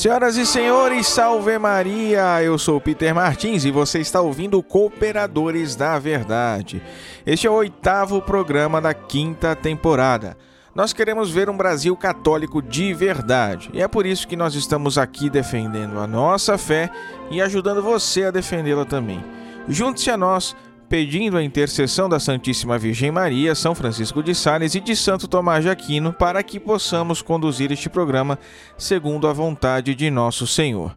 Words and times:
Senhoras 0.00 0.38
e 0.38 0.46
senhores, 0.46 1.08
salve 1.08 1.58
Maria! 1.58 2.42
Eu 2.42 2.56
sou 2.56 2.80
Peter 2.80 3.14
Martins 3.14 3.66
e 3.66 3.70
você 3.70 3.98
está 3.98 4.18
ouvindo 4.22 4.62
Cooperadores 4.62 5.76
da 5.76 5.98
Verdade. 5.98 6.82
Este 7.26 7.46
é 7.46 7.50
o 7.50 7.52
oitavo 7.52 8.22
programa 8.22 8.80
da 8.80 8.94
quinta 8.94 9.54
temporada. 9.54 10.38
Nós 10.74 10.94
queremos 10.94 11.30
ver 11.30 11.50
um 11.50 11.56
Brasil 11.56 11.94
católico 11.98 12.62
de 12.62 12.94
verdade 12.94 13.68
e 13.74 13.82
é 13.82 13.86
por 13.86 14.06
isso 14.06 14.26
que 14.26 14.36
nós 14.36 14.54
estamos 14.54 14.96
aqui 14.96 15.28
defendendo 15.28 16.00
a 16.00 16.06
nossa 16.06 16.56
fé 16.56 16.90
e 17.30 17.42
ajudando 17.42 17.82
você 17.82 18.24
a 18.24 18.30
defendê-la 18.30 18.86
também. 18.86 19.22
Junte-se 19.68 20.10
a 20.10 20.16
nós 20.16 20.56
pedindo 20.90 21.36
a 21.36 21.42
intercessão 21.44 22.08
da 22.08 22.18
Santíssima 22.18 22.76
Virgem 22.76 23.12
Maria, 23.12 23.54
São 23.54 23.76
Francisco 23.76 24.24
de 24.24 24.34
Sales 24.34 24.74
e 24.74 24.80
de 24.80 24.96
Santo 24.96 25.28
Tomás 25.28 25.62
de 25.62 25.70
Aquino 25.70 26.12
para 26.12 26.42
que 26.42 26.58
possamos 26.58 27.22
conduzir 27.22 27.70
este 27.70 27.88
programa 27.88 28.36
segundo 28.76 29.28
a 29.28 29.32
vontade 29.32 29.94
de 29.94 30.10
nosso 30.10 30.48
Senhor. 30.48 30.96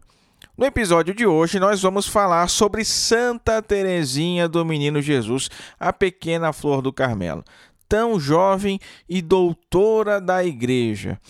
No 0.58 0.66
episódio 0.66 1.14
de 1.14 1.24
hoje, 1.24 1.60
nós 1.60 1.80
vamos 1.80 2.08
falar 2.08 2.48
sobre 2.48 2.84
Santa 2.84 3.62
Teresinha 3.62 4.48
do 4.48 4.64
Menino 4.64 5.00
Jesus, 5.00 5.48
a 5.78 5.92
pequena 5.92 6.52
flor 6.52 6.82
do 6.82 6.92
Carmelo, 6.92 7.44
tão 7.88 8.18
jovem 8.18 8.80
e 9.08 9.22
doutora 9.22 10.20
da 10.20 10.44
igreja. 10.44 11.20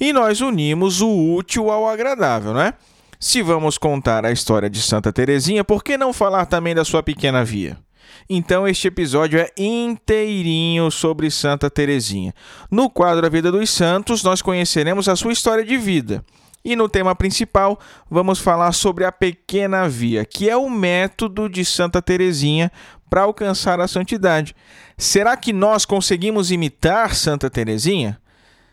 E 0.00 0.14
nós 0.14 0.40
unimos 0.40 1.02
o 1.02 1.34
útil 1.34 1.70
ao 1.70 1.86
agradável, 1.86 2.54
não 2.54 2.62
é? 2.62 2.72
Se 3.20 3.42
vamos 3.42 3.76
contar 3.76 4.24
a 4.24 4.32
história 4.32 4.70
de 4.70 4.80
Santa 4.80 5.12
Teresinha, 5.12 5.62
por 5.62 5.84
que 5.84 5.98
não 5.98 6.10
falar 6.10 6.46
também 6.46 6.74
da 6.74 6.86
sua 6.86 7.02
pequena 7.02 7.44
via? 7.44 7.83
Então 8.28 8.66
este 8.66 8.88
episódio 8.88 9.38
é 9.38 9.50
inteirinho 9.56 10.90
sobre 10.90 11.30
Santa 11.30 11.68
Teresinha. 11.68 12.34
No 12.70 12.88
quadro 12.88 13.26
A 13.26 13.28
Vida 13.28 13.52
dos 13.52 13.68
Santos, 13.70 14.22
nós 14.22 14.40
conheceremos 14.40 15.08
a 15.08 15.16
sua 15.16 15.32
história 15.32 15.64
de 15.64 15.76
vida. 15.76 16.24
E 16.64 16.74
no 16.74 16.88
tema 16.88 17.14
principal, 17.14 17.78
vamos 18.10 18.38
falar 18.38 18.72
sobre 18.72 19.04
a 19.04 19.12
pequena 19.12 19.86
via, 19.86 20.24
que 20.24 20.48
é 20.48 20.56
o 20.56 20.70
método 20.70 21.46
de 21.46 21.62
Santa 21.62 22.00
Teresinha 22.00 22.72
para 23.10 23.22
alcançar 23.22 23.78
a 23.80 23.86
santidade. 23.86 24.56
Será 24.96 25.36
que 25.36 25.52
nós 25.52 25.84
conseguimos 25.84 26.50
imitar 26.50 27.14
Santa 27.14 27.50
Teresinha? 27.50 28.18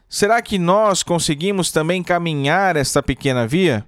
Será 0.08 0.42
que 0.42 0.58
nós 0.58 1.04
conseguimos 1.04 1.70
também 1.70 2.02
caminhar 2.02 2.78
esta 2.78 3.04
pequena 3.04 3.46
via? 3.46 3.86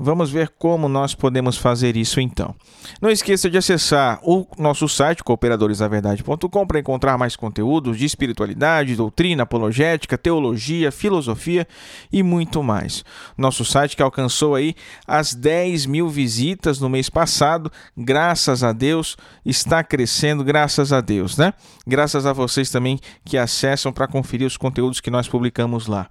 Vamos 0.00 0.30
ver 0.30 0.52
como 0.56 0.88
nós 0.88 1.12
podemos 1.12 1.56
fazer 1.56 1.96
isso 1.96 2.20
então. 2.20 2.54
Não 3.02 3.10
esqueça 3.10 3.50
de 3.50 3.58
acessar 3.58 4.20
o 4.22 4.46
nosso 4.56 4.88
site 4.88 5.24
cooperadoresdaverdade.com 5.24 6.66
para 6.66 6.78
encontrar 6.78 7.18
mais 7.18 7.34
conteúdos 7.34 7.98
de 7.98 8.04
espiritualidade, 8.04 8.94
doutrina, 8.94 9.42
apologética, 9.42 10.16
teologia, 10.16 10.92
filosofia 10.92 11.66
e 12.12 12.22
muito 12.22 12.62
mais. 12.62 13.04
Nosso 13.36 13.64
site 13.64 13.96
que 13.96 14.02
alcançou 14.02 14.54
aí 14.54 14.76
as 15.04 15.34
10 15.34 15.86
mil 15.86 16.08
visitas 16.08 16.78
no 16.78 16.88
mês 16.88 17.10
passado, 17.10 17.70
graças 17.96 18.62
a 18.62 18.72
Deus, 18.72 19.16
está 19.44 19.82
crescendo, 19.82 20.44
graças 20.44 20.92
a 20.92 21.00
Deus, 21.00 21.36
né? 21.36 21.52
Graças 21.84 22.24
a 22.24 22.32
vocês 22.32 22.70
também 22.70 23.00
que 23.24 23.36
acessam 23.36 23.92
para 23.92 24.06
conferir 24.06 24.46
os 24.46 24.56
conteúdos 24.56 25.00
que 25.00 25.10
nós 25.10 25.26
publicamos 25.26 25.88
lá. 25.88 26.08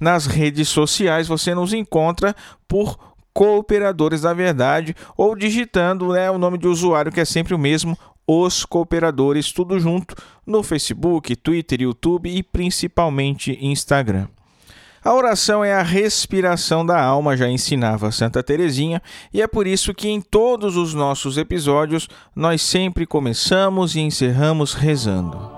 Nas 0.00 0.26
redes 0.26 0.68
sociais 0.68 1.28
você 1.28 1.54
nos 1.54 1.74
encontra 1.74 2.34
por 2.66 3.15
Cooperadores 3.36 4.22
da 4.22 4.32
Verdade 4.32 4.96
ou 5.14 5.36
digitando 5.36 6.08
né, 6.08 6.30
o 6.30 6.38
nome 6.38 6.56
de 6.56 6.66
usuário 6.66 7.12
que 7.12 7.20
é 7.20 7.24
sempre 7.26 7.54
o 7.54 7.58
mesmo, 7.58 7.94
os 8.26 8.64
Cooperadores, 8.64 9.52
tudo 9.52 9.78
junto 9.78 10.14
no 10.46 10.62
Facebook, 10.62 11.36
Twitter, 11.36 11.82
YouTube 11.82 12.30
e 12.30 12.42
principalmente 12.42 13.58
Instagram. 13.60 14.26
A 15.04 15.12
oração 15.12 15.62
é 15.62 15.74
a 15.74 15.82
respiração 15.82 16.84
da 16.84 16.98
alma, 16.98 17.36
já 17.36 17.46
ensinava 17.46 18.10
Santa 18.10 18.42
Teresinha, 18.42 19.02
e 19.34 19.42
é 19.42 19.46
por 19.46 19.66
isso 19.66 19.92
que 19.92 20.08
em 20.08 20.22
todos 20.22 20.78
os 20.78 20.94
nossos 20.94 21.36
episódios 21.36 22.08
nós 22.34 22.62
sempre 22.62 23.04
começamos 23.04 23.94
e 23.94 24.00
encerramos 24.00 24.72
rezando. 24.72 25.55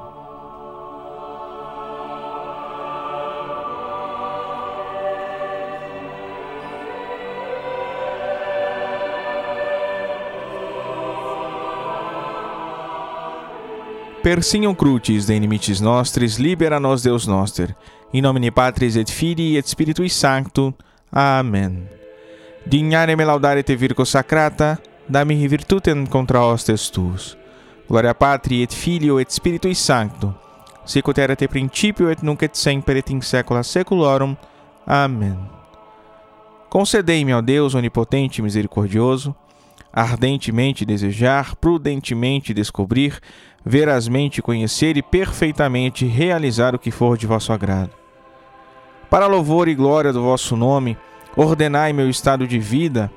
Persignum 14.23 14.75
crucis 14.75 15.27
de 15.27 15.34
inimicis 15.34 15.81
nostris, 15.81 16.39
libera 16.39 16.79
nos 16.79 17.03
Deus 17.03 17.27
noster. 17.27 17.75
In 18.12 18.23
nomine 18.23 18.51
Patris 18.51 18.97
et 18.97 19.11
Filii 19.11 19.56
et 19.56 19.67
Spiritui 19.67 20.09
Sancto. 20.09 20.75
Amen. 21.11 21.87
Dignare 22.65 23.15
me 23.15 23.25
laudare 23.25 23.62
te 23.62 23.77
virgo 23.77 24.05
sacrata, 24.05 24.81
dami 25.06 25.47
virtutem 25.47 26.05
contra 26.06 26.43
hostes 26.45 26.91
tuus. 26.91 27.37
Gloria 27.89 28.15
Patri 28.15 28.62
et 28.62 28.75
Filio 28.75 29.21
et 29.21 29.31
Spiritui 29.31 29.75
Sancto. 29.75 30.35
Sicut 30.85 31.19
erat 31.19 31.43
et 31.43 31.49
principio 31.49 32.11
et 32.11 32.23
nunc 32.23 32.43
et 32.43 32.56
semper 32.56 32.97
et 32.97 33.11
in 33.11 33.21
saecula 33.21 33.62
saeculorum. 33.62 34.37
Amen. 34.85 35.39
Concedei-me, 36.69 37.35
ó 37.35 37.41
Deus 37.41 37.75
onipotente 37.75 38.41
e 38.41 38.43
misericordioso, 38.43 39.35
ardentemente 39.93 40.85
desejar, 40.85 41.56
prudentemente 41.56 42.53
descobrir, 42.53 43.21
verazmente 43.65 44.41
conhecer 44.41 44.97
e 44.97 45.03
perfeitamente 45.03 46.07
realizar 46.07 46.75
o 46.75 46.79
que 46.79 46.91
for 46.91 47.17
de 47.17 47.27
vosso 47.27 47.53
agrado. 47.53 47.91
Para 49.11 49.27
louvor 49.27 49.69
e 49.69 49.75
glória 49.75 50.13
do 50.13 50.23
vosso 50.23 50.57
nome, 50.57 50.97
ordenai 51.37 51.93
meu 51.93 52.09
estado 52.09 52.47
de 52.47 52.59
vida 52.59 53.11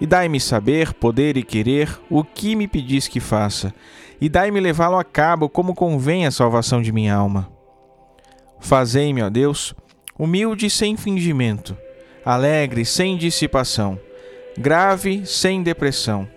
e 0.00 0.06
dai-me 0.06 0.40
saber, 0.40 0.92
poder 0.94 1.36
e 1.36 1.42
querer 1.42 2.00
o 2.10 2.24
que 2.24 2.56
me 2.56 2.66
pedis 2.66 3.06
que 3.06 3.20
faça, 3.20 3.72
e 4.20 4.28
dai-me 4.28 4.58
levá-lo 4.58 4.98
a 4.98 5.04
cabo 5.04 5.48
como 5.48 5.74
convém 5.74 6.26
a 6.26 6.30
salvação 6.30 6.82
de 6.82 6.92
minha 6.92 7.14
alma. 7.14 7.50
Fazei-me, 8.58 9.22
ó 9.22 9.30
Deus, 9.30 9.74
humilde 10.18 10.68
sem 10.68 10.96
fingimento, 10.96 11.76
alegre 12.24 12.84
sem 12.84 13.16
dissipação, 13.16 13.98
grave 14.58 15.24
sem 15.26 15.62
depressão, 15.62 16.28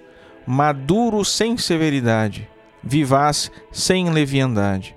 maduro 0.45 1.23
sem 1.25 1.57
severidade 1.57 2.47
vivaz 2.87 3.51
sem 3.71 4.09
leviandade, 4.09 4.95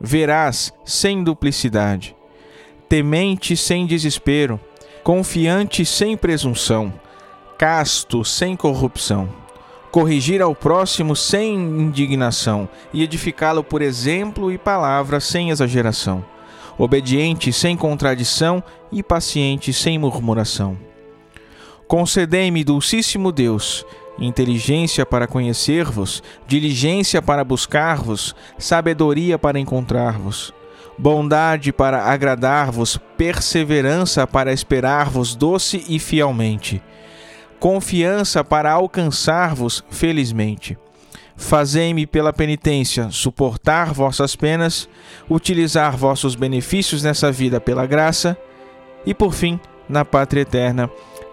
verás 0.00 0.72
sem 0.84 1.24
duplicidade, 1.24 2.14
temente 2.88 3.56
sem 3.56 3.86
desespero, 3.86 4.60
confiante 5.02 5.84
sem 5.84 6.16
presunção, 6.16 6.94
casto 7.58 8.24
sem 8.24 8.56
corrupção, 8.56 9.28
corrigir 9.90 10.40
ao 10.40 10.54
próximo 10.54 11.16
sem 11.16 11.54
indignação 11.54 12.68
e 12.92 13.02
edificá-lo 13.02 13.64
por 13.64 13.82
exemplo 13.82 14.52
e 14.52 14.56
palavra 14.56 15.18
sem 15.18 15.50
exageração, 15.50 16.24
obediente 16.78 17.52
sem 17.52 17.76
contradição 17.76 18.62
e 18.92 19.02
paciente 19.02 19.72
sem 19.72 19.98
murmuração. 19.98 20.78
Concedei-me, 21.86 22.64
Dulcíssimo 22.64 23.30
Deus, 23.30 23.84
inteligência 24.18 25.04
para 25.04 25.26
conhecer-vos, 25.26 26.22
diligência 26.46 27.20
para 27.20 27.44
buscar-vos, 27.44 28.34
sabedoria 28.58 29.38
para 29.38 29.58
encontrar-vos, 29.58 30.52
bondade 30.98 31.72
para 31.72 32.04
agradar-vos, 32.04 32.98
perseverança 33.16 34.26
para 34.26 34.52
esperar-vos 34.52 35.34
doce 35.34 35.84
e 35.88 35.98
fielmente, 35.98 36.82
confiança 37.58 38.44
para 38.44 38.72
alcançar-vos 38.72 39.84
felizmente. 39.90 40.78
Fazei-me 41.36 42.06
pela 42.06 42.32
penitência 42.32 43.10
suportar 43.10 43.92
vossas 43.92 44.36
penas, 44.36 44.88
utilizar 45.28 45.96
vossos 45.96 46.36
benefícios 46.36 47.02
nessa 47.02 47.32
vida 47.32 47.60
pela 47.60 47.86
graça 47.86 48.36
e, 49.04 49.12
por 49.12 49.34
fim, 49.34 49.58
na 49.88 50.04
pátria 50.04 50.42
eterna, 50.42 50.88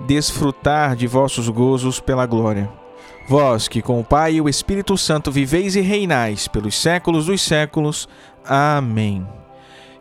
desfrutar 0.06 0.96
de 0.96 1.08
vossos 1.08 1.48
gozos 1.50 2.00
pela 2.00 2.26
glória. 2.26 2.70
Vós 3.28 3.68
que 3.68 3.82
com 3.82 4.00
o 4.00 4.04
Pai 4.04 4.36
e 4.36 4.42
o 4.42 4.50
Espírito 4.50 4.98
Santo 4.98 5.32
viveis 5.32 5.76
e 5.76 5.82
reinais 5.82 6.48
pelos 6.48 6.76
séculos 6.76 7.28
dos 7.28 7.42
séculos. 7.42 8.10
Amém. 8.46 9.26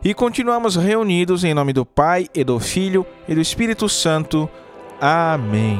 E 0.03 0.13
continuamos 0.13 0.75
reunidos 0.75 1.43
em 1.43 1.53
nome 1.53 1.73
do 1.73 1.85
Pai 1.85 2.27
e 2.33 2.43
do 2.43 2.59
Filho 2.59 3.05
e 3.27 3.35
do 3.35 3.41
Espírito 3.41 3.87
Santo. 3.87 4.49
Amém. 4.99 5.79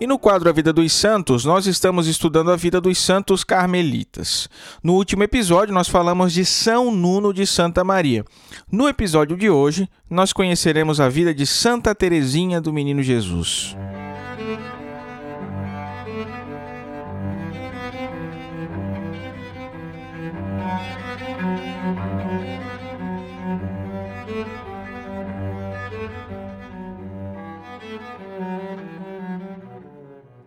E 0.00 0.06
no 0.06 0.18
quadro 0.18 0.48
A 0.48 0.52
Vida 0.52 0.72
dos 0.72 0.94
Santos, 0.94 1.44
nós 1.44 1.66
estamos 1.66 2.06
estudando 2.06 2.50
a 2.50 2.56
vida 2.56 2.80
dos 2.80 2.96
santos 2.96 3.44
carmelitas. 3.44 4.48
No 4.82 4.94
último 4.94 5.22
episódio, 5.24 5.74
nós 5.74 5.88
falamos 5.88 6.32
de 6.32 6.42
São 6.42 6.90
Nuno 6.90 7.34
de 7.34 7.46
Santa 7.46 7.84
Maria. 7.84 8.24
No 8.72 8.88
episódio 8.88 9.36
de 9.36 9.50
hoje, 9.50 9.86
nós 10.08 10.32
conheceremos 10.32 11.00
a 11.00 11.10
vida 11.10 11.34
de 11.34 11.46
Santa 11.46 11.94
Teresinha 11.94 12.62
do 12.62 12.72
Menino 12.72 13.02
Jesus. 13.02 13.76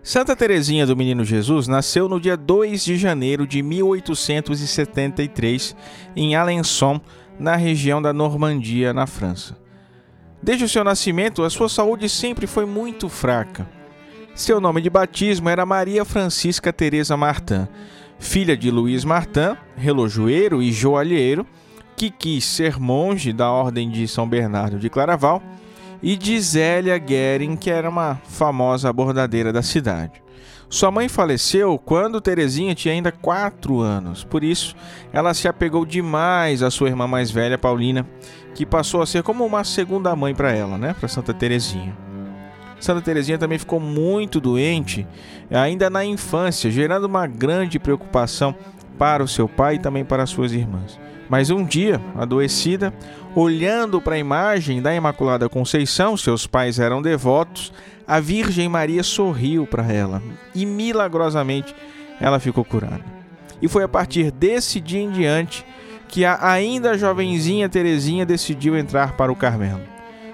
Santa 0.04 0.36
Teresinha 0.36 0.86
do 0.86 0.96
Menino 0.98 1.24
Jesus 1.24 1.66
nasceu 1.66 2.10
no 2.10 2.20
dia 2.20 2.36
2 2.36 2.84
de 2.84 2.98
janeiro 2.98 3.48
de 3.48 3.64
1873 3.64 5.74
em 6.14 6.36
Alençon, 6.36 7.00
na 7.40 7.56
região 7.56 8.02
da 8.02 8.12
Normandia, 8.12 8.92
na 8.92 9.08
França. 9.08 9.56
Desde 10.42 10.66
o 10.66 10.70
seu 10.70 10.84
nascimento, 10.84 11.42
a 11.42 11.50
sua 11.50 11.70
saúde 11.70 12.10
sempre 12.10 12.46
foi 12.46 12.66
muito 12.66 13.08
fraca. 13.08 13.66
Seu 14.36 14.60
nome 14.60 14.82
de 14.82 14.90
batismo 14.90 15.48
era 15.48 15.66
Maria 15.66 16.04
Francisca 16.04 16.74
Teresa 16.74 17.16
Martin, 17.16 17.66
filha 18.20 18.58
de 18.58 18.70
Luiz 18.70 19.06
Martin, 19.06 19.56
relojoeiro 19.78 20.62
e 20.62 20.70
joalheiro, 20.70 21.48
que 21.96 22.12
quis 22.12 22.44
ser 22.44 22.78
monge 22.78 23.32
da 23.32 23.50
Ordem 23.50 23.90
de 23.90 24.06
São 24.06 24.28
Bernardo 24.28 24.78
de 24.78 24.90
Claraval 24.90 25.42
e 26.04 26.18
de 26.18 26.40
Zélia 26.40 26.98
Guerin, 26.98 27.56
que 27.56 27.72
era 27.72 27.90
uma 27.90 28.22
famosa 28.26 28.92
bordadeira 28.92 29.54
da 29.54 29.64
cidade. 29.64 30.22
Sua 30.70 30.92
mãe 30.92 31.08
faleceu 31.08 31.78
quando 31.78 32.20
Terezinha 32.20 32.76
tinha 32.76 32.94
ainda 32.94 33.12
4 33.12 33.80
anos, 33.80 34.24
por 34.24 34.44
isso 34.44 34.76
ela 35.14 35.34
se 35.34 35.48
apegou 35.48 35.86
demais 35.86 36.62
à 36.62 36.70
sua 36.70 36.90
irmã 36.90 37.08
mais 37.08 37.32
velha, 37.32 37.58
Paulina, 37.58 38.06
que 38.54 38.66
passou 38.66 39.02
a 39.02 39.06
ser 39.06 39.24
como 39.24 39.46
uma 39.46 39.64
segunda 39.64 40.16
mãe 40.16 40.36
para 40.36 40.52
ela, 40.52 40.78
né, 40.78 40.94
para 41.00 41.08
Santa 41.08 41.34
Terezinha. 41.34 41.96
Santa 42.80 43.02
Terezinha 43.02 43.38
também 43.38 43.58
ficou 43.58 43.80
muito 43.80 44.42
doente 44.42 45.08
ainda 45.50 45.90
na 45.90 46.04
infância, 46.04 46.70
gerando 46.70 47.06
uma 47.06 47.26
grande 47.26 47.80
preocupação 47.80 48.54
para 48.98 49.24
o 49.24 49.28
seu 49.28 49.48
pai 49.48 49.76
e 49.76 49.80
também 49.80 50.04
para 50.04 50.26
suas 50.26 50.52
irmãs. 50.52 51.00
Mas 51.30 51.50
um 51.50 51.64
dia, 51.64 52.00
adoecida, 52.16 52.94
olhando 53.36 54.02
para 54.02 54.16
a 54.16 54.20
imagem 54.20 54.82
da 54.82 54.94
Imaculada 54.94 55.50
Conceição, 55.50 56.18
seus 56.18 56.46
pais 56.46 56.80
eram 56.80 57.02
devotos, 57.02 57.74
a 58.08 58.20
Virgem 58.20 58.68
Maria 58.68 59.04
sorriu 59.04 59.66
para 59.66 59.92
ela 59.92 60.22
e 60.54 60.66
milagrosamente 60.66 61.74
ela 62.20 62.40
ficou 62.40 62.64
curada. 62.64 63.04
E 63.62 63.68
foi 63.68 63.84
a 63.84 63.88
partir 63.88 64.30
desse 64.30 64.80
dia 64.80 65.02
em 65.02 65.10
diante 65.10 65.66
que 66.10 66.26
a 66.26 66.38
ainda 66.48 66.98
jovenzinha 66.98 67.70
Terezinha 67.70 68.26
decidiu 68.26 68.78
entrar 68.78 69.14
para 69.14 69.32
o 69.32 69.36
Carmelo. 69.36 69.82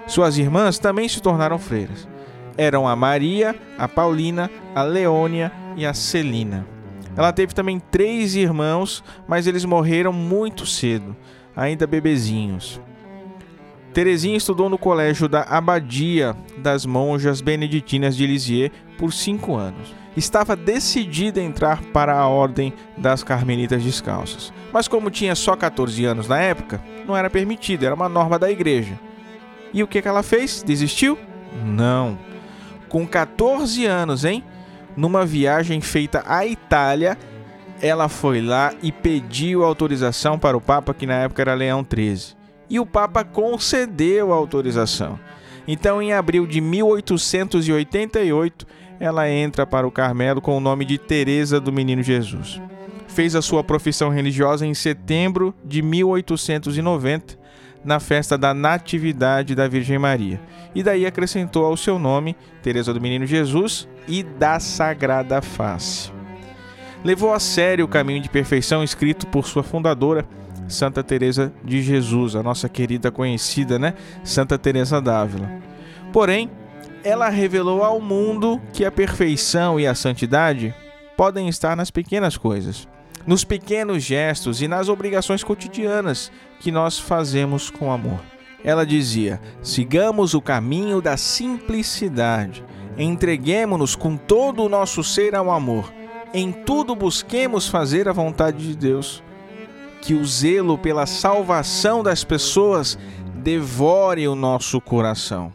Suas 0.06 0.36
irmãs 0.36 0.78
também 0.78 1.08
se 1.08 1.22
tornaram 1.22 1.58
freiras. 1.58 2.08
Eram 2.58 2.86
a 2.86 2.96
Maria, 2.96 3.54
a 3.78 3.86
Paulina, 3.86 4.50
a 4.74 4.82
Leônia 4.82 5.52
e 5.76 5.86
a 5.86 5.94
Celina. 5.94 6.66
Ela 7.20 7.34
teve 7.34 7.52
também 7.52 7.78
três 7.78 8.34
irmãos, 8.34 9.04
mas 9.28 9.46
eles 9.46 9.66
morreram 9.66 10.10
muito 10.10 10.64
cedo, 10.64 11.14
ainda 11.54 11.86
bebezinhos. 11.86 12.80
Terezinha 13.92 14.38
estudou 14.38 14.70
no 14.70 14.78
colégio 14.78 15.28
da 15.28 15.42
Abadia 15.42 16.34
das 16.56 16.86
Monjas 16.86 17.42
Beneditinas 17.42 18.16
de 18.16 18.26
Lisieux 18.26 18.72
por 18.96 19.12
cinco 19.12 19.54
anos. 19.54 19.94
Estava 20.16 20.56
decidida 20.56 21.42
a 21.42 21.44
entrar 21.44 21.82
para 21.92 22.18
a 22.18 22.26
Ordem 22.26 22.72
das 22.96 23.22
Carmelitas 23.22 23.82
Descalças, 23.82 24.50
mas 24.72 24.88
como 24.88 25.10
tinha 25.10 25.34
só 25.34 25.54
14 25.54 26.02
anos 26.06 26.26
na 26.26 26.40
época, 26.40 26.82
não 27.06 27.14
era 27.14 27.28
permitido, 27.28 27.84
era 27.84 27.94
uma 27.94 28.08
norma 28.08 28.38
da 28.38 28.50
igreja. 28.50 28.98
E 29.74 29.82
o 29.82 29.86
que, 29.86 30.00
que 30.00 30.08
ela 30.08 30.22
fez? 30.22 30.62
Desistiu? 30.62 31.18
Não. 31.66 32.18
Com 32.88 33.06
14 33.06 33.84
anos, 33.84 34.24
hein? 34.24 34.42
Numa 35.00 35.24
viagem 35.24 35.80
feita 35.80 36.22
à 36.26 36.44
Itália, 36.44 37.16
ela 37.80 38.06
foi 38.06 38.42
lá 38.42 38.74
e 38.82 38.92
pediu 38.92 39.64
autorização 39.64 40.38
para 40.38 40.54
o 40.54 40.60
Papa, 40.60 40.92
que 40.92 41.06
na 41.06 41.14
época 41.14 41.40
era 41.40 41.54
Leão 41.54 41.82
XIII. 41.82 42.36
E 42.68 42.78
o 42.78 42.84
Papa 42.84 43.24
concedeu 43.24 44.30
a 44.30 44.36
autorização. 44.36 45.18
Então, 45.66 46.02
em 46.02 46.12
abril 46.12 46.46
de 46.46 46.60
1888, 46.60 48.66
ela 49.00 49.30
entra 49.30 49.66
para 49.66 49.86
o 49.86 49.90
Carmelo 49.90 50.42
com 50.42 50.54
o 50.54 50.60
nome 50.60 50.84
de 50.84 50.98
Teresa 50.98 51.58
do 51.58 51.72
Menino 51.72 52.02
Jesus. 52.02 52.60
Fez 53.08 53.34
a 53.34 53.40
sua 53.40 53.64
profissão 53.64 54.10
religiosa 54.10 54.66
em 54.66 54.74
setembro 54.74 55.54
de 55.64 55.80
1890 55.80 57.38
na 57.84 57.98
festa 57.98 58.36
da 58.36 58.52
Natividade 58.52 59.54
da 59.54 59.66
Virgem 59.68 59.98
Maria. 59.98 60.40
E 60.74 60.82
daí 60.82 61.06
acrescentou 61.06 61.64
ao 61.64 61.76
seu 61.76 61.98
nome 61.98 62.36
Teresa 62.62 62.92
do 62.92 63.00
Menino 63.00 63.26
Jesus 63.26 63.88
e 64.06 64.22
da 64.22 64.60
Sagrada 64.60 65.40
Face. 65.40 66.12
Levou 67.02 67.32
a 67.32 67.40
sério 67.40 67.84
o 67.84 67.88
caminho 67.88 68.20
de 68.20 68.28
perfeição 68.28 68.84
escrito 68.84 69.26
por 69.26 69.46
sua 69.46 69.62
fundadora, 69.62 70.26
Santa 70.68 71.02
Teresa 71.02 71.52
de 71.64 71.82
Jesus, 71.82 72.36
a 72.36 72.42
nossa 72.42 72.68
querida 72.68 73.10
conhecida, 73.10 73.78
né, 73.78 73.94
Santa 74.22 74.58
Teresa 74.58 75.00
d'Ávila. 75.00 75.50
Porém, 76.12 76.50
ela 77.02 77.28
revelou 77.28 77.82
ao 77.82 78.00
mundo 78.00 78.60
que 78.72 78.84
a 78.84 78.92
perfeição 78.92 79.80
e 79.80 79.86
a 79.86 79.94
santidade 79.94 80.74
podem 81.16 81.48
estar 81.48 81.74
nas 81.74 81.90
pequenas 81.90 82.36
coisas 82.36 82.86
nos 83.26 83.44
pequenos 83.44 84.02
gestos 84.02 84.62
e 84.62 84.68
nas 84.68 84.88
obrigações 84.88 85.44
cotidianas 85.44 86.30
que 86.60 86.70
nós 86.72 86.98
fazemos 86.98 87.70
com 87.70 87.92
amor. 87.92 88.20
Ela 88.64 88.84
dizia: 88.84 89.40
sigamos 89.62 90.34
o 90.34 90.40
caminho 90.40 91.00
da 91.00 91.16
simplicidade, 91.16 92.64
entreguemos-nos 92.96 93.96
com 93.96 94.16
todo 94.16 94.62
o 94.62 94.68
nosso 94.68 95.02
ser 95.02 95.34
ao 95.34 95.50
amor, 95.50 95.92
em 96.32 96.52
tudo 96.52 96.94
busquemos 96.94 97.68
fazer 97.68 98.08
a 98.08 98.12
vontade 98.12 98.66
de 98.66 98.76
Deus. 98.76 99.22
Que 100.02 100.14
o 100.14 100.24
zelo 100.24 100.78
pela 100.78 101.04
salvação 101.04 102.02
das 102.02 102.24
pessoas 102.24 102.98
devore 103.34 104.26
o 104.26 104.34
nosso 104.34 104.80
coração. 104.80 105.52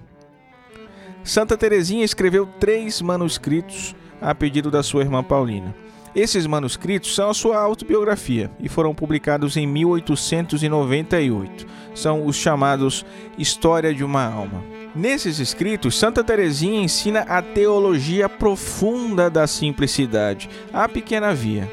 Santa 1.24 1.58
Teresinha 1.58 2.06
escreveu 2.06 2.48
três 2.60 3.02
manuscritos 3.02 3.96
a 4.22 4.36
pedido 4.36 4.70
da 4.70 4.84
sua 4.84 5.02
irmã 5.02 5.24
Paulina. 5.24 5.74
Esses 6.16 6.48
manuscritos 6.48 7.14
são 7.14 7.30
a 7.30 7.34
sua 7.34 7.58
autobiografia 7.58 8.50
e 8.58 8.70
foram 8.70 8.96
publicados 8.96 9.58
em 9.58 9.68
1898. 9.68 11.68
São 11.94 12.26
os 12.26 12.38
chamados 12.38 13.06
História 13.38 13.94
de 13.94 14.02
uma 14.02 14.24
Alma. 14.24 14.64
Nesses 14.96 15.40
escritos, 15.40 16.00
Santa 16.00 16.24
Teresinha 16.24 16.82
ensina 16.82 17.22
a 17.24 17.42
teologia 17.42 18.30
profunda 18.30 19.30
da 19.30 19.46
simplicidade, 19.46 20.50
a 20.72 20.88
pequena 20.88 21.34
via. 21.34 21.70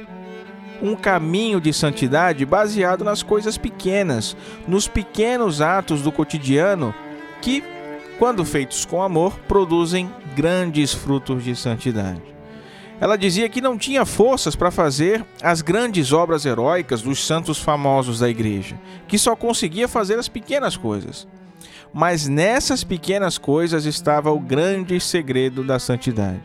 Um 0.83 0.97
caminho 0.97 1.61
de 1.61 1.73
santidade 1.73 2.45
baseado 2.45 3.05
nas 3.05 3.23
coisas 3.23 3.57
pequenas, 3.57 4.37
nos 4.67 4.89
pequenos 4.89 5.61
atos 5.61 6.03
do 6.03 6.11
cotidiano 6.11 6.93
que, 7.41 7.63
quando 8.19 8.45
feitos 8.45 8.85
com 8.85 9.01
amor, 9.01 9.39
produzem 9.47 10.11
grandes 10.35 10.93
frutos 10.93 11.45
de 11.45 11.55
santidade. 11.55 12.32
Ela 13.03 13.19
dizia 13.19 13.49
que 13.49 13.61
não 13.61 13.77
tinha 13.77 14.07
forças 14.07 14.55
para 14.55 14.71
fazer 14.71 15.27
as 15.43 15.61
grandes 15.61 16.13
obras 16.13 16.47
heróicas 16.47 17.03
dos 17.03 17.27
santos 17.27 17.59
famosos 17.59 18.21
da 18.21 18.29
igreja, 18.29 18.81
que 19.09 19.19
só 19.19 19.35
conseguia 19.35 19.89
fazer 19.89 20.21
as 20.21 20.29
pequenas 20.29 20.77
coisas. 20.77 21.27
Mas 21.93 22.29
nessas 22.29 22.85
pequenas 22.85 23.39
coisas 23.39 23.87
estava 23.87 24.31
o 24.31 24.39
grande 24.39 25.01
segredo 25.01 25.65
da 25.65 25.81
santidade. 25.81 26.45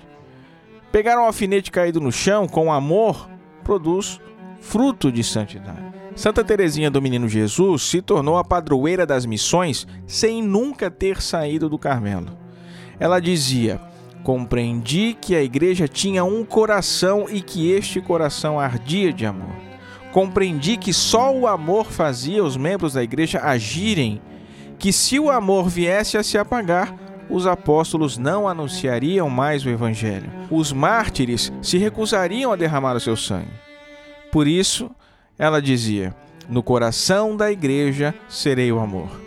Pegar 0.92 1.20
um 1.20 1.26
alfinete 1.26 1.70
caído 1.70 2.02
no 2.02 2.12
chão 2.12 2.48
com 2.48 2.74
amor 2.74 3.30
produz 3.64 4.20
fruto 4.60 5.12
de 5.12 5.24
santidade. 5.24 5.94
Santa 6.16 6.44
Teresinha 6.44 6.90
do 6.90 7.00
Menino 7.00 7.30
Jesus 7.30 7.84
se 7.84 8.02
tornou 8.02 8.36
a 8.36 8.44
padroeira 8.44 9.06
das 9.06 9.28
missões 9.28 9.86
sem 10.08 10.42
nunca 10.42 10.90
ter 10.90 11.22
saído 11.22 11.70
do 11.70 11.78
Carmelo. 11.78 12.36
Ela 13.00 13.20
dizia: 13.20 13.80
Compreendi 14.28 15.14
que 15.14 15.34
a 15.38 15.42
igreja 15.42 15.88
tinha 15.88 16.26
um 16.26 16.44
coração 16.44 17.28
e 17.30 17.40
que 17.40 17.72
este 17.72 18.02
coração 18.02 18.60
ardia 18.60 19.14
de 19.14 19.26
amor. 19.26 19.56
Compreendi 20.12 20.76
que 20.76 20.92
só 20.92 21.34
o 21.34 21.48
amor 21.48 21.86
fazia 21.86 22.44
os 22.44 22.58
membros 22.58 22.92
da 22.92 23.02
igreja 23.02 23.40
agirem, 23.40 24.22
que 24.78 24.92
se 24.92 25.18
o 25.18 25.32
amor 25.32 25.70
viesse 25.70 26.18
a 26.18 26.24
se 26.24 26.38
apagar, 26.38 26.94
os 27.30 27.48
apóstolos 27.48 28.18
não 28.18 28.50
anunciariam 28.50 29.30
mais 29.30 29.66
o 29.66 29.70
evangelho. 29.70 30.30
Os 30.52 30.74
mártires 30.74 31.50
se 31.62 31.78
recusariam 31.78 32.52
a 32.52 32.58
derramar 32.58 32.98
o 32.98 33.00
seu 33.00 33.16
sangue. 33.16 33.48
Por 34.30 34.46
isso, 34.46 34.92
ela 35.40 35.62
dizia: 35.62 36.14
No 36.50 36.62
coração 36.62 37.34
da 37.34 37.50
igreja 37.50 38.14
serei 38.28 38.74
o 38.74 38.80
amor. 38.80 39.22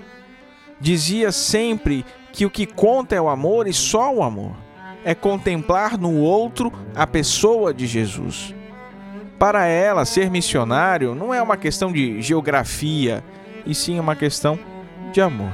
Dizia 0.78 1.32
sempre 1.32 2.04
que 2.34 2.44
o 2.44 2.50
que 2.50 2.66
conta 2.66 3.14
é 3.14 3.20
o 3.20 3.30
amor 3.30 3.66
e 3.66 3.72
só 3.72 4.14
o 4.14 4.22
amor 4.22 4.68
é 5.04 5.14
contemplar 5.14 5.98
no 5.98 6.16
outro 6.16 6.72
a 6.94 7.06
pessoa 7.06 7.72
de 7.72 7.86
Jesus. 7.86 8.54
Para 9.38 9.66
ela, 9.66 10.04
ser 10.04 10.30
missionário 10.30 11.14
não 11.14 11.32
é 11.32 11.40
uma 11.40 11.56
questão 11.56 11.90
de 11.90 12.20
geografia, 12.20 13.24
e 13.64 13.74
sim 13.74 13.98
uma 13.98 14.14
questão 14.14 14.58
de 15.12 15.20
amor. 15.20 15.52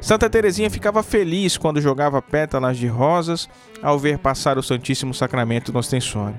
Santa 0.00 0.30
Teresinha 0.30 0.70
ficava 0.70 1.02
feliz 1.02 1.56
quando 1.56 1.80
jogava 1.80 2.22
pétalas 2.22 2.76
de 2.76 2.86
rosas 2.86 3.48
ao 3.82 3.98
ver 3.98 4.18
passar 4.18 4.56
o 4.56 4.62
Santíssimo 4.62 5.12
Sacramento 5.12 5.72
no 5.72 5.80
ostensório. 5.80 6.38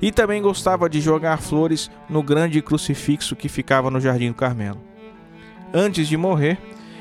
E 0.00 0.12
também 0.12 0.42
gostava 0.42 0.88
de 0.88 1.00
jogar 1.00 1.38
flores 1.38 1.90
no 2.08 2.22
grande 2.22 2.60
crucifixo 2.60 3.34
que 3.34 3.48
ficava 3.48 3.90
no 3.90 4.00
Jardim 4.00 4.28
do 4.28 4.34
Carmelo. 4.34 4.80
Antes 5.72 6.06
de 6.06 6.16
morrer, 6.16 6.58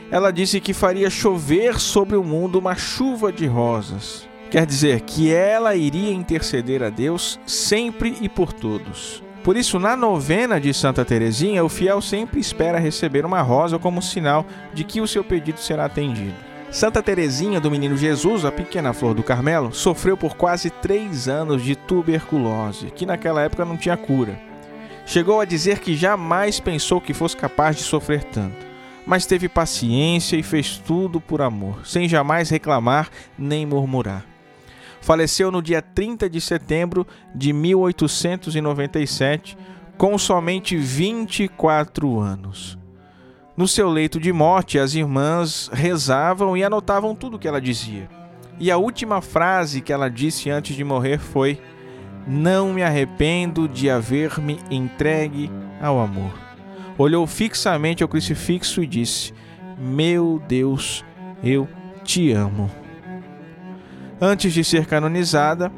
ela 0.09 0.31
disse 0.31 0.59
que 0.59 0.73
faria 0.73 1.09
chover 1.09 1.79
sobre 1.79 2.15
o 2.15 2.23
mundo 2.23 2.57
uma 2.57 2.75
chuva 2.75 3.31
de 3.31 3.45
rosas 3.45 4.30
Quer 4.51 4.65
dizer 4.65 4.99
que 4.99 5.33
ela 5.33 5.77
iria 5.77 6.11
interceder 6.11 6.83
a 6.83 6.89
Deus 6.89 7.39
sempre 7.47 8.17
e 8.19 8.27
por 8.27 8.51
todos. 8.51 9.23
Por 9.45 9.55
isso, 9.55 9.79
na 9.79 9.95
novena 9.95 10.59
de 10.59 10.73
Santa 10.73 11.05
Teresinha, 11.05 11.63
o 11.63 11.69
fiel 11.69 12.01
sempre 12.01 12.41
espera 12.41 12.77
receber 12.77 13.25
uma 13.25 13.41
rosa 13.41 13.79
como 13.79 14.01
sinal 14.01 14.45
de 14.73 14.83
que 14.83 14.99
o 14.99 15.07
seu 15.07 15.23
pedido 15.23 15.57
será 15.57 15.85
atendido. 15.85 16.35
Santa 16.69 17.01
Teresinha 17.01 17.61
do 17.61 17.71
Menino 17.71 17.95
Jesus, 17.95 18.43
a 18.43 18.51
pequena 18.51 18.91
flor 18.91 19.13
do 19.13 19.23
Carmelo, 19.23 19.73
sofreu 19.73 20.17
por 20.17 20.35
quase 20.35 20.69
três 20.69 21.29
anos 21.29 21.63
de 21.63 21.73
tuberculose, 21.73 22.91
que 22.91 23.05
naquela 23.05 23.41
época 23.41 23.63
não 23.63 23.77
tinha 23.77 23.95
cura. 23.95 24.37
Chegou 25.05 25.39
a 25.39 25.45
dizer 25.45 25.79
que 25.79 25.95
jamais 25.95 26.59
pensou 26.59 26.99
que 26.99 27.13
fosse 27.13 27.37
capaz 27.37 27.77
de 27.77 27.83
sofrer 27.83 28.25
tanto, 28.25 28.65
mas 29.05 29.25
teve 29.25 29.47
paciência 29.47 30.35
e 30.35 30.43
fez 30.43 30.77
tudo 30.77 31.21
por 31.21 31.41
amor, 31.41 31.87
sem 31.87 32.09
jamais 32.09 32.49
reclamar 32.49 33.09
nem 33.39 33.65
murmurar. 33.65 34.30
Faleceu 35.01 35.51
no 35.51 35.61
dia 35.61 35.81
30 35.81 36.29
de 36.29 36.39
setembro 36.39 37.05
de 37.35 37.51
1897, 37.51 39.57
com 39.97 40.17
somente 40.17 40.77
24 40.77 42.19
anos. 42.19 42.77
No 43.57 43.67
seu 43.67 43.89
leito 43.89 44.19
de 44.19 44.31
morte, 44.31 44.79
as 44.79 44.93
irmãs 44.93 45.69
rezavam 45.73 46.55
e 46.55 46.63
anotavam 46.63 47.13
tudo 47.13 47.35
o 47.35 47.39
que 47.39 47.47
ela 47.47 47.59
dizia. 47.59 48.09
E 48.59 48.71
a 48.71 48.77
última 48.77 49.21
frase 49.21 49.81
que 49.81 49.91
ela 49.91 50.09
disse 50.09 50.49
antes 50.49 50.75
de 50.75 50.83
morrer 50.83 51.19
foi: 51.19 51.59
não 52.27 52.73
me 52.73 52.83
arrependo 52.83 53.67
de 53.67 53.89
haver-me 53.89 54.59
entregue 54.69 55.51
ao 55.81 55.99
amor. 55.99 56.31
Olhou 56.97 57.25
fixamente 57.25 58.03
ao 58.03 58.09
crucifixo 58.09 58.83
e 58.83 58.87
disse: 58.87 59.33
Meu 59.77 60.41
Deus, 60.47 61.03
eu 61.43 61.67
te 62.03 62.31
amo. 62.31 62.69
Antes 64.23 64.53
de 64.53 64.63
ser 64.63 64.85
canonizada, 64.85 65.71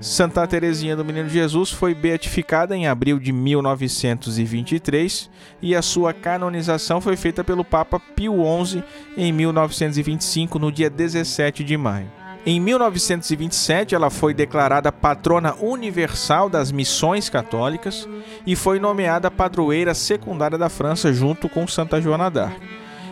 Santa 0.00 0.46
Teresinha 0.46 0.94
do 0.94 1.04
Menino 1.04 1.28
Jesus 1.28 1.72
foi 1.72 1.92
beatificada 1.96 2.76
em 2.76 2.86
abril 2.86 3.18
de 3.18 3.32
1923 3.32 5.28
e 5.60 5.74
a 5.74 5.82
sua 5.82 6.12
canonização 6.12 7.00
foi 7.00 7.16
feita 7.16 7.42
pelo 7.42 7.64
Papa 7.64 7.98
Pio 7.98 8.36
XI 8.64 8.84
em 9.16 9.32
1925, 9.32 10.60
no 10.60 10.70
dia 10.70 10.88
17 10.88 11.64
de 11.64 11.76
maio. 11.76 12.06
Em 12.46 12.60
1927, 12.60 13.96
ela 13.96 14.10
foi 14.10 14.32
declarada 14.32 14.92
patrona 14.92 15.56
universal 15.56 16.48
das 16.48 16.70
missões 16.70 17.28
católicas 17.28 18.08
e 18.46 18.54
foi 18.54 18.78
nomeada 18.78 19.28
padroeira 19.28 19.92
secundária 19.92 20.56
da 20.56 20.68
França 20.68 21.12
junto 21.12 21.48
com 21.48 21.66
Santa 21.66 22.00
Joana 22.00 22.30
d'Arc. 22.30 22.60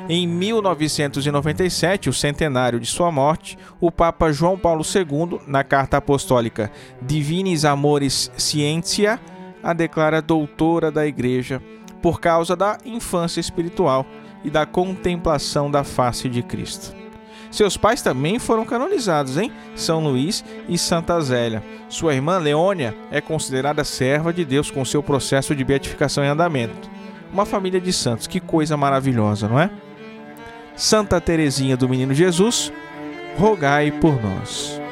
Em 0.09 0.25
1997, 0.25 2.09
o 2.09 2.13
centenário 2.13 2.79
de 2.79 2.87
sua 2.87 3.11
morte, 3.11 3.59
o 3.81 3.91
Papa 3.91 4.31
João 4.31 4.57
Paulo 4.57 4.85
II, 4.85 5.41
na 5.49 5.65
carta 5.65 5.97
apostólica 5.97 6.71
Divinis 7.03 7.65
Amoris 7.65 8.31
Scientia, 8.37 9.19
a 9.61 9.73
declara 9.73 10.23
doutora 10.23 10.93
da 10.93 11.05
Igreja 11.05 11.61
por 12.01 12.21
causa 12.21 12.55
da 12.55 12.79
infância 12.85 13.41
espiritual 13.41 14.07
e 14.45 14.51
da 14.51 14.65
contemplação 14.65 15.69
da 15.69 15.83
face 15.83 16.29
de 16.29 16.41
Cristo. 16.41 16.95
Seus 17.51 17.77
pais 17.77 18.01
também 18.01 18.39
foram 18.39 18.65
canonizados, 18.65 19.37
hein? 19.37 19.51
São 19.75 20.05
Luís 20.05 20.45
e 20.69 20.79
Santa 20.79 21.21
Zélia. 21.21 21.65
Sua 21.89 22.15
irmã 22.15 22.39
Leônia 22.39 22.95
é 23.11 23.21
considerada 23.21 23.83
serva 23.83 24.33
de 24.33 24.45
Deus 24.45 24.71
com 24.71 24.85
seu 24.85 25.03
processo 25.03 25.53
de 25.53 25.65
beatificação 25.65 26.23
em 26.23 26.29
andamento. 26.29 26.89
Uma 27.33 27.45
família 27.45 27.81
de 27.81 27.93
santos, 27.93 28.29
que 28.29 28.39
coisa 28.39 28.77
maravilhosa, 28.77 29.49
não 29.49 29.59
é? 29.59 29.69
Santa 30.77 31.21
Teresinha 31.21 31.77
do 31.77 31.89
Menino 31.89 32.13
Jesus, 32.13 32.73
rogai 33.39 33.91
por 33.91 34.23
nós. 34.23 34.86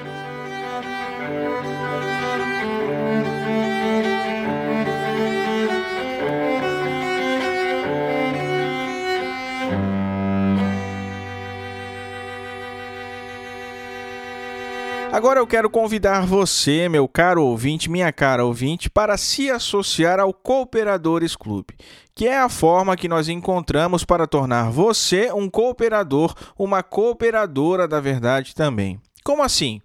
Agora 15.15 15.39
eu 15.39 15.47
quero 15.47 15.71
convidar 15.71 16.27
você, 16.27 16.89
meu 16.89 17.07
caro 17.07 17.45
ouvinte, 17.45 17.89
minha 17.89 18.13
cara 18.13 18.45
ouvinte, 18.45 18.91
para 18.91 19.17
se 19.17 19.49
associar 19.49 20.19
ao 20.19 20.35
Cooperadores 20.35 21.37
Clube, 21.37 21.77
que 22.13 22.27
é 22.27 22.37
a 22.37 22.49
forma 22.49 22.97
que 22.97 23.07
nós 23.07 23.29
encontramos 23.29 24.03
para 24.03 24.27
tornar 24.27 24.73
você 24.73 25.33
um 25.33 25.49
cooperador, 25.49 26.35
uma 26.59 26.83
cooperadora 26.83 27.87
da 27.87 28.01
verdade 28.01 28.57
também. 28.57 29.01
Como 29.23 29.45
assim? 29.45 29.81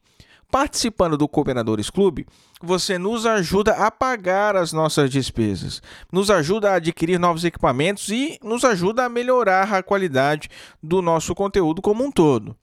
Participando 0.49 1.15
do 1.15 1.27
Cooperadores 1.27 1.91
Clube, 1.91 2.25
você 2.59 2.97
nos 2.97 3.27
ajuda 3.27 3.73
a 3.73 3.91
pagar 3.91 4.55
as 4.55 4.73
nossas 4.73 5.11
despesas, 5.11 5.79
nos 6.11 6.31
ajuda 6.31 6.71
a 6.71 6.77
adquirir 6.77 7.19
novos 7.19 7.43
equipamentos 7.43 8.09
e 8.09 8.39
nos 8.43 8.65
ajuda 8.65 9.05
a 9.05 9.09
melhorar 9.09 9.75
a 9.75 9.83
qualidade 9.83 10.49
do 10.81 11.03
nosso 11.03 11.35
conteúdo 11.35 11.83
como 11.83 12.03
um 12.03 12.11
todo. 12.11 12.55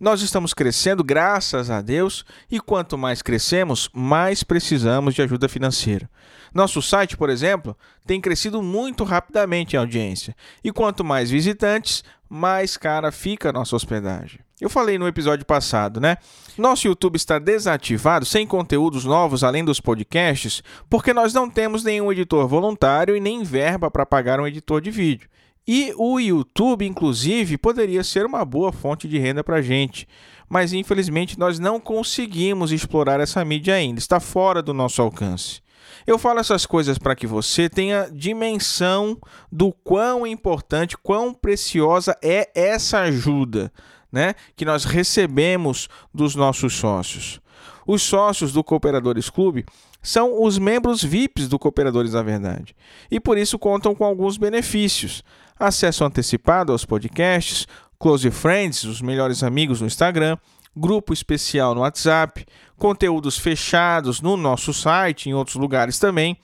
Nós 0.00 0.22
estamos 0.22 0.54
crescendo, 0.54 1.02
graças 1.02 1.70
a 1.70 1.80
Deus, 1.80 2.24
e 2.48 2.60
quanto 2.60 2.96
mais 2.96 3.20
crescemos, 3.20 3.90
mais 3.92 4.44
precisamos 4.44 5.12
de 5.12 5.22
ajuda 5.22 5.48
financeira. 5.48 6.08
Nosso 6.54 6.80
site, 6.80 7.16
por 7.16 7.28
exemplo, 7.28 7.76
tem 8.06 8.20
crescido 8.20 8.62
muito 8.62 9.02
rapidamente 9.02 9.74
em 9.74 9.78
audiência, 9.78 10.36
e 10.62 10.70
quanto 10.70 11.04
mais 11.04 11.30
visitantes, 11.30 12.04
mais 12.28 12.76
cara 12.76 13.10
fica 13.10 13.50
a 13.50 13.52
nossa 13.52 13.74
hospedagem. 13.74 14.38
Eu 14.60 14.70
falei 14.70 14.98
no 14.98 15.08
episódio 15.08 15.44
passado, 15.44 16.00
né? 16.00 16.16
Nosso 16.56 16.86
YouTube 16.86 17.16
está 17.16 17.40
desativado, 17.40 18.24
sem 18.24 18.46
conteúdos 18.46 19.04
novos 19.04 19.42
além 19.42 19.64
dos 19.64 19.80
podcasts, 19.80 20.62
porque 20.88 21.12
nós 21.12 21.34
não 21.34 21.50
temos 21.50 21.82
nenhum 21.82 22.12
editor 22.12 22.46
voluntário 22.46 23.16
e 23.16 23.20
nem 23.20 23.42
verba 23.42 23.90
para 23.90 24.06
pagar 24.06 24.38
um 24.38 24.46
editor 24.46 24.80
de 24.80 24.92
vídeo. 24.92 25.28
E 25.70 25.92
o 25.98 26.18
YouTube, 26.18 26.86
inclusive, 26.86 27.58
poderia 27.58 28.02
ser 28.02 28.24
uma 28.24 28.42
boa 28.42 28.72
fonte 28.72 29.06
de 29.06 29.18
renda 29.18 29.44
para 29.44 29.56
a 29.56 29.62
gente. 29.62 30.08
Mas 30.48 30.72
infelizmente 30.72 31.38
nós 31.38 31.58
não 31.58 31.78
conseguimos 31.78 32.72
explorar 32.72 33.20
essa 33.20 33.44
mídia 33.44 33.74
ainda, 33.74 33.98
está 33.98 34.18
fora 34.18 34.62
do 34.62 34.72
nosso 34.72 35.02
alcance. 35.02 35.60
Eu 36.06 36.18
falo 36.18 36.40
essas 36.40 36.64
coisas 36.64 36.96
para 36.96 37.14
que 37.14 37.26
você 37.26 37.68
tenha 37.68 38.08
dimensão 38.10 39.18
do 39.52 39.70
quão 39.70 40.26
importante, 40.26 40.96
quão 40.96 41.34
preciosa 41.34 42.16
é 42.22 42.50
essa 42.54 43.00
ajuda 43.00 43.70
né, 44.10 44.34
que 44.56 44.64
nós 44.64 44.84
recebemos 44.84 45.86
dos 46.14 46.34
nossos 46.34 46.72
sócios. 46.72 47.42
Os 47.86 48.02
sócios 48.02 48.52
do 48.52 48.64
Cooperadores 48.64 49.28
Clube 49.28 49.66
são 50.02 50.42
os 50.42 50.56
membros 50.56 51.02
VIPs 51.02 51.48
do 51.48 51.58
Cooperadores 51.58 52.12
da 52.12 52.22
Verdade 52.22 52.74
e 53.10 53.20
por 53.20 53.36
isso 53.36 53.58
contam 53.58 53.94
com 53.94 54.04
alguns 54.04 54.38
benefícios 54.38 55.22
acesso 55.58 56.04
antecipado 56.04 56.72
aos 56.72 56.84
podcasts, 56.84 57.66
Close 57.98 58.30
Friends, 58.30 58.84
os 58.84 59.02
melhores 59.02 59.42
amigos 59.42 59.80
no 59.80 59.86
Instagram, 59.86 60.38
grupo 60.76 61.12
especial 61.12 61.74
no 61.74 61.80
WhatsApp, 61.80 62.46
conteúdos 62.76 63.36
fechados 63.36 64.20
no 64.20 64.36
nosso 64.36 64.72
site 64.72 65.26
e 65.26 65.30
em 65.30 65.34
outros 65.34 65.56
lugares 65.56 65.98
também, 65.98 66.38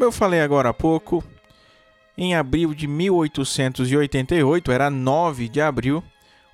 Como 0.00 0.08
eu 0.08 0.12
falei 0.12 0.40
agora 0.40 0.70
há 0.70 0.72
pouco, 0.72 1.22
em 2.16 2.34
abril 2.34 2.72
de 2.72 2.86
1888, 2.86 4.72
era 4.72 4.88
9 4.88 5.46
de 5.46 5.60
abril, 5.60 6.02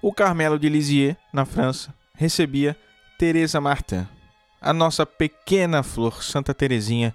o 0.02 0.12
Carmelo 0.12 0.58
de 0.58 0.68
Lisieux, 0.68 1.16
na 1.32 1.44
França, 1.44 1.94
recebia 2.16 2.76
Teresa 3.16 3.60
Martin, 3.60 4.04
a 4.60 4.72
nossa 4.72 5.06
pequena 5.06 5.84
flor 5.84 6.24
Santa 6.24 6.52
Teresinha 6.52 7.14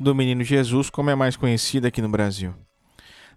do 0.00 0.14
Menino 0.14 0.42
Jesus, 0.42 0.88
como 0.88 1.10
é 1.10 1.14
mais 1.14 1.36
conhecida 1.36 1.88
aqui 1.88 2.00
no 2.00 2.08
Brasil. 2.08 2.54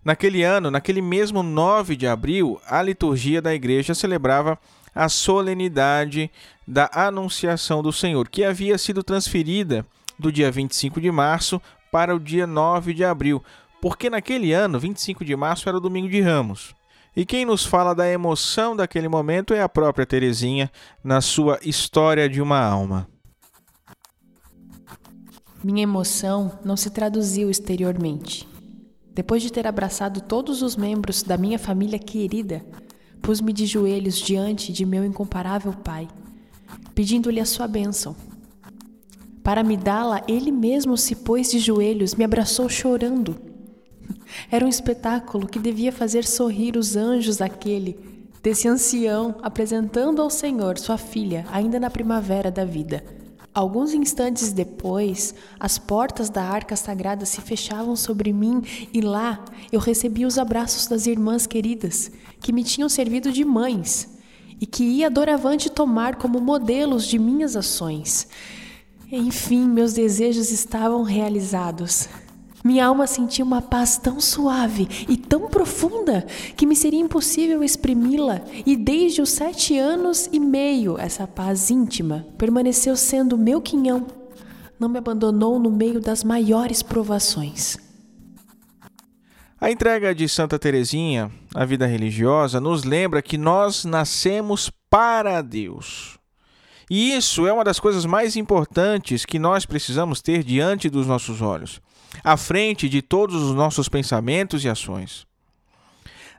Naquele 0.02 0.42
ano, 0.42 0.72
naquele 0.72 1.02
mesmo 1.02 1.44
9 1.44 1.98
de 1.98 2.08
abril, 2.08 2.58
a 2.66 2.82
liturgia 2.82 3.42
da 3.42 3.54
igreja 3.54 3.94
celebrava 3.94 4.58
a 4.96 5.10
solenidade 5.10 6.32
da 6.66 6.90
Anunciação 6.94 7.84
do 7.84 7.92
Senhor, 7.92 8.30
que 8.30 8.46
havia 8.46 8.78
sido 8.78 9.04
transferida 9.04 9.86
do 10.18 10.32
dia 10.32 10.50
25 10.50 11.02
de 11.02 11.12
março 11.12 11.62
para 11.92 12.16
o 12.16 12.20
dia 12.20 12.46
9 12.46 12.94
de 12.94 13.04
abril, 13.04 13.44
porque 13.82 14.10
naquele 14.10 14.54
ano, 14.54 14.80
25 14.80 15.24
de 15.24 15.36
março, 15.36 15.68
era 15.68 15.78
o 15.78 15.82
domingo 15.82 16.10
de 16.10 16.22
Ramos. 16.22 16.76
E 17.16 17.26
quem 17.26 17.46
nos 17.46 17.66
fala 17.66 17.94
da 17.94 18.10
emoção 18.10 18.76
daquele 18.76 19.08
momento 19.08 19.54
é 19.54 19.62
a 19.62 19.70
própria 19.70 20.06
Teresinha, 20.06 20.72
na 21.04 21.22
sua 21.22 21.60
História 21.64 22.30
de 22.30 22.42
uma 22.42 22.60
Alma. 22.60 23.08
Minha 25.64 25.84
emoção 25.84 26.58
não 26.64 26.78
se 26.78 26.90
traduziu 26.90 27.50
exteriormente. 27.50 28.48
Depois 29.14 29.42
de 29.42 29.52
ter 29.52 29.68
abraçado 29.68 30.22
todos 30.22 30.62
os 30.62 30.78
membros 30.78 31.22
da 31.22 31.38
minha 31.38 31.60
família 31.60 32.00
querida, 32.00 32.64
pus-me 33.22 33.52
de 33.52 33.66
joelhos 33.66 34.18
diante 34.18 34.72
de 34.72 34.86
meu 34.86 35.04
incomparável 35.04 35.74
Pai, 35.74 36.08
pedindo-lhe 36.96 37.42
a 37.42 37.46
sua 37.46 37.68
bênção. 37.68 38.16
Para 39.50 39.64
me 39.64 39.76
dá-la, 39.76 40.22
ele 40.28 40.52
mesmo 40.52 40.96
se 40.96 41.16
pôs 41.16 41.50
de 41.50 41.58
joelhos, 41.58 42.14
me 42.14 42.24
abraçou 42.24 42.70
chorando. 42.70 43.36
Era 44.52 44.64
um 44.64 44.70
espetáculo 44.70 45.48
que 45.48 45.58
devia 45.58 45.92
fazer 45.92 46.24
sorrir 46.24 46.78
os 46.78 46.96
anjos 46.96 47.42
aquele, 47.42 47.98
desse 48.44 48.68
ancião 48.68 49.38
apresentando 49.42 50.22
ao 50.22 50.30
Senhor 50.30 50.78
sua 50.78 51.00
filha, 51.00 51.48
ainda 51.52 51.80
na 51.80 51.90
primavera 51.90 52.52
da 52.52 52.64
vida 52.64 53.04
Alguns 53.52 53.92
instantes 53.92 54.54
depois, 54.54 55.34
as 55.60 55.80
portas 55.80 56.30
da 56.30 56.44
arca 56.44 56.76
sagrada 56.76 57.26
se 57.26 57.42
fechavam 57.42 57.96
sobre 57.96 58.32
mim 58.32 58.62
e 58.94 59.02
lá 59.02 59.44
eu 59.72 59.80
recebi 59.80 60.28
os 60.28 60.38
abraços 60.38 60.86
das 60.86 61.08
irmãs 61.08 61.48
queridas 61.48 62.12
que 62.40 62.54
me 62.54 62.64
tinham 62.64 62.88
servido 62.88 63.32
de 63.32 63.44
mães 63.44 64.16
e 64.62 64.68
que 64.68 64.84
ia 64.84 65.10
doravante 65.10 65.72
tomar 65.72 66.18
como 66.18 66.40
modelos 66.40 67.04
de 67.08 67.18
minhas 67.18 67.56
ações. 67.56 68.28
Enfim, 69.12 69.68
meus 69.68 69.94
desejos 69.94 70.52
estavam 70.52 71.02
realizados. 71.02 72.08
Minha 72.64 72.86
alma 72.86 73.08
sentia 73.08 73.44
uma 73.44 73.62
paz 73.62 73.98
tão 73.98 74.20
suave 74.20 74.88
e 75.08 75.18
tão 75.18 75.50
profunda 75.50 76.28
que 76.56 76.66
me 76.66 76.76
seria 76.76 77.00
impossível 77.00 77.64
exprimi-la, 77.64 78.42
e 78.66 78.76
desde 78.76 79.22
os 79.22 79.30
sete 79.30 79.80
anos 79.80 80.30
e 80.32 80.40
meio 80.40 81.00
essa 81.00 81.26
paz 81.26 81.72
íntima 81.72 82.28
permaneceu 82.38 82.96
sendo 82.96 83.38
meu 83.38 83.62
quinhão. 83.62 84.06
Não 84.80 84.88
me 84.88 85.00
abandonou 85.00 85.58
no 85.58 85.72
meio 85.72 86.00
das 86.00 86.24
maiores 86.24 86.84
provações. 86.84 87.78
A 89.60 89.72
entrega 89.72 90.14
de 90.14 90.30
Santa 90.30 90.60
Teresinha 90.60 91.32
à 91.56 91.66
vida 91.66 91.88
religiosa 91.88 92.62
nos 92.62 92.84
lembra 92.84 93.22
que 93.24 93.38
nós 93.38 93.86
nascemos 93.86 94.70
para 94.90 95.42
Deus. 95.42 96.19
E 96.90 97.16
isso 97.16 97.46
é 97.48 97.54
uma 97.54 97.64
das 97.64 97.80
coisas 97.80 98.06
mais 98.06 98.36
importantes 98.36 99.26
que 99.26 99.38
nós 99.38 99.66
precisamos 99.66 100.22
ter 100.22 100.44
diante 100.44 100.90
dos 100.90 101.06
nossos 101.06 101.42
olhos 101.42 101.82
à 102.24 102.36
frente 102.38 102.90
de 102.90 103.02
todos 103.02 103.42
os 103.42 103.56
nossos 103.56 103.88
pensamentos 103.88 104.64
e 104.64 104.70
ações. 104.70 105.28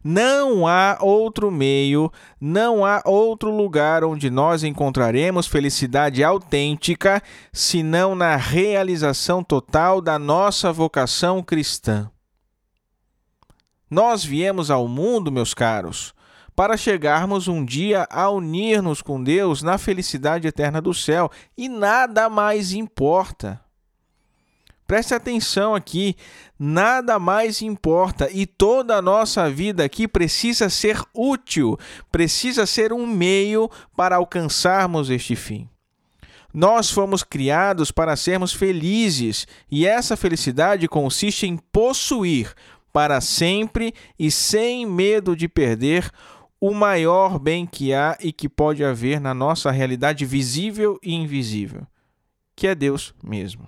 Não 0.02 0.66
há 0.66 0.96
outro 1.02 1.50
meio, 1.50 2.10
não 2.40 2.86
há 2.86 3.02
outro 3.04 3.54
lugar 3.54 4.02
onde 4.02 4.30
nós 4.30 4.64
encontraremos 4.64 5.46
felicidade 5.46 6.24
autêntica 6.24 7.22
senão 7.52 8.14
na 8.14 8.34
realização 8.34 9.44
total 9.44 10.00
da 10.00 10.18
nossa 10.18 10.72
vocação 10.72 11.42
cristã. 11.42 12.10
Nós 13.90 14.24
viemos 14.24 14.70
ao 14.70 14.88
mundo, 14.88 15.30
meus 15.30 15.52
caros, 15.52 16.14
para 16.60 16.76
chegarmos 16.76 17.48
um 17.48 17.64
dia 17.64 18.06
a 18.10 18.28
unir-nos 18.28 19.00
com 19.00 19.24
Deus 19.24 19.62
na 19.62 19.78
felicidade 19.78 20.46
eterna 20.46 20.78
do 20.78 20.92
céu, 20.92 21.30
e 21.56 21.70
nada 21.70 22.28
mais 22.28 22.74
importa. 22.74 23.58
Preste 24.86 25.14
atenção 25.14 25.74
aqui, 25.74 26.14
nada 26.58 27.18
mais 27.18 27.62
importa 27.62 28.28
e 28.30 28.44
toda 28.44 28.94
a 28.94 29.00
nossa 29.00 29.48
vida 29.48 29.82
aqui 29.82 30.06
precisa 30.06 30.68
ser 30.68 31.02
útil, 31.14 31.78
precisa 32.12 32.66
ser 32.66 32.92
um 32.92 33.06
meio 33.06 33.70
para 33.96 34.16
alcançarmos 34.16 35.08
este 35.08 35.34
fim. 35.34 35.66
Nós 36.52 36.90
fomos 36.90 37.22
criados 37.22 37.90
para 37.90 38.14
sermos 38.16 38.52
felizes 38.52 39.46
e 39.70 39.86
essa 39.86 40.14
felicidade 40.14 40.86
consiste 40.88 41.46
em 41.46 41.56
possuir 41.56 42.52
para 42.92 43.18
sempre 43.22 43.94
e 44.18 44.30
sem 44.30 44.84
medo 44.84 45.34
de 45.34 45.48
perder 45.48 46.10
o 46.60 46.74
maior 46.74 47.38
bem 47.38 47.64
que 47.64 47.94
há 47.94 48.18
e 48.20 48.32
que 48.32 48.48
pode 48.48 48.84
haver 48.84 49.18
na 49.18 49.32
nossa 49.32 49.70
realidade 49.70 50.26
visível 50.26 50.98
e 51.02 51.14
invisível, 51.14 51.86
que 52.54 52.66
é 52.66 52.74
Deus 52.74 53.14
mesmo. 53.22 53.66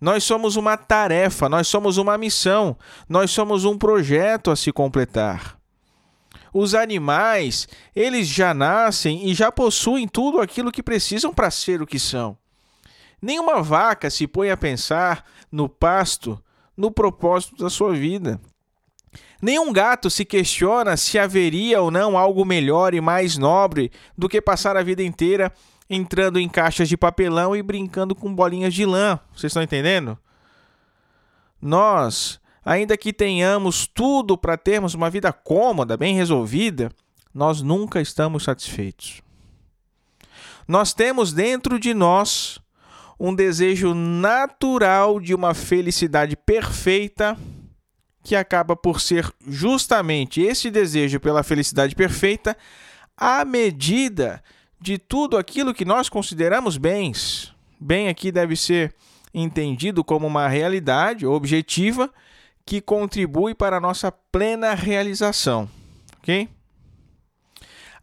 Nós 0.00 0.24
somos 0.24 0.56
uma 0.56 0.76
tarefa, 0.76 1.48
nós 1.48 1.66
somos 1.68 1.98
uma 1.98 2.16
missão, 2.16 2.76
nós 3.08 3.30
somos 3.30 3.64
um 3.64 3.76
projeto 3.76 4.50
a 4.50 4.56
se 4.56 4.72
completar. 4.72 5.58
Os 6.54 6.74
animais, 6.74 7.68
eles 7.94 8.26
já 8.26 8.54
nascem 8.54 9.28
e 9.28 9.34
já 9.34 9.52
possuem 9.52 10.08
tudo 10.08 10.40
aquilo 10.40 10.72
que 10.72 10.82
precisam 10.82 11.34
para 11.34 11.50
ser 11.50 11.82
o 11.82 11.86
que 11.86 11.98
são. 11.98 12.38
Nenhuma 13.20 13.60
vaca 13.60 14.08
se 14.08 14.26
põe 14.26 14.50
a 14.50 14.56
pensar 14.56 15.24
no 15.50 15.68
pasto, 15.68 16.42
no 16.76 16.90
propósito 16.90 17.56
da 17.56 17.68
sua 17.68 17.92
vida. 17.92 18.40
Nenhum 19.40 19.72
gato 19.72 20.10
se 20.10 20.24
questiona 20.24 20.96
se 20.96 21.18
haveria 21.18 21.80
ou 21.80 21.90
não 21.90 22.18
algo 22.18 22.44
melhor 22.44 22.94
e 22.94 23.00
mais 23.00 23.36
nobre 23.36 23.90
do 24.16 24.28
que 24.28 24.40
passar 24.40 24.76
a 24.76 24.82
vida 24.82 25.02
inteira 25.02 25.52
entrando 25.88 26.38
em 26.38 26.48
caixas 26.48 26.88
de 26.88 26.96
papelão 26.96 27.56
e 27.56 27.62
brincando 27.62 28.14
com 28.14 28.34
bolinhas 28.34 28.74
de 28.74 28.84
lã. 28.84 29.18
Vocês 29.32 29.50
estão 29.50 29.62
entendendo? 29.62 30.18
Nós, 31.60 32.40
ainda 32.64 32.96
que 32.96 33.12
tenhamos 33.12 33.86
tudo 33.86 34.36
para 34.36 34.56
termos 34.56 34.94
uma 34.94 35.08
vida 35.08 35.32
cômoda, 35.32 35.96
bem 35.96 36.14
resolvida, 36.14 36.90
nós 37.32 37.62
nunca 37.62 38.00
estamos 38.00 38.44
satisfeitos. 38.44 39.22
Nós 40.66 40.92
temos 40.92 41.32
dentro 41.32 41.78
de 41.78 41.94
nós 41.94 42.60
um 43.18 43.34
desejo 43.34 43.94
natural 43.94 45.18
de 45.18 45.34
uma 45.34 45.54
felicidade 45.54 46.36
perfeita 46.36 47.36
que 48.28 48.36
acaba 48.36 48.76
por 48.76 49.00
ser 49.00 49.32
justamente 49.46 50.42
esse 50.42 50.70
desejo 50.70 51.18
pela 51.18 51.42
felicidade 51.42 51.94
perfeita 51.94 52.54
à 53.16 53.42
medida 53.42 54.44
de 54.78 54.98
tudo 54.98 55.38
aquilo 55.38 55.72
que 55.72 55.82
nós 55.82 56.10
consideramos 56.10 56.76
bens. 56.76 57.54
Bem 57.80 58.06
aqui 58.06 58.30
deve 58.30 58.54
ser 58.54 58.94
entendido 59.32 60.04
como 60.04 60.26
uma 60.26 60.46
realidade 60.46 61.24
objetiva 61.24 62.12
que 62.66 62.82
contribui 62.82 63.54
para 63.54 63.78
a 63.78 63.80
nossa 63.80 64.12
plena 64.12 64.74
realização, 64.74 65.66
ok? 66.18 66.50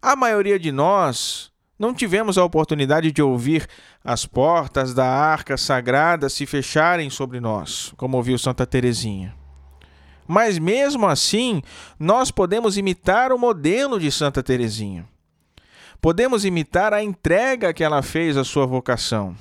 A 0.02 0.16
maioria 0.16 0.58
de 0.58 0.72
nós 0.72 1.52
não 1.78 1.94
tivemos 1.94 2.36
a 2.36 2.44
oportunidade 2.44 3.12
de 3.12 3.22
ouvir 3.22 3.68
as 4.02 4.26
portas 4.26 4.92
da 4.92 5.06
arca 5.06 5.56
sagrada 5.56 6.28
se 6.28 6.46
fecharem 6.46 7.10
sobre 7.10 7.38
nós, 7.38 7.94
como 7.96 8.16
ouviu 8.16 8.36
Santa 8.36 8.66
Teresinha. 8.66 9.35
Mas 10.26 10.58
mesmo 10.58 11.06
assim, 11.06 11.62
nós 11.98 12.30
podemos 12.30 12.76
imitar 12.76 13.32
o 13.32 13.38
modelo 13.38 13.98
de 13.98 14.10
Santa 14.10 14.42
Teresinha 14.42 15.06
podemos 16.00 16.44
imitar 16.44 16.92
a 16.92 17.02
entrega 17.02 17.72
que 17.72 17.82
ela 17.82 18.02
fez 18.02 18.36
à 18.36 18.44
sua 18.44 18.66
vocação. 18.66 19.36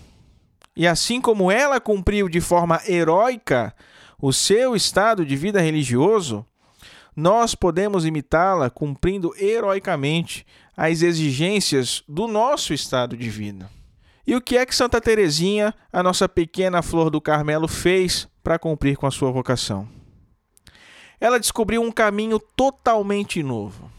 E 0.76 0.88
assim 0.88 1.21
como 1.21 1.52
ela 1.52 1.80
cumpriu 1.80 2.28
de 2.28 2.41
forma 2.41 2.82
heróica 2.88 3.74
o 4.21 4.34
seu 4.34 4.76
estado 4.76 5.26
de 5.26 5.36
vida 5.36 5.62
religioso, 5.62 6.45
nós 7.15 7.56
podemos 7.56 8.06
imitá-la 8.06 8.69
cumprindo 8.69 9.34
heroicamente 9.38 10.45
as 10.76 11.02
exigências 11.02 12.04
do 12.08 12.28
nosso 12.28 12.74
estado 12.74 13.15
de 13.15 13.30
vida. 13.30 13.69
E 14.28 14.36
o 14.36 14.41
que 14.41 14.58
é 14.58 14.65
que 14.65 14.76
Santa 14.76 15.00
Teresinha, 15.00 15.74
a 15.93 16.02
nossa 16.02 16.28
pequena 16.28 16.82
flor 16.82 17.10
do 17.10 17.21
Carmelo, 17.21 17.67
fez 17.67 18.28
para 18.43 18.58
cumprir 18.58 18.98
com 18.98 19.06
a 19.06 19.12
sua 19.12 19.32
vocação? 19.32 19.88
Ela 21.19 21.39
descobriu 21.39 21.82
um 21.82 21.91
caminho 21.91 22.39
totalmente 22.39 23.41
novo 23.41 23.95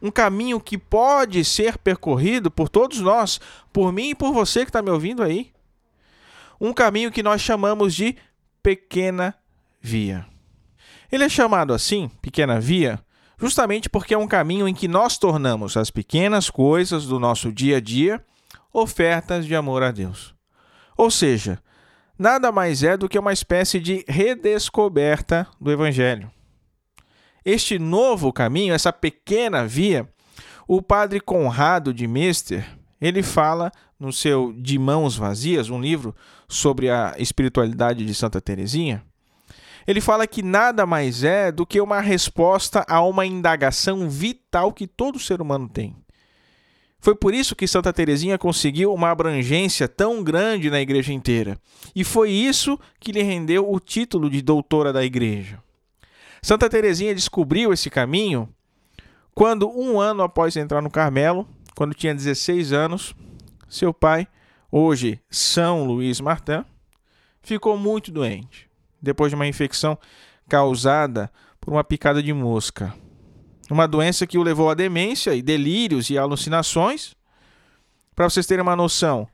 um 0.00 0.10
caminho 0.10 0.60
que 0.60 0.78
pode 0.78 1.44
ser 1.44 1.76
percorrido 1.76 2.50
por 2.50 2.68
todos 2.68 3.00
nós, 3.00 3.40
por 3.72 3.92
mim 3.92 4.10
e 4.10 4.14
por 4.14 4.32
você 4.32 4.60
que 4.60 4.68
está 4.68 4.80
me 4.80 4.90
ouvindo 4.90 5.22
aí. 5.22 5.50
Um 6.60 6.72
caminho 6.72 7.12
que 7.12 7.22
nós 7.22 7.40
chamamos 7.40 7.94
de 7.94 8.16
pequena 8.62 9.34
via. 9.80 10.26
Ele 11.10 11.24
é 11.24 11.28
chamado 11.28 11.72
assim, 11.72 12.10
pequena 12.20 12.60
via, 12.60 13.00
justamente 13.38 13.88
porque 13.88 14.14
é 14.14 14.18
um 14.18 14.28
caminho 14.28 14.68
em 14.68 14.74
que 14.74 14.88
nós 14.88 15.18
tornamos 15.18 15.76
as 15.76 15.90
pequenas 15.90 16.50
coisas 16.50 17.06
do 17.06 17.18
nosso 17.18 17.52
dia 17.52 17.78
a 17.78 17.80
dia 17.80 18.24
ofertas 18.72 19.46
de 19.46 19.54
amor 19.54 19.82
a 19.82 19.90
Deus. 19.90 20.34
Ou 20.96 21.10
seja, 21.10 21.60
nada 22.18 22.52
mais 22.52 22.82
é 22.82 22.96
do 22.96 23.08
que 23.08 23.18
uma 23.18 23.32
espécie 23.32 23.80
de 23.80 24.04
redescoberta 24.06 25.46
do 25.60 25.72
Evangelho. 25.72 26.30
Este 27.50 27.78
novo 27.78 28.30
caminho, 28.30 28.74
essa 28.74 28.92
pequena 28.92 29.66
via, 29.66 30.06
o 30.66 30.82
padre 30.82 31.18
Conrado 31.18 31.94
de 31.94 32.06
Mester, 32.06 32.62
ele 33.00 33.22
fala 33.22 33.72
no 33.98 34.12
seu 34.12 34.52
De 34.52 34.78
Mãos 34.78 35.16
Vazias, 35.16 35.70
um 35.70 35.80
livro 35.80 36.14
sobre 36.46 36.90
a 36.90 37.14
espiritualidade 37.16 38.04
de 38.04 38.14
Santa 38.14 38.38
Teresinha, 38.38 39.02
ele 39.86 39.98
fala 39.98 40.26
que 40.26 40.42
nada 40.42 40.84
mais 40.84 41.24
é 41.24 41.50
do 41.50 41.64
que 41.64 41.80
uma 41.80 42.00
resposta 42.02 42.84
a 42.86 43.00
uma 43.00 43.24
indagação 43.24 44.10
vital 44.10 44.70
que 44.70 44.86
todo 44.86 45.18
ser 45.18 45.40
humano 45.40 45.70
tem. 45.70 45.96
Foi 47.00 47.14
por 47.14 47.32
isso 47.32 47.56
que 47.56 47.66
Santa 47.66 47.94
Teresinha 47.94 48.36
conseguiu 48.36 48.92
uma 48.92 49.10
abrangência 49.10 49.88
tão 49.88 50.22
grande 50.22 50.68
na 50.68 50.82
igreja 50.82 51.14
inteira. 51.14 51.58
E 51.96 52.04
foi 52.04 52.30
isso 52.30 52.78
que 53.00 53.10
lhe 53.10 53.22
rendeu 53.22 53.72
o 53.72 53.80
título 53.80 54.28
de 54.28 54.42
doutora 54.42 54.92
da 54.92 55.02
igreja. 55.02 55.66
Santa 56.48 56.66
Teresinha 56.70 57.14
descobriu 57.14 57.74
esse 57.74 57.90
caminho 57.90 58.48
quando, 59.34 59.68
um 59.68 60.00
ano 60.00 60.22
após 60.22 60.56
entrar 60.56 60.80
no 60.80 60.88
Carmelo, 60.88 61.46
quando 61.76 61.92
tinha 61.92 62.14
16 62.14 62.72
anos, 62.72 63.14
seu 63.68 63.92
pai, 63.92 64.26
hoje 64.72 65.20
São 65.28 65.84
Luís 65.84 66.22
Martin, 66.22 66.64
ficou 67.42 67.76
muito 67.76 68.10
doente 68.10 68.66
depois 68.98 69.30
de 69.30 69.34
uma 69.36 69.46
infecção 69.46 69.98
causada 70.48 71.30
por 71.60 71.70
uma 71.70 71.84
picada 71.84 72.22
de 72.22 72.32
mosca. 72.32 72.94
Uma 73.70 73.86
doença 73.86 74.26
que 74.26 74.38
o 74.38 74.42
levou 74.42 74.70
à 74.70 74.74
demência 74.74 75.34
e 75.34 75.42
delírios 75.42 76.08
e 76.08 76.16
alucinações. 76.16 77.14
Para 78.16 78.30
vocês 78.30 78.46
terem 78.46 78.62
uma 78.62 78.74
noção, 78.74 79.28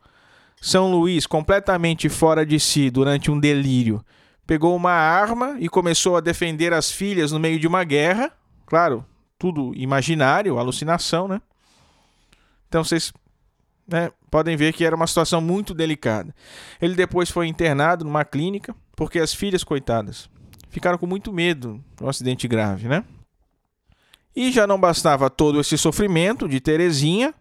São 0.60 0.90
Luís, 0.90 1.28
completamente 1.28 2.08
fora 2.08 2.44
de 2.44 2.58
si 2.58 2.90
durante 2.90 3.30
um 3.30 3.38
delírio, 3.38 4.04
pegou 4.46 4.76
uma 4.76 4.92
arma 4.92 5.56
e 5.58 5.68
começou 5.68 6.16
a 6.16 6.20
defender 6.20 6.72
as 6.72 6.90
filhas 6.90 7.32
no 7.32 7.40
meio 7.40 7.58
de 7.58 7.66
uma 7.66 7.84
guerra. 7.84 8.32
Claro, 8.66 9.04
tudo 9.38 9.72
imaginário, 9.74 10.58
alucinação, 10.58 11.28
né? 11.28 11.40
Então 12.68 12.82
vocês 12.82 13.12
né, 13.86 14.10
podem 14.30 14.56
ver 14.56 14.72
que 14.72 14.84
era 14.84 14.96
uma 14.96 15.06
situação 15.06 15.40
muito 15.40 15.74
delicada. 15.74 16.34
Ele 16.80 16.94
depois 16.94 17.30
foi 17.30 17.46
internado 17.46 18.04
numa 18.04 18.24
clínica 18.24 18.74
porque 18.96 19.18
as 19.18 19.34
filhas, 19.34 19.64
coitadas, 19.64 20.28
ficaram 20.70 20.98
com 20.98 21.06
muito 21.06 21.32
medo 21.32 21.82
do 21.96 22.08
acidente 22.08 22.46
grave, 22.46 22.88
né? 22.88 23.04
E 24.34 24.50
já 24.50 24.66
não 24.66 24.78
bastava 24.78 25.30
todo 25.30 25.60
esse 25.60 25.78
sofrimento 25.78 26.48
de 26.48 26.58
Terezinha, 26.60 27.32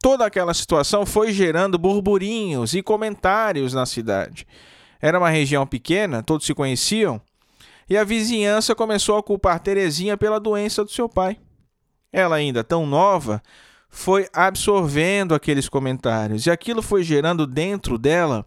toda 0.00 0.24
aquela 0.24 0.54
situação 0.54 1.04
foi 1.04 1.32
gerando 1.32 1.78
burburinhos 1.78 2.74
e 2.74 2.82
comentários 2.82 3.74
na 3.74 3.84
cidade. 3.84 4.46
Era 5.02 5.18
uma 5.18 5.30
região 5.30 5.66
pequena, 5.66 6.22
todos 6.22 6.46
se 6.46 6.54
conheciam, 6.54 7.20
e 7.90 7.96
a 7.96 8.04
vizinhança 8.04 8.72
começou 8.72 9.18
a 9.18 9.22
culpar 9.22 9.58
Terezinha 9.58 10.16
pela 10.16 10.38
doença 10.38 10.84
do 10.84 10.92
seu 10.92 11.08
pai. 11.08 11.36
Ela, 12.12 12.36
ainda 12.36 12.62
tão 12.62 12.86
nova, 12.86 13.42
foi 13.90 14.28
absorvendo 14.32 15.34
aqueles 15.34 15.68
comentários, 15.68 16.46
e 16.46 16.50
aquilo 16.52 16.80
foi 16.80 17.02
gerando 17.02 17.48
dentro 17.48 17.98
dela 17.98 18.46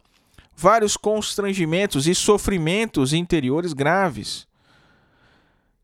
vários 0.55 0.95
constrangimentos 0.95 2.07
e 2.07 2.15
sofrimentos 2.15 3.11
interiores 3.11 3.73
graves. 3.73 4.47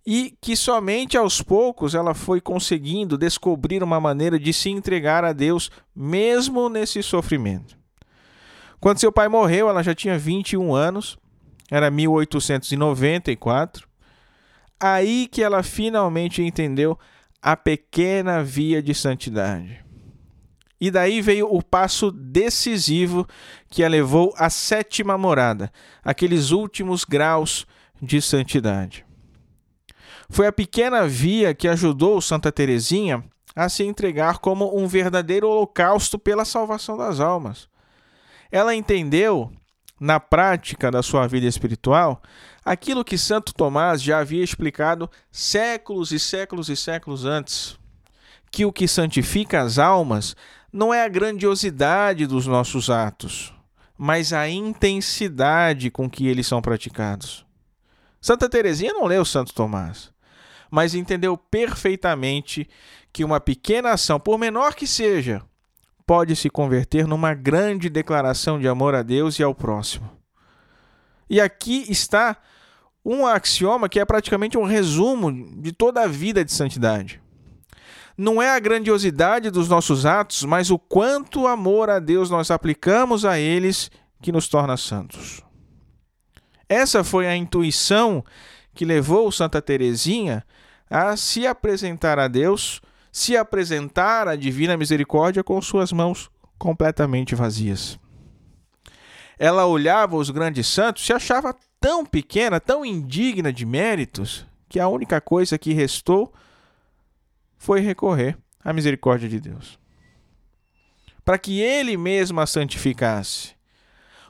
E 0.08 0.34
que 0.40 0.56
somente 0.56 1.18
aos 1.18 1.42
poucos 1.42 1.94
ela 1.94 2.14
foi 2.14 2.40
conseguindo 2.40 3.18
descobrir 3.18 3.84
uma 3.84 4.00
maneira 4.00 4.40
de 4.40 4.54
se 4.54 4.70
entregar 4.70 5.26
a 5.26 5.34
Deus, 5.34 5.70
mesmo 5.94 6.70
nesse 6.70 7.04
sofrimento. 7.04 7.81
Quando 8.82 9.00
seu 9.00 9.12
pai 9.12 9.28
morreu, 9.28 9.70
ela 9.70 9.84
já 9.84 9.94
tinha 9.94 10.18
21 10.18 10.74
anos, 10.74 11.16
era 11.70 11.92
1894. 11.92 13.88
Aí 14.80 15.28
que 15.32 15.44
ela 15.44 15.62
finalmente 15.62 16.42
entendeu 16.42 16.98
a 17.40 17.56
pequena 17.56 18.44
via 18.44 18.82
de 18.82 18.96
santidade. 18.96 19.86
E 20.80 20.90
daí 20.90 21.22
veio 21.22 21.48
o 21.54 21.62
passo 21.62 22.12
decisivo 22.12 23.28
que 23.70 23.84
a 23.84 23.88
levou 23.88 24.34
à 24.36 24.50
sétima 24.50 25.16
morada, 25.16 25.72
aqueles 26.04 26.50
últimos 26.50 27.06
graus 27.06 27.68
de 28.02 28.20
santidade. 28.20 29.06
Foi 30.28 30.48
a 30.48 30.52
pequena 30.52 31.08
via 31.08 31.54
que 31.54 31.68
ajudou 31.68 32.20
Santa 32.20 32.52
Teresinha 32.52 33.24
a 33.56 33.70
se 33.70 33.84
entregar 33.84 34.40
como 34.40 34.76
um 34.76 34.88
verdadeiro 34.88 35.48
holocausto 35.48 36.18
pela 36.18 36.46
salvação 36.46 36.98
das 36.98 37.20
almas. 37.20 37.70
Ela 38.52 38.76
entendeu, 38.76 39.52
na 40.00 40.20
prática 40.20 40.92
da 40.92 41.02
sua 41.02 41.26
vida 41.28 41.48
espiritual, 41.48 42.22
aquilo 42.66 43.06
que 43.06 43.18
Santo 43.18 43.54
Tomás 43.54 44.02
já 44.02 44.20
havia 44.20 44.44
explicado 44.44 45.10
séculos 45.32 46.12
e 46.12 46.20
séculos 46.20 46.70
e 46.70 46.76
séculos 46.76 47.26
antes, 47.26 47.80
que 48.52 48.66
o 48.66 48.74
que 48.74 48.88
santifica 48.88 49.62
as 49.62 49.80
almas 49.80 50.36
não 50.72 50.94
é 50.94 51.04
a 51.04 51.08
grandiosidade 51.08 52.28
dos 52.28 52.46
nossos 52.46 52.90
atos, 52.90 53.54
mas 53.98 54.34
a 54.34 54.50
intensidade 54.50 55.90
com 55.90 56.10
que 56.10 56.28
eles 56.28 56.48
são 56.48 56.62
praticados. 56.62 57.46
Santa 58.20 58.50
Teresinha 58.50 58.94
não 58.94 59.06
leu 59.06 59.24
Santo 59.24 59.54
Tomás, 59.54 60.12
mas 60.70 60.94
entendeu 60.94 61.38
perfeitamente 61.38 62.70
que 63.12 63.24
uma 63.24 63.40
pequena 63.40 63.92
ação, 63.92 64.20
por 64.20 64.38
menor 64.38 64.76
que 64.76 64.88
seja, 64.88 65.42
pode 66.12 66.36
se 66.36 66.50
converter 66.50 67.08
numa 67.08 67.34
grande 67.34 67.90
declaração 67.90 68.60
de 68.60 68.68
amor 68.68 68.94
a 68.94 69.02
Deus 69.02 69.40
e 69.40 69.44
ao 69.44 69.56
próximo. 69.56 70.12
E 71.30 71.40
aqui 71.40 71.86
está 71.88 72.36
um 73.06 73.26
axioma 73.26 73.88
que 73.88 73.98
é 73.98 74.04
praticamente 74.04 74.58
um 74.58 74.66
resumo 74.66 75.32
de 75.62 75.72
toda 75.72 76.02
a 76.02 76.08
vida 76.08 76.44
de 76.44 76.52
santidade 76.52 77.22
não 78.18 78.42
é 78.42 78.52
a 78.52 78.60
grandiosidade 78.60 79.50
dos 79.50 79.70
nossos 79.70 80.06
atos, 80.06 80.44
mas 80.44 80.70
o 80.70 80.78
quanto 80.78 81.48
amor 81.48 81.90
a 81.90 81.98
Deus 81.98 82.30
nós 82.30 82.52
aplicamos 82.52 83.24
a 83.24 83.40
eles 83.40 83.90
que 84.22 84.34
nos 84.34 84.50
torna 84.50 84.76
santos. 84.76 85.42
Essa 86.68 87.06
foi 87.06 87.26
a 87.26 87.36
intuição 87.36 88.24
que 88.76 88.84
levou 88.84 89.32
Santa 89.32 89.62
Teresinha 89.62 90.46
a 90.90 91.16
se 91.16 91.48
apresentar 91.48 92.20
a 92.20 92.28
Deus, 92.28 92.82
se 93.12 93.36
apresentar 93.36 94.28
à 94.28 94.36
divina 94.36 94.78
misericórdia 94.78 95.44
com 95.44 95.62
suas 95.62 95.92
mãos 95.92 96.30
completamente 96.58 97.36
vazias. 97.36 98.00
Ela 99.38 99.66
olhava 99.66 100.16
os 100.16 100.30
grandes 100.30 100.68
santos, 100.68 101.06
se 101.06 101.12
achava 101.12 101.56
tão 101.80 102.06
pequena, 102.06 102.60
tão 102.60 102.86
indigna 102.86 103.52
de 103.52 103.66
méritos, 103.66 104.46
que 104.70 104.80
a 104.80 104.88
única 104.88 105.20
coisa 105.20 105.58
que 105.58 105.74
restou 105.74 106.32
foi 107.58 107.82
recorrer 107.82 108.38
à 108.64 108.72
misericórdia 108.72 109.28
de 109.28 109.40
Deus. 109.40 109.80
Para 111.26 111.38
que 111.38 111.60
Ele 111.60 111.98
mesmo 111.98 112.40
a 112.40 112.46
santificasse. 112.46 113.56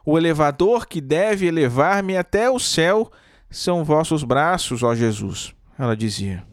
O 0.04 0.17
elevador 0.17 0.88
que 0.88 1.00
deve 1.00 1.46
elevar-me 1.46 2.17
até 2.17 2.50
o 2.50 2.58
céu 2.58 3.12
são 3.50 3.84
vossos 3.84 4.24
braços, 4.24 4.82
ó 4.82 4.96
Jesus, 4.96 5.54
ela 5.78 5.96
dizia. 5.96 6.51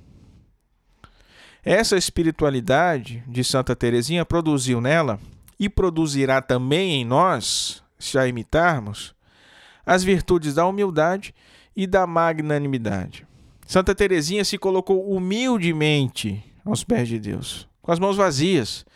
Essa 1.64 1.96
espiritualidade 1.96 3.22
de 3.26 3.42
Santa 3.42 3.74
Teresinha 3.74 4.24
produziu 4.24 4.80
nela 4.80 5.18
e 5.58 5.68
produzirá 5.68 6.40
também 6.40 7.00
em 7.00 7.04
nós, 7.04 7.82
se 7.98 8.16
a 8.18 8.26
imitarmos, 8.26 9.14
as 9.84 10.04
virtudes 10.04 10.54
da 10.54 10.66
humildade 10.66 11.34
e 11.74 11.86
da 11.86 12.06
magnanimidade. 12.06 13.26
Santa 13.66 13.94
Teresinha 13.94 14.44
se 14.44 14.56
colocou 14.56 15.10
humildemente 15.10 16.42
aos 16.64 16.84
pés 16.84 17.08
de 17.08 17.18
Deus, 17.18 17.68
com 17.82 17.90
as 17.90 17.98
mãos 17.98 18.16
vazias, 18.16 18.86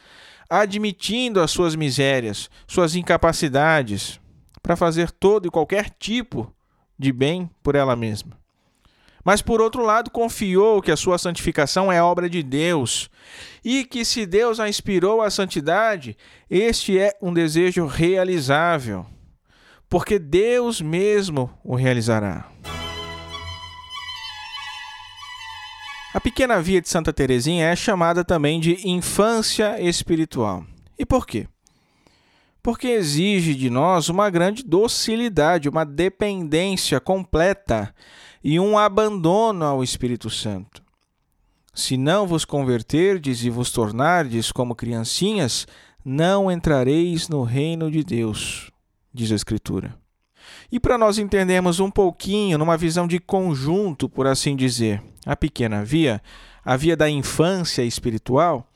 admitindo 0.48 1.40
as 1.40 1.50
suas 1.50 1.74
misérias, 1.74 2.50
suas 2.66 2.94
incapacidades, 2.94 4.20
para 4.62 4.76
fazer 4.76 5.10
todo 5.10 5.46
e 5.46 5.50
qualquer 5.50 5.90
tipo 5.90 6.52
de 6.98 7.12
bem 7.12 7.50
por 7.62 7.74
ela 7.74 7.96
mesma. 7.96 8.41
Mas 9.24 9.40
por 9.40 9.60
outro 9.60 9.84
lado, 9.84 10.10
confiou 10.10 10.82
que 10.82 10.90
a 10.90 10.96
sua 10.96 11.16
santificação 11.16 11.92
é 11.92 12.02
obra 12.02 12.28
de 12.28 12.42
Deus 12.42 13.08
e 13.64 13.84
que 13.84 14.04
se 14.04 14.26
Deus 14.26 14.58
a 14.58 14.68
inspirou 14.68 15.22
à 15.22 15.30
santidade, 15.30 16.16
este 16.50 16.98
é 16.98 17.16
um 17.22 17.32
desejo 17.32 17.86
realizável, 17.86 19.06
porque 19.88 20.18
Deus 20.18 20.80
mesmo 20.80 21.50
o 21.62 21.76
realizará. 21.76 22.48
A 26.14 26.20
pequena 26.20 26.60
via 26.60 26.80
de 26.80 26.90
Santa 26.90 27.10
Teresinha 27.10 27.66
é 27.66 27.76
chamada 27.76 28.22
também 28.22 28.60
de 28.60 28.86
infância 28.86 29.80
espiritual. 29.80 30.62
E 30.98 31.06
por 31.06 31.26
quê? 31.26 31.48
Porque 32.62 32.88
exige 32.88 33.54
de 33.54 33.70
nós 33.70 34.10
uma 34.10 34.28
grande 34.28 34.62
docilidade, 34.62 35.70
uma 35.70 35.86
dependência 35.86 37.00
completa 37.00 37.94
e 38.42 38.58
um 38.58 38.76
abandono 38.76 39.64
ao 39.64 39.82
Espírito 39.82 40.28
Santo. 40.28 40.82
Se 41.74 41.96
não 41.96 42.26
vos 42.26 42.44
converterdes 42.44 43.44
e 43.44 43.50
vos 43.50 43.70
tornardes 43.70 44.52
como 44.52 44.74
criancinhas, 44.74 45.66
não 46.04 46.50
entrareis 46.50 47.28
no 47.28 47.42
reino 47.44 47.90
de 47.90 48.02
Deus, 48.04 48.70
diz 49.12 49.32
a 49.32 49.36
Escritura. 49.36 49.94
E 50.70 50.80
para 50.80 50.98
nós 50.98 51.18
entendermos 51.18 51.80
um 51.80 51.90
pouquinho, 51.90 52.58
numa 52.58 52.76
visão 52.76 53.06
de 53.06 53.18
conjunto, 53.18 54.08
por 54.08 54.26
assim 54.26 54.56
dizer, 54.56 55.02
a 55.24 55.36
pequena 55.36 55.84
via, 55.84 56.20
a 56.64 56.76
via 56.76 56.96
da 56.96 57.08
infância 57.08 57.82
espiritual, 57.82 58.66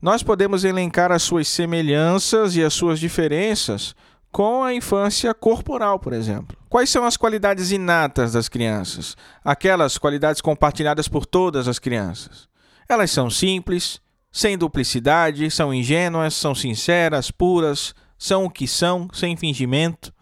nós 0.00 0.22
podemos 0.22 0.62
elencar 0.62 1.10
as 1.10 1.22
suas 1.22 1.48
semelhanças 1.48 2.54
e 2.54 2.62
as 2.62 2.72
suas 2.72 3.00
diferenças 3.00 3.96
com 4.30 4.62
a 4.62 4.74
infância 4.74 5.32
corporal, 5.34 5.98
por 5.98 6.12
exemplo. 6.12 6.56
Quais 6.68 6.90
são 6.90 7.04
as 7.04 7.16
qualidades 7.16 7.70
inatas 7.70 8.32
das 8.32 8.48
crianças? 8.48 9.16
Aquelas 9.44 9.96
qualidades 9.96 10.40
compartilhadas 10.40 11.08
por 11.08 11.24
todas 11.24 11.66
as 11.66 11.78
crianças. 11.78 12.48
Elas 12.88 13.10
são 13.10 13.30
simples, 13.30 14.00
sem 14.30 14.56
duplicidade, 14.56 15.50
são 15.50 15.72
ingênuas, 15.72 16.34
são 16.34 16.54
sinceras, 16.54 17.30
puras, 17.30 17.94
são 18.18 18.44
o 18.44 18.50
que 18.50 18.66
são, 18.66 19.08
sem 19.12 19.36
fingimento. 19.36 20.12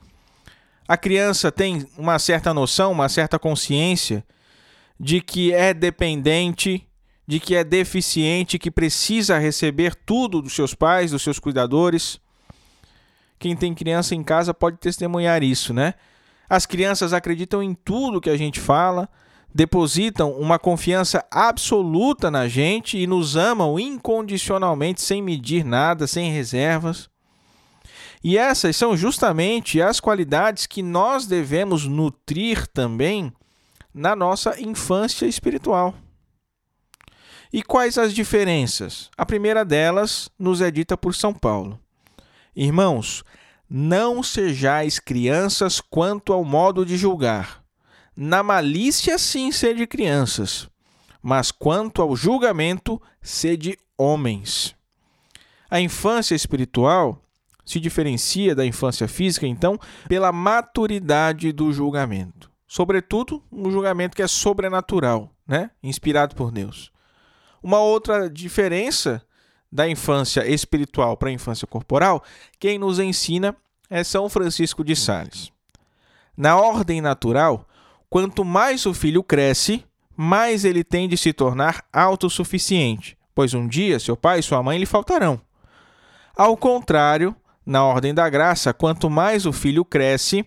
A 0.88 0.96
criança 0.96 1.50
tem 1.50 1.86
uma 1.98 2.18
certa 2.18 2.54
noção, 2.54 2.92
uma 2.92 3.08
certa 3.08 3.38
consciência 3.38 4.24
de 4.98 5.20
que 5.20 5.52
é 5.52 5.74
dependente, 5.74 6.86
de 7.26 7.40
que 7.40 7.56
é 7.56 7.64
deficiente, 7.64 8.58
que 8.58 8.70
precisa 8.70 9.38
receber 9.38 9.94
tudo 9.94 10.40
dos 10.40 10.54
seus 10.54 10.74
pais, 10.74 11.10
dos 11.10 11.22
seus 11.22 11.38
cuidadores. 11.40 12.20
Quem 13.38 13.56
tem 13.56 13.74
criança 13.74 14.14
em 14.14 14.22
casa 14.22 14.54
pode 14.54 14.78
testemunhar 14.78 15.42
isso, 15.42 15.74
né? 15.74 15.94
As 16.48 16.64
crianças 16.64 17.12
acreditam 17.12 17.62
em 17.62 17.74
tudo 17.74 18.20
que 18.20 18.30
a 18.30 18.36
gente 18.36 18.60
fala, 18.60 19.08
depositam 19.54 20.32
uma 20.32 20.58
confiança 20.58 21.24
absoluta 21.30 22.30
na 22.30 22.46
gente 22.46 22.98
e 22.98 23.06
nos 23.06 23.36
amam 23.36 23.78
incondicionalmente, 23.78 25.00
sem 25.00 25.22
medir 25.22 25.64
nada, 25.64 26.06
sem 26.06 26.30
reservas. 26.30 27.08
E 28.22 28.36
essas 28.36 28.76
são 28.76 28.96
justamente 28.96 29.80
as 29.80 30.00
qualidades 30.00 30.66
que 30.66 30.82
nós 30.82 31.26
devemos 31.26 31.86
nutrir 31.86 32.66
também 32.66 33.32
na 33.92 34.14
nossa 34.14 34.60
infância 34.60 35.26
espiritual. 35.26 35.94
E 37.52 37.62
quais 37.62 37.96
as 37.96 38.12
diferenças? 38.12 39.10
A 39.16 39.24
primeira 39.24 39.64
delas 39.64 40.28
nos 40.38 40.60
é 40.60 40.70
dita 40.70 40.96
por 40.96 41.14
São 41.14 41.32
Paulo. 41.32 41.78
Irmãos, 42.56 43.22
não 43.68 44.22
sejais 44.22 44.98
crianças 44.98 45.78
quanto 45.78 46.32
ao 46.32 46.42
modo 46.42 46.86
de 46.86 46.96
julgar. 46.96 47.62
Na 48.16 48.42
malícia, 48.42 49.18
sim, 49.18 49.52
sede 49.52 49.86
crianças, 49.86 50.66
mas 51.20 51.52
quanto 51.52 52.00
ao 52.00 52.16
julgamento, 52.16 53.00
sede 53.20 53.76
homens. 53.98 54.74
A 55.68 55.80
infância 55.80 56.34
espiritual 56.34 57.20
se 57.62 57.78
diferencia 57.78 58.54
da 58.54 58.64
infância 58.64 59.06
física, 59.06 59.46
então, 59.46 59.78
pela 60.08 60.32
maturidade 60.32 61.52
do 61.52 61.72
julgamento. 61.72 62.50
Sobretudo, 62.66 63.42
um 63.52 63.70
julgamento 63.70 64.16
que 64.16 64.22
é 64.22 64.26
sobrenatural, 64.26 65.30
né? 65.46 65.70
inspirado 65.82 66.34
por 66.34 66.50
Deus. 66.50 66.90
Uma 67.62 67.80
outra 67.80 68.30
diferença 68.30 69.20
da 69.70 69.88
infância 69.88 70.46
espiritual 70.46 71.16
para 71.16 71.28
a 71.28 71.32
infância 71.32 71.66
corporal, 71.66 72.22
quem 72.58 72.78
nos 72.78 72.98
ensina 72.98 73.54
é 73.90 74.02
São 74.02 74.28
Francisco 74.28 74.84
de 74.84 74.94
Sales. 74.96 75.52
Na 76.36 76.56
ordem 76.56 77.00
natural, 77.00 77.66
quanto 78.08 78.44
mais 78.44 78.86
o 78.86 78.94
filho 78.94 79.22
cresce, 79.22 79.84
mais 80.16 80.64
ele 80.64 80.82
tem 80.82 81.08
de 81.08 81.16
se 81.16 81.32
tornar 81.32 81.84
autossuficiente, 81.92 83.16
pois 83.34 83.54
um 83.54 83.66
dia 83.66 83.98
seu 83.98 84.16
pai 84.16 84.38
e 84.38 84.42
sua 84.42 84.62
mãe 84.62 84.78
lhe 84.78 84.86
faltarão. 84.86 85.40
Ao 86.36 86.56
contrário, 86.56 87.34
na 87.64 87.84
ordem 87.84 88.14
da 88.14 88.28
graça, 88.28 88.72
quanto 88.72 89.10
mais 89.10 89.46
o 89.46 89.52
filho 89.52 89.84
cresce, 89.84 90.46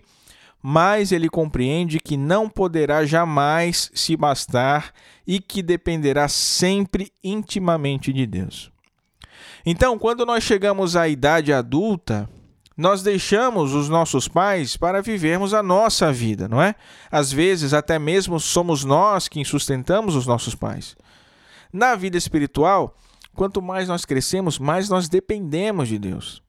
mais 0.62 1.10
ele 1.12 1.28
compreende 1.28 1.98
que 1.98 2.16
não 2.16 2.48
poderá 2.48 3.04
jamais 3.04 3.90
se 3.94 4.16
bastar 4.16 4.92
e 5.26 5.40
que 5.40 5.62
dependerá 5.62 6.28
sempre 6.28 7.12
intimamente 7.22 8.12
de 8.12 8.26
Deus. 8.26 8.70
Então, 9.64 9.98
quando 9.98 10.24
nós 10.24 10.42
chegamos 10.42 10.96
à 10.96 11.08
idade 11.08 11.52
adulta, 11.52 12.28
nós 12.76 13.02
deixamos 13.02 13.74
os 13.74 13.90
nossos 13.90 14.26
pais 14.26 14.76
para 14.76 15.02
vivermos 15.02 15.52
a 15.52 15.62
nossa 15.62 16.10
vida, 16.10 16.48
não 16.48 16.62
é? 16.62 16.74
Às 17.10 17.30
vezes, 17.30 17.74
até 17.74 17.98
mesmo 17.98 18.40
somos 18.40 18.84
nós 18.84 19.28
quem 19.28 19.44
sustentamos 19.44 20.16
os 20.16 20.26
nossos 20.26 20.54
pais. 20.54 20.96
Na 21.70 21.94
vida 21.94 22.16
espiritual, 22.16 22.96
quanto 23.34 23.60
mais 23.60 23.86
nós 23.86 24.04
crescemos, 24.04 24.58
mais 24.58 24.88
nós 24.88 25.08
dependemos 25.08 25.88
de 25.88 25.98
Deus. 25.98 26.42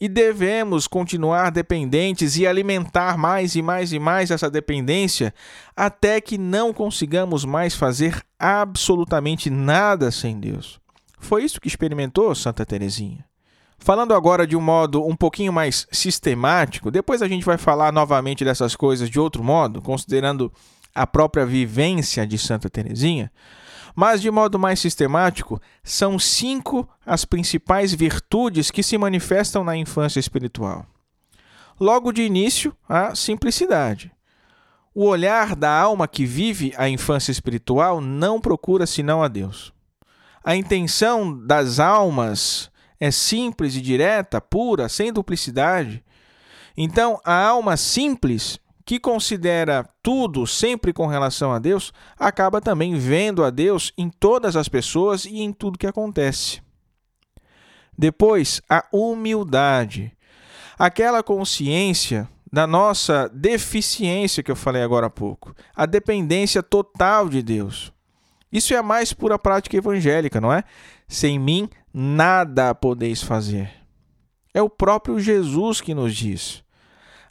E 0.00 0.08
devemos 0.08 0.88
continuar 0.88 1.50
dependentes 1.50 2.36
e 2.36 2.46
alimentar 2.46 3.16
mais 3.16 3.54
e 3.54 3.62
mais 3.62 3.92
e 3.92 3.98
mais 4.00 4.30
essa 4.32 4.50
dependência 4.50 5.32
até 5.76 6.20
que 6.20 6.36
não 6.36 6.72
consigamos 6.72 7.44
mais 7.44 7.74
fazer 7.74 8.20
absolutamente 8.38 9.48
nada 9.48 10.10
sem 10.10 10.40
Deus. 10.40 10.81
Foi 11.22 11.44
isso 11.44 11.60
que 11.60 11.68
experimentou 11.68 12.34
Santa 12.34 12.66
Teresinha. 12.66 13.24
Falando 13.78 14.12
agora 14.12 14.44
de 14.44 14.56
um 14.56 14.60
modo 14.60 15.06
um 15.06 15.14
pouquinho 15.14 15.52
mais 15.52 15.86
sistemático, 15.90 16.90
depois 16.90 17.22
a 17.22 17.28
gente 17.28 17.44
vai 17.44 17.56
falar 17.56 17.92
novamente 17.92 18.44
dessas 18.44 18.74
coisas 18.74 19.08
de 19.08 19.20
outro 19.20 19.42
modo, 19.42 19.80
considerando 19.80 20.52
a 20.92 21.06
própria 21.06 21.46
vivência 21.46 22.26
de 22.26 22.36
Santa 22.36 22.68
Teresinha, 22.68 23.30
mas 23.94 24.20
de 24.20 24.30
modo 24.32 24.58
mais 24.58 24.80
sistemático, 24.80 25.62
são 25.84 26.18
cinco 26.18 26.88
as 27.06 27.24
principais 27.24 27.94
virtudes 27.94 28.70
que 28.70 28.82
se 28.82 28.98
manifestam 28.98 29.62
na 29.62 29.76
infância 29.76 30.18
espiritual. 30.18 30.84
Logo 31.78 32.12
de 32.12 32.22
início, 32.22 32.76
a 32.88 33.14
simplicidade. 33.14 34.10
O 34.92 35.06
olhar 35.06 35.54
da 35.54 35.70
alma 35.70 36.08
que 36.08 36.26
vive 36.26 36.74
a 36.76 36.88
infância 36.88 37.30
espiritual 37.30 38.00
não 38.00 38.40
procura 38.40 38.86
senão 38.86 39.22
a 39.22 39.28
Deus. 39.28 39.72
A 40.44 40.56
intenção 40.56 41.38
das 41.46 41.78
almas 41.78 42.70
é 42.98 43.10
simples 43.10 43.74
e 43.74 43.80
direta, 43.80 44.40
pura, 44.40 44.88
sem 44.88 45.12
duplicidade. 45.12 46.04
Então, 46.76 47.20
a 47.24 47.46
alma 47.46 47.76
simples, 47.76 48.58
que 48.84 48.98
considera 48.98 49.88
tudo 50.02 50.46
sempre 50.46 50.92
com 50.92 51.06
relação 51.06 51.52
a 51.52 51.58
Deus, 51.58 51.92
acaba 52.18 52.60
também 52.60 52.96
vendo 52.96 53.44
a 53.44 53.50
Deus 53.50 53.92
em 53.96 54.08
todas 54.08 54.56
as 54.56 54.68
pessoas 54.68 55.24
e 55.24 55.40
em 55.40 55.52
tudo 55.52 55.78
que 55.78 55.86
acontece. 55.86 56.60
Depois, 57.96 58.60
a 58.68 58.84
humildade. 58.92 60.16
Aquela 60.78 61.22
consciência 61.22 62.28
da 62.52 62.66
nossa 62.66 63.30
deficiência 63.32 64.42
que 64.42 64.50
eu 64.50 64.56
falei 64.56 64.82
agora 64.82 65.06
há 65.06 65.10
pouco, 65.10 65.54
a 65.74 65.86
dependência 65.86 66.62
total 66.62 67.28
de 67.28 67.42
Deus. 67.42 67.92
Isso 68.52 68.74
é 68.74 68.76
a 68.76 68.82
mais 68.82 69.12
pura 69.12 69.38
prática 69.38 69.76
evangélica, 69.76 70.40
não 70.40 70.52
é? 70.52 70.62
Sem 71.08 71.38
mim 71.38 71.68
nada 71.92 72.74
podeis 72.74 73.22
fazer. 73.22 73.70
É 74.52 74.60
o 74.60 74.68
próprio 74.68 75.18
Jesus 75.18 75.80
que 75.80 75.94
nos 75.94 76.14
diz. 76.14 76.62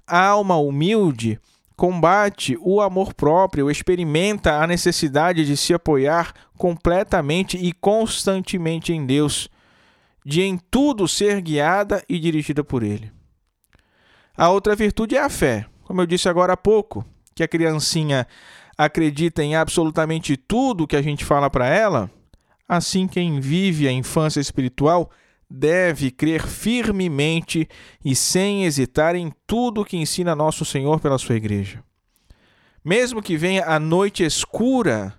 A 0.07 0.25
alma 0.25 0.57
humilde 0.57 1.39
combate 1.81 2.55
o 2.61 2.79
amor 2.79 3.11
próprio, 3.13 3.69
experimenta 3.71 4.61
a 4.61 4.67
necessidade 4.67 5.45
de 5.45 5.57
se 5.57 5.73
apoiar 5.73 6.31
completamente 6.55 7.57
e 7.57 7.73
constantemente 7.73 8.93
em 8.93 9.03
Deus, 9.03 9.49
de 10.23 10.43
em 10.43 10.59
tudo 10.69 11.07
ser 11.07 11.41
guiada 11.41 12.03
e 12.07 12.19
dirigida 12.19 12.63
por 12.63 12.83
Ele. 12.83 13.11
A 14.37 14.49
outra 14.49 14.75
virtude 14.75 15.15
é 15.15 15.21
a 15.21 15.29
fé, 15.29 15.65
como 15.83 16.01
eu 16.01 16.05
disse 16.05 16.29
agora 16.29 16.53
há 16.53 16.57
pouco, 16.57 17.03
que 17.33 17.41
a 17.41 17.47
criancinha 17.47 18.27
acredita 18.85 19.43
em 19.43 19.55
absolutamente 19.55 20.35
tudo 20.35 20.87
que 20.87 20.95
a 20.95 21.01
gente 21.03 21.23
fala 21.23 21.51
para 21.51 21.67
ela, 21.67 22.09
assim 22.67 23.07
quem 23.07 23.39
vive 23.39 23.87
a 23.87 23.91
infância 23.91 24.39
espiritual 24.39 25.11
deve 25.47 26.09
crer 26.09 26.47
firmemente 26.47 27.69
e 28.03 28.15
sem 28.15 28.65
hesitar 28.65 29.15
em 29.15 29.31
tudo 29.45 29.85
que 29.85 29.97
ensina 29.97 30.33
nosso 30.33 30.65
Senhor 30.65 30.99
pela 30.99 31.19
sua 31.19 31.35
igreja. 31.35 31.83
Mesmo 32.83 33.21
que 33.21 33.37
venha 33.37 33.65
a 33.67 33.79
noite 33.79 34.23
escura, 34.23 35.13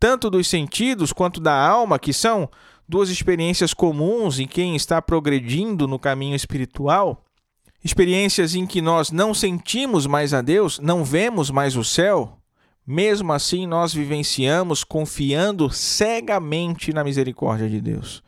tanto 0.00 0.28
dos 0.28 0.48
sentidos 0.48 1.12
quanto 1.12 1.40
da 1.40 1.54
alma, 1.54 1.96
que 1.96 2.12
são 2.12 2.50
duas 2.88 3.08
experiências 3.08 3.72
comuns 3.72 4.40
em 4.40 4.48
quem 4.48 4.74
está 4.74 5.00
progredindo 5.00 5.86
no 5.86 5.98
caminho 5.98 6.34
espiritual, 6.34 7.24
experiências 7.84 8.56
em 8.56 8.66
que 8.66 8.82
nós 8.82 9.12
não 9.12 9.32
sentimos 9.32 10.08
mais 10.08 10.34
a 10.34 10.40
Deus, 10.40 10.80
não 10.80 11.04
vemos 11.04 11.50
mais 11.50 11.76
o 11.76 11.84
céu, 11.84 12.40
mesmo 12.86 13.32
assim, 13.32 13.66
nós 13.66 13.94
vivenciamos 13.94 14.84
confiando 14.84 15.70
cegamente 15.70 16.92
na 16.92 17.02
misericórdia 17.02 17.68
de 17.68 17.80
Deus. 17.80 18.22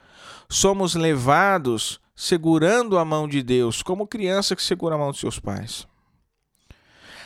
Somos 0.49 0.95
levados 0.95 2.01
segurando 2.15 2.99
a 2.99 3.05
mão 3.05 3.29
de 3.29 3.43
Deus, 3.43 3.83
como 3.83 4.07
criança 4.07 4.57
que 4.57 4.63
segura 4.63 4.95
a 4.95 4.99
mão 4.99 5.13
de 5.13 5.19
seus 5.19 5.39
pais. 5.39 5.87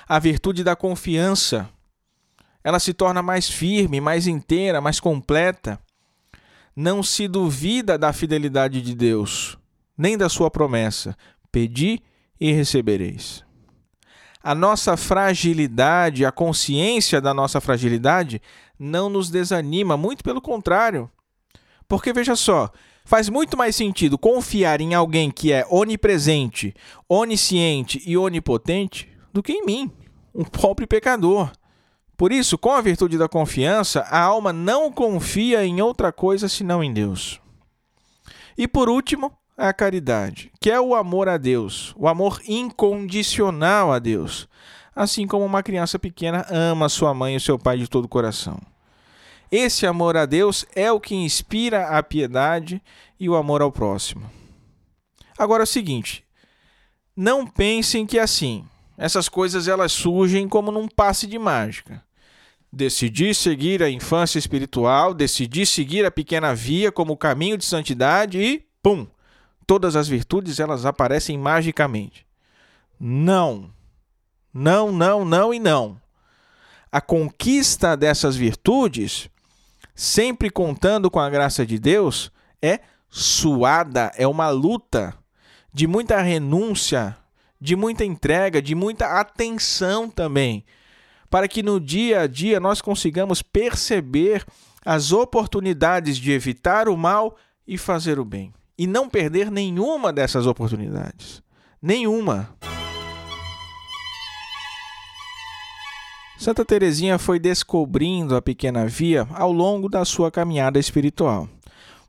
A 0.09 0.19
virtude 0.19 0.65
da 0.65 0.75
confiança 0.75 1.69
ela 2.63 2.79
se 2.79 2.93
torna 2.93 3.23
mais 3.23 3.49
firme, 3.49 4.01
mais 4.01 4.27
inteira, 4.27 4.81
mais 4.81 5.01
completa. 5.01 5.81
Não 6.77 7.03
se 7.03 7.27
duvida 7.27 7.97
da 7.97 8.13
fidelidade 8.13 8.83
de 8.83 8.95
Deus, 8.95 9.59
nem 9.97 10.17
da 10.17 10.29
sua 10.29 10.51
promessa: 10.51 11.17
pedi 11.51 12.01
e 12.39 12.53
recebereis. 12.53 13.45
A 14.43 14.55
nossa 14.55 14.97
fragilidade, 14.97 16.25
a 16.25 16.33
consciência 16.33 17.21
da 17.21 17.35
nossa 17.35 17.61
fragilidade, 17.61 18.41
não 18.79 19.11
nos 19.11 19.29
desanima, 19.29 19.97
muito 19.97 20.25
pelo 20.25 20.41
contrário. 20.41 21.11
Porque 21.87 22.13
veja 22.13 22.35
só, 22.35 22.71
faz 23.05 23.29
muito 23.29 23.57
mais 23.57 23.77
sentido 23.77 24.17
confiar 24.17 24.81
em 24.81 24.95
alguém 24.95 25.31
que 25.31 25.53
é 25.53 25.67
onipresente, 25.69 26.75
onisciente 27.09 28.03
e 28.07 28.17
onipotente 28.17 29.11
do 29.33 29.43
que 29.43 29.53
em 29.53 29.67
mim, 29.67 29.91
um 30.35 30.45
pobre 30.45 30.87
pecador. 30.87 31.51
Por 32.17 32.33
isso, 32.33 32.59
com 32.59 32.73
a 32.73 32.81
virtude 32.81 33.17
da 33.19 33.29
confiança, 33.29 34.01
a 34.03 34.21
alma 34.21 34.53
não 34.53 34.93
confia 34.93 35.65
em 35.65 35.81
outra 35.81 36.13
coisa 36.13 36.49
senão 36.49 36.85
em 36.85 36.93
Deus. 36.93 37.41
E 38.57 38.69
por 38.69 38.89
último, 38.89 39.33
a 39.69 39.75
caridade, 39.75 40.51
que 40.59 40.71
é 40.71 40.81
o 40.81 40.95
amor 40.95 41.29
a 41.29 41.37
Deus, 41.37 41.95
o 41.97 42.09
amor 42.09 42.41
incondicional 42.49 43.93
a 43.93 43.99
Deus, 43.99 44.49
assim 44.97 45.27
como 45.27 45.45
uma 45.45 45.63
criança 45.63 45.99
pequena 45.99 46.47
ama 46.49 46.89
sua 46.89 47.13
mãe 47.13 47.37
e 47.37 47.41
seu 47.41 47.59
pai 47.59 47.77
de 47.77 47.87
todo 47.87 48.07
o 48.07 48.09
coração. 48.09 48.59
Esse 49.53 49.87
amor 49.87 50.17
a 50.17 50.25
Deus 50.25 50.65
é 50.75 50.91
o 50.91 50.99
que 50.99 51.15
inspira 51.15 51.89
a 51.89 52.03
piedade 52.03 52.83
e 53.19 53.29
o 53.29 53.37
amor 53.37 53.61
ao 53.61 53.71
próximo. 53.71 54.31
Agora 55.37 55.63
é 55.63 55.65
o 55.65 55.67
seguinte, 55.67 56.25
não 57.15 57.47
pensem 57.47 58.07
que 58.07 58.19
assim, 58.19 58.65
essas 58.97 59.29
coisas 59.29 59.69
elas 59.69 59.93
surgem 59.93 60.49
como 60.49 60.73
num 60.73 60.89
passe 60.89 61.27
de 61.27 61.39
mágica. 61.39 62.03
Decidi 62.73 63.35
seguir 63.35 63.83
a 63.83 63.91
infância 63.91 64.39
espiritual, 64.39 65.13
decidi 65.13 65.67
seguir 65.67 66.07
a 66.07 66.11
pequena 66.11 66.55
via 66.55 66.91
como 66.91 67.17
caminho 67.17 67.59
de 67.59 67.65
santidade 67.65 68.41
e 68.41 68.65
pum, 68.83 69.07
todas 69.71 69.95
as 69.95 70.09
virtudes 70.09 70.59
elas 70.59 70.85
aparecem 70.85 71.39
magicamente. 71.39 72.27
Não. 72.99 73.71
Não, 74.53 74.91
não, 74.91 75.25
não 75.25 75.55
e 75.55 75.61
não. 75.61 75.97
A 76.91 77.01
conquista 77.01 77.97
dessas 77.97 78.35
virtudes 78.35 79.31
sempre 80.01 80.49
contando 80.49 81.11
com 81.11 81.21
a 81.21 81.29
graça 81.29 81.67
de 81.67 81.79
Deus, 81.79 82.33
é 82.63 82.81
suada, 83.11 84.11
é 84.17 84.27
uma 84.27 84.49
luta 84.49 85.15
de 85.73 85.87
muita 85.87 86.21
renúncia, 86.23 87.17
de 87.61 87.77
muita 87.77 88.03
entrega, 88.03 88.63
de 88.63 88.75
muita 88.75 89.21
atenção 89.21 90.09
também, 90.09 90.65
para 91.29 91.47
que 91.47 91.63
no 91.63 91.79
dia 91.79 92.23
a 92.23 92.27
dia 92.27 92.59
nós 92.59 92.81
consigamos 92.81 93.43
perceber 93.43 94.43
as 94.85 95.13
oportunidades 95.13 96.17
de 96.17 96.33
evitar 96.33 96.89
o 96.89 96.97
mal 96.97 97.37
e 97.67 97.77
fazer 97.77 98.19
o 98.19 98.25
bem, 98.25 98.53
e 98.81 98.87
não 98.87 99.11
perder 99.11 99.51
nenhuma 99.51 100.11
dessas 100.11 100.47
oportunidades. 100.47 101.43
Nenhuma. 101.83 102.49
Santa 106.39 106.65
Teresinha 106.65 107.19
foi 107.19 107.39
descobrindo 107.39 108.35
a 108.35 108.41
pequena 108.41 108.87
via 108.87 109.29
ao 109.35 109.53
longo 109.53 109.87
da 109.87 110.03
sua 110.07 110.31
caminhada 110.31 110.79
espiritual. 110.79 111.47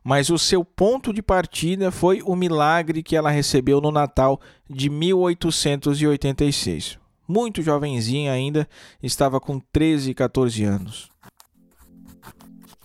Mas 0.02 0.30
o 0.30 0.38
seu 0.38 0.64
ponto 0.64 1.12
de 1.12 1.20
partida 1.20 1.90
foi 1.90 2.22
o 2.22 2.34
milagre 2.34 3.02
que 3.02 3.16
ela 3.16 3.30
recebeu 3.30 3.78
no 3.78 3.92
Natal 3.92 4.40
de 4.66 4.88
1886. 4.88 6.98
Muito 7.28 7.60
jovenzinha 7.60 8.32
ainda, 8.32 8.66
estava 9.02 9.38
com 9.38 9.60
13, 9.60 10.14
14 10.14 10.64
anos. 10.64 11.10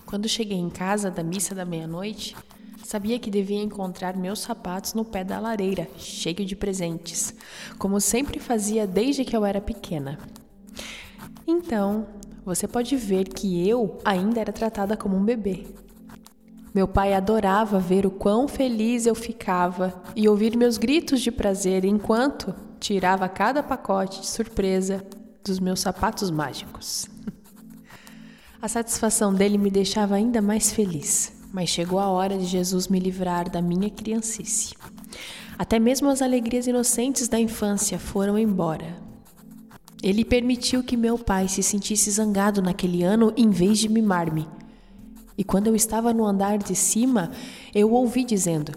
Quando 0.05 0.27
cheguei 0.27 0.57
em 0.57 0.69
casa 0.69 1.09
da 1.09 1.23
missa 1.23 1.55
da 1.55 1.63
meia-noite, 1.63 2.35
sabia 2.87 3.19
que 3.19 3.29
devia 3.29 3.61
encontrar 3.61 4.15
meus 4.15 4.39
sapatos 4.39 4.93
no 4.93 5.03
pé 5.03 5.21
da 5.21 5.41
lareira, 5.41 5.89
cheio 5.97 6.45
de 6.45 6.55
presentes, 6.55 7.35
como 7.77 7.99
sempre 7.99 8.39
fazia 8.39 8.87
desde 8.87 9.25
que 9.25 9.35
eu 9.35 9.43
era 9.43 9.59
pequena. 9.59 10.17
Então, 11.45 12.07
você 12.45 12.65
pode 12.65 12.95
ver 12.95 13.27
que 13.27 13.67
eu 13.67 13.99
ainda 14.05 14.39
era 14.39 14.53
tratada 14.53 14.95
como 14.95 15.17
um 15.17 15.25
bebê. 15.25 15.65
Meu 16.73 16.87
pai 16.87 17.13
adorava 17.13 17.77
ver 17.77 18.05
o 18.05 18.11
quão 18.11 18.47
feliz 18.47 19.05
eu 19.05 19.15
ficava 19.15 20.01
e 20.15 20.29
ouvir 20.29 20.55
meus 20.55 20.77
gritos 20.77 21.19
de 21.19 21.29
prazer 21.29 21.83
enquanto 21.83 22.55
tirava 22.79 23.27
cada 23.27 23.61
pacote 23.61 24.21
de 24.21 24.27
surpresa 24.27 25.05
dos 25.43 25.59
meus 25.59 25.81
sapatos 25.81 26.31
mágicos. 26.31 27.05
A 28.61 28.69
satisfação 28.69 29.33
dele 29.33 29.57
me 29.57 29.69
deixava 29.69 30.15
ainda 30.15 30.41
mais 30.41 30.71
feliz, 30.71 31.36
mas 31.51 31.69
chegou 31.69 31.99
a 31.99 32.07
hora 32.07 32.37
de 32.37 32.45
Jesus 32.45 32.87
me 32.87 32.99
livrar 32.99 33.49
da 33.49 33.61
minha 33.61 33.89
criancice. 33.89 34.75
Até 35.57 35.79
mesmo 35.79 36.09
as 36.09 36.21
alegrias 36.21 36.67
inocentes 36.67 37.27
da 37.27 37.39
infância 37.39 37.97
foram 37.97 38.37
embora, 38.37 39.07
ele 40.01 40.23
permitiu 40.23 40.83
que 40.83 40.95
meu 40.95 41.17
pai 41.17 41.47
se 41.47 41.63
sentisse 41.63 42.11
zangado 42.11 42.61
naquele 42.61 43.03
ano 43.03 43.33
em 43.35 43.49
vez 43.49 43.79
de 43.79 43.89
mimar-me. 43.89 44.47
E 45.37 45.43
quando 45.43 45.67
eu 45.67 45.75
estava 45.75 46.13
no 46.13 46.25
andar 46.25 46.57
de 46.57 46.75
cima, 46.75 47.31
eu 47.73 47.91
ouvi 47.91 48.23
dizendo: 48.23 48.71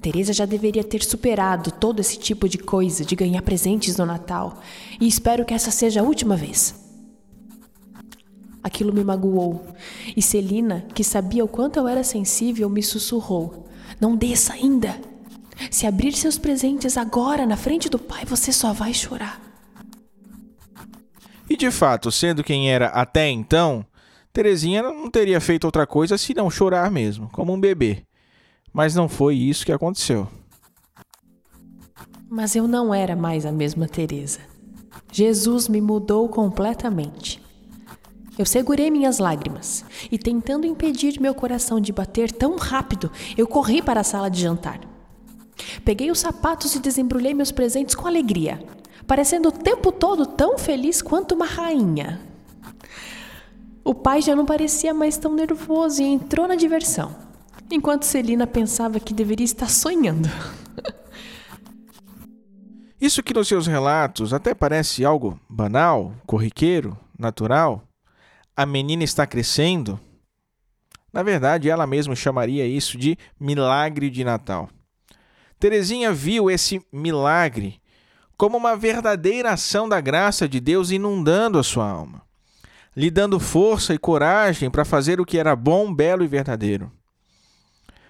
Teresa 0.00 0.32
já 0.32 0.44
deveria 0.44 0.82
ter 0.82 1.02
superado 1.04 1.70
todo 1.70 2.00
esse 2.00 2.18
tipo 2.18 2.48
de 2.48 2.58
coisa 2.58 3.04
de 3.04 3.14
ganhar 3.14 3.42
presentes 3.42 3.96
no 3.96 4.06
Natal, 4.06 4.60
e 5.00 5.06
espero 5.06 5.44
que 5.44 5.54
essa 5.54 5.70
seja 5.70 6.00
a 6.00 6.04
última 6.04 6.36
vez. 6.36 6.74
Aquilo 8.62 8.92
me 8.92 9.02
magoou, 9.02 9.64
e 10.14 10.20
Celina, 10.20 10.84
que 10.94 11.02
sabia 11.02 11.44
o 11.44 11.48
quanto 11.48 11.78
eu 11.78 11.88
era 11.88 12.04
sensível, 12.04 12.68
me 12.68 12.82
sussurrou: 12.82 13.66
Não 14.00 14.14
desça 14.14 14.52
ainda. 14.52 15.00
Se 15.70 15.86
abrir 15.86 16.12
seus 16.12 16.38
presentes 16.38 16.96
agora 16.96 17.46
na 17.46 17.56
frente 17.56 17.88
do 17.88 17.98
pai, 17.98 18.24
você 18.24 18.52
só 18.52 18.72
vai 18.72 18.94
chorar. 18.94 19.40
E 21.48 21.56
de 21.56 21.70
fato, 21.70 22.12
sendo 22.12 22.44
quem 22.44 22.70
era 22.70 22.86
até 22.88 23.28
então, 23.28 23.84
Terezinha 24.32 24.82
não 24.82 25.10
teria 25.10 25.40
feito 25.40 25.64
outra 25.64 25.86
coisa 25.86 26.16
se 26.16 26.32
não 26.32 26.48
chorar 26.48 26.90
mesmo, 26.90 27.28
como 27.32 27.52
um 27.52 27.60
bebê. 27.60 28.04
Mas 28.72 28.94
não 28.94 29.08
foi 29.08 29.34
isso 29.34 29.66
que 29.66 29.72
aconteceu. 29.72 30.28
Mas 32.28 32.54
eu 32.54 32.68
não 32.68 32.94
era 32.94 33.16
mais 33.16 33.44
a 33.44 33.50
mesma 33.50 33.88
Teresa. 33.88 34.38
Jesus 35.10 35.66
me 35.66 35.80
mudou 35.80 36.28
completamente. 36.28 37.42
Eu 38.40 38.46
segurei 38.46 38.90
minhas 38.90 39.18
lágrimas 39.18 39.84
e, 40.10 40.16
tentando 40.16 40.66
impedir 40.66 41.20
meu 41.20 41.34
coração 41.34 41.78
de 41.78 41.92
bater 41.92 42.32
tão 42.32 42.56
rápido, 42.56 43.12
eu 43.36 43.46
corri 43.46 43.82
para 43.82 44.00
a 44.00 44.04
sala 44.04 44.30
de 44.30 44.40
jantar. 44.40 44.80
Peguei 45.84 46.10
os 46.10 46.20
sapatos 46.20 46.74
e 46.74 46.78
desembrulhei 46.78 47.34
meus 47.34 47.52
presentes 47.52 47.94
com 47.94 48.08
alegria 48.08 48.58
parecendo 49.10 49.48
o 49.48 49.52
tempo 49.52 49.90
todo 49.90 50.24
tão 50.24 50.56
feliz 50.56 51.02
quanto 51.02 51.34
uma 51.34 51.44
rainha. 51.44 52.20
O 53.84 53.92
pai 53.92 54.22
já 54.22 54.36
não 54.36 54.46
parecia 54.46 54.94
mais 54.94 55.18
tão 55.18 55.34
nervoso 55.34 56.00
e 56.00 56.04
entrou 56.04 56.46
na 56.46 56.54
diversão, 56.54 57.16
enquanto 57.68 58.04
Celina 58.04 58.46
pensava 58.46 59.00
que 59.00 59.12
deveria 59.12 59.44
estar 59.44 59.68
sonhando. 59.68 60.28
Isso 63.00 63.20
que 63.20 63.34
nos 63.34 63.48
seus 63.48 63.66
relatos 63.66 64.32
até 64.32 64.54
parece 64.54 65.04
algo 65.04 65.40
banal, 65.48 66.14
corriqueiro, 66.24 66.96
natural. 67.18 67.82
A 68.60 68.66
menina 68.66 69.02
está 69.02 69.26
crescendo. 69.26 69.98
Na 71.10 71.22
verdade, 71.22 71.70
ela 71.70 71.86
mesma 71.86 72.14
chamaria 72.14 72.66
isso 72.66 72.98
de 72.98 73.16
milagre 73.40 74.10
de 74.10 74.22
Natal. 74.22 74.68
Terezinha 75.58 76.12
viu 76.12 76.50
esse 76.50 76.84
milagre 76.92 77.80
como 78.36 78.58
uma 78.58 78.76
verdadeira 78.76 79.52
ação 79.52 79.88
da 79.88 79.98
graça 79.98 80.46
de 80.46 80.60
Deus 80.60 80.90
inundando 80.90 81.58
a 81.58 81.62
sua 81.62 81.88
alma, 81.88 82.20
lhe 82.94 83.10
dando 83.10 83.40
força 83.40 83.94
e 83.94 83.98
coragem 83.98 84.70
para 84.70 84.84
fazer 84.84 85.22
o 85.22 85.24
que 85.24 85.38
era 85.38 85.56
bom, 85.56 85.90
belo 85.90 86.22
e 86.22 86.28
verdadeiro. 86.28 86.92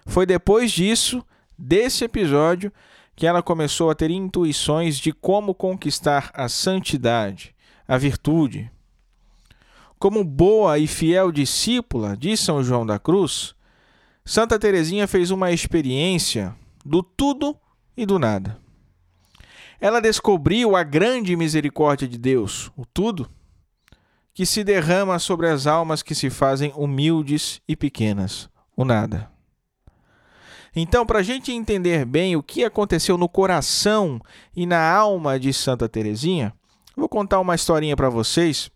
Foi 0.04 0.26
depois 0.26 0.72
disso, 0.72 1.24
desse 1.56 2.02
episódio, 2.02 2.72
que 3.14 3.24
ela 3.24 3.40
começou 3.40 3.88
a 3.88 3.94
ter 3.94 4.10
intuições 4.10 4.98
de 4.98 5.12
como 5.12 5.54
conquistar 5.54 6.28
a 6.34 6.48
santidade, 6.48 7.54
a 7.86 7.96
virtude. 7.96 8.68
Como 10.00 10.24
boa 10.24 10.78
e 10.78 10.86
fiel 10.86 11.30
discípula 11.30 12.16
de 12.16 12.34
São 12.34 12.64
João 12.64 12.86
da 12.86 12.98
Cruz, 12.98 13.54
Santa 14.24 14.58
Teresinha 14.58 15.06
fez 15.06 15.30
uma 15.30 15.52
experiência 15.52 16.56
do 16.82 17.02
tudo 17.02 17.54
e 17.94 18.06
do 18.06 18.18
nada. 18.18 18.56
Ela 19.78 20.00
descobriu 20.00 20.74
a 20.74 20.82
grande 20.82 21.36
misericórdia 21.36 22.08
de 22.08 22.16
Deus, 22.16 22.72
o 22.78 22.86
tudo, 22.86 23.28
que 24.32 24.46
se 24.46 24.64
derrama 24.64 25.18
sobre 25.18 25.50
as 25.50 25.66
almas 25.66 26.02
que 26.02 26.14
se 26.14 26.30
fazem 26.30 26.72
humildes 26.74 27.60
e 27.68 27.76
pequenas, 27.76 28.48
o 28.74 28.86
nada. 28.86 29.30
Então, 30.74 31.04
para 31.04 31.18
a 31.18 31.22
gente 31.22 31.52
entender 31.52 32.06
bem 32.06 32.36
o 32.36 32.42
que 32.42 32.64
aconteceu 32.64 33.18
no 33.18 33.28
coração 33.28 34.18
e 34.56 34.64
na 34.64 34.82
alma 34.82 35.38
de 35.38 35.52
Santa 35.52 35.86
Teresinha, 35.90 36.54
vou 36.96 37.08
contar 37.08 37.38
uma 37.38 37.54
historinha 37.54 37.94
para 37.94 38.08
vocês 38.08 38.70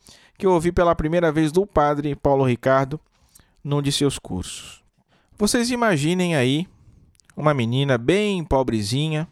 que 0.44 0.46
eu 0.46 0.52
ouvi 0.52 0.70
pela 0.70 0.94
primeira 0.94 1.32
vez 1.32 1.50
do 1.50 1.66
padre 1.66 2.14
Paulo 2.14 2.44
Ricardo 2.44 3.00
num 3.64 3.80
de 3.80 3.90
seus 3.90 4.18
cursos. 4.18 4.84
Vocês 5.38 5.70
imaginem 5.70 6.36
aí 6.36 6.68
uma 7.34 7.54
menina 7.54 7.96
bem 7.96 8.44
pobrezinha 8.44 9.26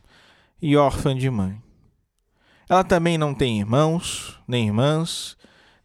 e 0.62 0.74
órfã 0.74 1.14
de 1.14 1.28
mãe. 1.28 1.60
Ela 2.66 2.82
também 2.82 3.18
não 3.18 3.34
tem 3.34 3.58
irmãos, 3.58 4.40
nem 4.48 4.68
irmãs, 4.68 5.36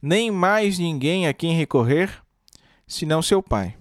nem 0.02 0.32
mais 0.32 0.80
ninguém 0.80 1.28
a 1.28 1.34
quem 1.34 1.58
recorrer, 1.58 2.10
senão 2.88 3.22
seu 3.22 3.44
pai. 3.44 3.76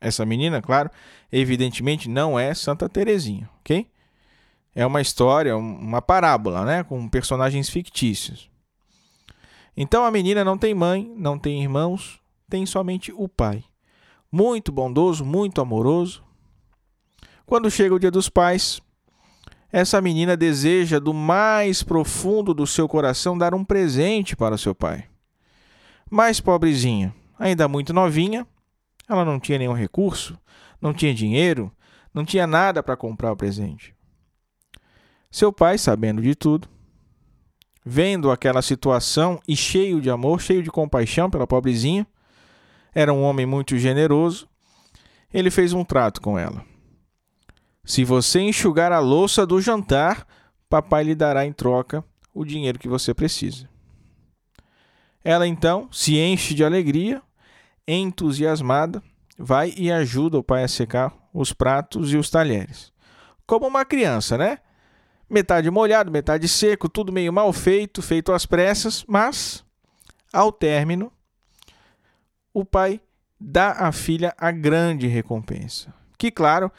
Essa 0.00 0.24
menina, 0.24 0.62
claro, 0.62 0.88
evidentemente 1.30 2.08
não 2.08 2.38
é 2.38 2.54
Santa 2.54 2.88
Teresinha, 2.88 3.50
ok? 3.60 3.86
É 4.74 4.86
uma 4.86 5.02
história, 5.02 5.54
uma 5.58 6.00
parábola, 6.00 6.64
né, 6.64 6.82
com 6.82 7.06
personagens 7.06 7.68
fictícios. 7.68 8.53
Então 9.76 10.04
a 10.04 10.10
menina 10.10 10.44
não 10.44 10.56
tem 10.56 10.74
mãe, 10.74 11.12
não 11.16 11.38
tem 11.38 11.62
irmãos, 11.62 12.20
tem 12.48 12.64
somente 12.64 13.12
o 13.12 13.28
pai. 13.28 13.64
Muito 14.30 14.70
bondoso, 14.70 15.24
muito 15.24 15.60
amoroso. 15.60 16.22
Quando 17.46 17.70
chega 17.70 17.94
o 17.94 17.98
dia 17.98 18.10
dos 18.10 18.28
pais, 18.28 18.80
essa 19.70 20.00
menina 20.00 20.36
deseja 20.36 20.98
do 20.98 21.12
mais 21.12 21.82
profundo 21.82 22.54
do 22.54 22.66
seu 22.66 22.88
coração 22.88 23.36
dar 23.36 23.54
um 23.54 23.64
presente 23.64 24.36
para 24.36 24.56
seu 24.56 24.74
pai. 24.74 25.08
Mas 26.08 26.40
pobrezinha, 26.40 27.14
ainda 27.38 27.66
muito 27.66 27.92
novinha, 27.92 28.46
ela 29.08 29.24
não 29.24 29.40
tinha 29.40 29.58
nenhum 29.58 29.72
recurso, 29.72 30.38
não 30.80 30.94
tinha 30.94 31.12
dinheiro, 31.12 31.72
não 32.12 32.24
tinha 32.24 32.46
nada 32.46 32.82
para 32.82 32.96
comprar 32.96 33.32
o 33.32 33.36
presente. 33.36 33.94
Seu 35.30 35.52
pai, 35.52 35.76
sabendo 35.76 36.22
de 36.22 36.34
tudo, 36.36 36.68
vendo 37.84 38.30
aquela 38.30 38.62
situação 38.62 39.40
e 39.46 39.54
cheio 39.54 40.00
de 40.00 40.08
amor, 40.08 40.40
cheio 40.40 40.62
de 40.62 40.70
compaixão 40.70 41.28
pela 41.28 41.46
pobrezinha, 41.46 42.06
era 42.94 43.12
um 43.12 43.22
homem 43.22 43.44
muito 43.44 43.76
generoso, 43.76 44.48
ele 45.32 45.50
fez 45.50 45.72
um 45.72 45.84
trato 45.84 46.20
com 46.20 46.38
ela. 46.38 46.64
Se 47.84 48.04
você 48.04 48.40
enxugar 48.40 48.92
a 48.92 49.00
louça 49.00 49.44
do 49.44 49.60
jantar, 49.60 50.26
papai 50.68 51.04
lhe 51.04 51.14
dará 51.14 51.44
em 51.44 51.52
troca 51.52 52.02
o 52.32 52.44
dinheiro 52.44 52.78
que 52.78 52.88
você 52.88 53.12
precisa. 53.12 53.68
Ela 55.22 55.46
então 55.46 55.88
se 55.92 56.16
enche 56.18 56.54
de 56.54 56.64
alegria, 56.64 57.20
entusiasmada, 57.86 59.02
vai 59.38 59.74
e 59.76 59.90
ajuda 59.90 60.38
o 60.38 60.44
pai 60.44 60.64
a 60.64 60.68
secar 60.68 61.12
os 61.32 61.52
pratos 61.52 62.12
e 62.12 62.16
os 62.16 62.30
talheres. 62.30 62.92
Como 63.46 63.66
uma 63.66 63.84
criança, 63.84 64.38
né? 64.38 64.58
Metade 65.34 65.68
molhado, 65.68 66.12
metade 66.12 66.46
seco, 66.46 66.88
tudo 66.88 67.12
meio 67.12 67.32
mal 67.32 67.52
feito, 67.52 68.00
feito 68.00 68.30
às 68.30 68.46
pressas, 68.46 69.04
mas 69.08 69.64
ao 70.32 70.52
término, 70.52 71.10
o 72.52 72.64
pai 72.64 73.00
dá 73.40 73.72
à 73.72 73.90
filha 73.90 74.32
a 74.38 74.52
grande 74.52 75.08
recompensa. 75.08 75.92
Que, 76.16 76.30
claro, 76.30 76.70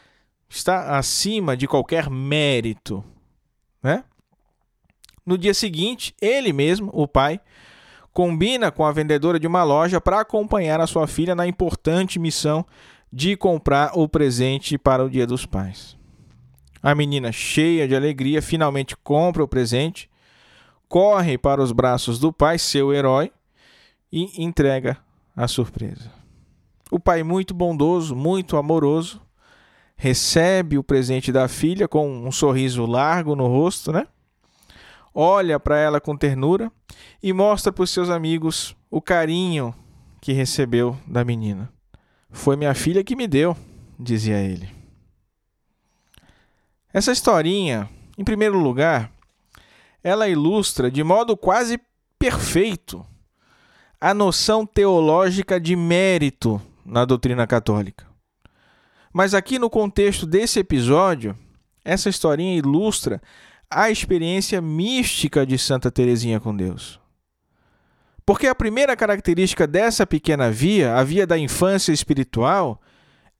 está 0.47 0.97
acima 0.97 1.57
de 1.57 1.67
qualquer 1.67 2.09
mérito, 2.09 3.03
né? 3.83 4.05
No 5.25 5.37
dia 5.37 5.53
seguinte, 5.53 6.15
ele 6.21 6.53
mesmo, 6.53 6.89
o 6.93 7.09
pai, 7.09 7.41
combina 8.13 8.71
com 8.71 8.85
a 8.85 8.91
vendedora 8.93 9.37
de 9.37 9.47
uma 9.47 9.65
loja 9.65 9.99
para 9.99 10.21
acompanhar 10.21 10.79
a 10.79 10.87
sua 10.87 11.07
filha 11.07 11.35
na 11.35 11.45
importante 11.45 12.17
missão 12.17 12.65
de 13.11 13.35
comprar 13.35 13.91
o 13.99 14.07
presente 14.07 14.77
para 14.77 15.03
o 15.03 15.09
Dia 15.09 15.27
dos 15.27 15.45
Pais. 15.45 15.94
A 16.85 16.93
menina, 16.93 17.31
cheia 17.31 17.87
de 17.87 17.95
alegria, 17.95 18.43
finalmente 18.43 18.95
compra 18.95 19.43
o 19.43 19.47
presente, 19.47 20.07
corre 20.87 21.35
para 21.35 21.59
os 21.59 21.71
braços 21.71 22.19
do 22.19 22.31
pai, 22.31 22.59
seu 22.59 22.93
herói, 22.93 23.31
e 24.11 24.43
entrega 24.43 24.95
a 25.35 25.47
surpresa. 25.47 26.11
O 26.91 26.99
pai, 26.99 27.23
muito 27.23 27.55
bondoso, 27.55 28.15
muito 28.15 28.55
amoroso, 28.55 29.19
recebe 29.97 30.77
o 30.77 30.83
presente 30.83 31.31
da 31.31 31.47
filha 31.47 31.87
com 31.87 32.07
um 32.07 32.31
sorriso 32.31 32.85
largo 32.85 33.35
no 33.35 33.47
rosto, 33.47 33.91
né? 33.91 34.05
Olha 35.11 35.59
para 35.59 35.79
ela 35.79 35.99
com 35.99 36.15
ternura 36.15 36.71
e 37.23 37.33
mostra 37.33 37.73
para 37.73 37.83
os 37.83 37.89
seus 37.89 38.11
amigos 38.11 38.75
o 38.91 39.01
carinho 39.01 39.73
que 40.21 40.33
recebeu 40.33 40.95
da 41.07 41.25
menina. 41.25 41.67
Foi 42.29 42.55
minha 42.55 42.75
filha 42.75 43.03
que 43.03 43.15
me 43.15 43.25
deu, 43.25 43.57
dizia 43.99 44.37
ele. 44.37 44.74
Essa 46.95 47.11
historinha, 47.11 47.89
em 48.17 48.23
primeiro 48.23 48.57
lugar, 48.57 49.11
ela 50.01 50.29
ilustra 50.29 50.89
de 50.89 51.03
modo 51.03 51.35
quase 51.35 51.77
perfeito 52.17 53.05
a 53.99 54.13
noção 54.13 54.65
teológica 54.65 55.59
de 55.59 55.75
mérito 55.75 56.61
na 56.85 57.03
doutrina 57.03 57.45
católica. 57.45 58.07
Mas 59.11 59.33
aqui 59.33 59.59
no 59.59 59.69
contexto 59.69 60.25
desse 60.25 60.59
episódio, 60.59 61.37
essa 61.83 62.07
historinha 62.07 62.57
ilustra 62.57 63.21
a 63.69 63.91
experiência 63.91 64.61
mística 64.61 65.45
de 65.45 65.57
Santa 65.57 65.91
Teresinha 65.91 66.39
com 66.39 66.55
Deus. 66.55 66.97
Porque 68.25 68.47
a 68.47 68.55
primeira 68.55 68.95
característica 68.95 69.67
dessa 69.67 70.07
pequena 70.07 70.49
via, 70.49 70.95
a 70.95 71.03
via 71.03 71.27
da 71.27 71.37
infância 71.37 71.91
espiritual, 71.91 72.81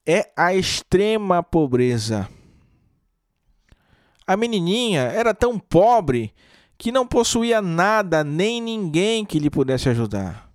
é 0.06 0.30
a 0.36 0.54
extrema 0.54 1.42
pobreza. 1.42 2.28
A 4.28 4.36
menininha 4.36 5.02
era 5.02 5.34
tão 5.34 5.60
pobre 5.60 6.34
que 6.78 6.92
não 6.92 7.06
possuía 7.06 7.62
nada 7.62 8.24
nem 8.24 8.62
ninguém 8.62 9.26
que 9.26 9.40
lhe 9.40 9.50
pudesse 9.50 9.90
ajudar. 9.90 10.50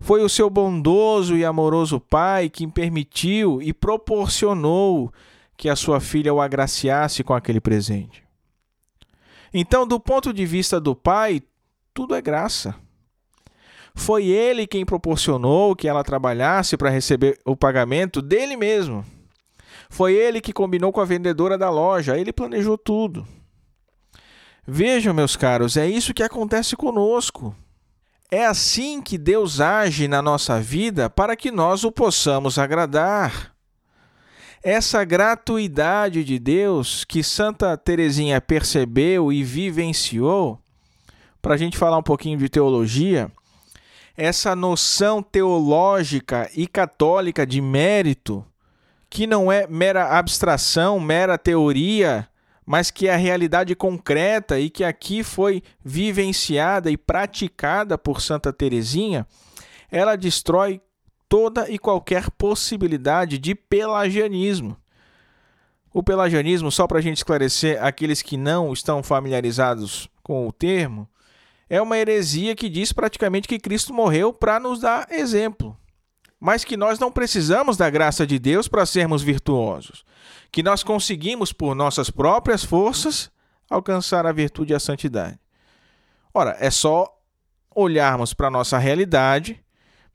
Foi 0.00 0.22
o 0.22 0.28
seu 0.28 0.50
bondoso 0.50 1.36
e 1.36 1.44
amoroso 1.44 2.00
pai 2.00 2.48
quem 2.48 2.68
permitiu 2.68 3.62
e 3.62 3.72
proporcionou 3.72 5.12
que 5.56 5.68
a 5.68 5.76
sua 5.76 6.00
filha 6.00 6.34
o 6.34 6.40
agraciasse 6.40 7.22
com 7.22 7.32
aquele 7.32 7.60
presente. 7.60 8.24
Então, 9.54 9.86
do 9.86 10.00
ponto 10.00 10.32
de 10.32 10.44
vista 10.44 10.80
do 10.80 10.96
pai, 10.96 11.40
tudo 11.94 12.16
é 12.16 12.20
graça. 12.20 12.74
Foi 13.94 14.26
ele 14.26 14.66
quem 14.66 14.84
proporcionou 14.84 15.76
que 15.76 15.86
ela 15.86 16.02
trabalhasse 16.02 16.76
para 16.76 16.90
receber 16.90 17.38
o 17.44 17.54
pagamento 17.54 18.20
dele 18.20 18.56
mesmo. 18.56 19.04
Foi 19.92 20.14
ele 20.14 20.40
que 20.40 20.54
combinou 20.54 20.90
com 20.90 21.02
a 21.02 21.04
vendedora 21.04 21.58
da 21.58 21.68
loja, 21.68 22.16
ele 22.16 22.32
planejou 22.32 22.78
tudo. 22.78 23.28
Vejam, 24.66 25.12
meus 25.12 25.36
caros, 25.36 25.76
é 25.76 25.86
isso 25.86 26.14
que 26.14 26.22
acontece 26.22 26.74
conosco. 26.74 27.54
É 28.30 28.46
assim 28.46 29.02
que 29.02 29.18
Deus 29.18 29.60
age 29.60 30.08
na 30.08 30.22
nossa 30.22 30.58
vida 30.62 31.10
para 31.10 31.36
que 31.36 31.50
nós 31.50 31.84
o 31.84 31.92
possamos 31.92 32.58
agradar. 32.58 33.54
Essa 34.62 35.04
gratuidade 35.04 36.24
de 36.24 36.38
Deus 36.38 37.04
que 37.04 37.22
Santa 37.22 37.76
Teresinha 37.76 38.40
percebeu 38.40 39.30
e 39.30 39.44
vivenciou, 39.44 40.58
para 41.42 41.52
a 41.52 41.58
gente 41.58 41.76
falar 41.76 41.98
um 41.98 42.02
pouquinho 42.02 42.38
de 42.38 42.48
teologia, 42.48 43.30
essa 44.16 44.56
noção 44.56 45.22
teológica 45.22 46.50
e 46.56 46.66
católica 46.66 47.46
de 47.46 47.60
mérito, 47.60 48.42
que 49.12 49.26
não 49.26 49.52
é 49.52 49.66
mera 49.66 50.18
abstração, 50.18 50.98
mera 50.98 51.36
teoria, 51.36 52.26
mas 52.64 52.90
que 52.90 53.08
é 53.08 53.12
a 53.12 53.18
realidade 53.18 53.74
concreta 53.74 54.58
e 54.58 54.70
que 54.70 54.82
aqui 54.82 55.22
foi 55.22 55.62
vivenciada 55.84 56.90
e 56.90 56.96
praticada 56.96 57.98
por 57.98 58.22
Santa 58.22 58.50
Teresinha, 58.54 59.26
ela 59.90 60.16
destrói 60.16 60.80
toda 61.28 61.68
e 61.68 61.78
qualquer 61.78 62.30
possibilidade 62.30 63.36
de 63.36 63.54
pelagianismo. 63.54 64.78
O 65.92 66.02
pelagianismo, 66.02 66.72
só 66.72 66.86
para 66.86 66.98
a 66.98 67.02
gente 67.02 67.18
esclarecer 67.18 67.84
aqueles 67.84 68.22
que 68.22 68.38
não 68.38 68.72
estão 68.72 69.02
familiarizados 69.02 70.08
com 70.22 70.48
o 70.48 70.52
termo, 70.52 71.06
é 71.68 71.82
uma 71.82 71.98
heresia 71.98 72.56
que 72.56 72.70
diz 72.70 72.94
praticamente 72.94 73.46
que 73.46 73.58
Cristo 73.58 73.92
morreu 73.92 74.32
para 74.32 74.58
nos 74.58 74.80
dar 74.80 75.06
exemplo 75.10 75.76
mas 76.42 76.64
que 76.64 76.76
nós 76.76 76.98
não 76.98 77.12
precisamos 77.12 77.76
da 77.76 77.88
graça 77.88 78.26
de 78.26 78.36
Deus 78.36 78.66
para 78.66 78.84
sermos 78.84 79.22
virtuosos, 79.22 80.04
que 80.50 80.60
nós 80.60 80.82
conseguimos 80.82 81.52
por 81.52 81.72
nossas 81.72 82.10
próprias 82.10 82.64
forças 82.64 83.30
alcançar 83.70 84.26
a 84.26 84.32
virtude 84.32 84.72
e 84.72 84.74
a 84.74 84.80
santidade. 84.80 85.38
Ora, 86.34 86.56
é 86.58 86.68
só 86.68 87.06
olharmos 87.72 88.34
para 88.34 88.48
a 88.48 88.50
nossa 88.50 88.76
realidade 88.76 89.64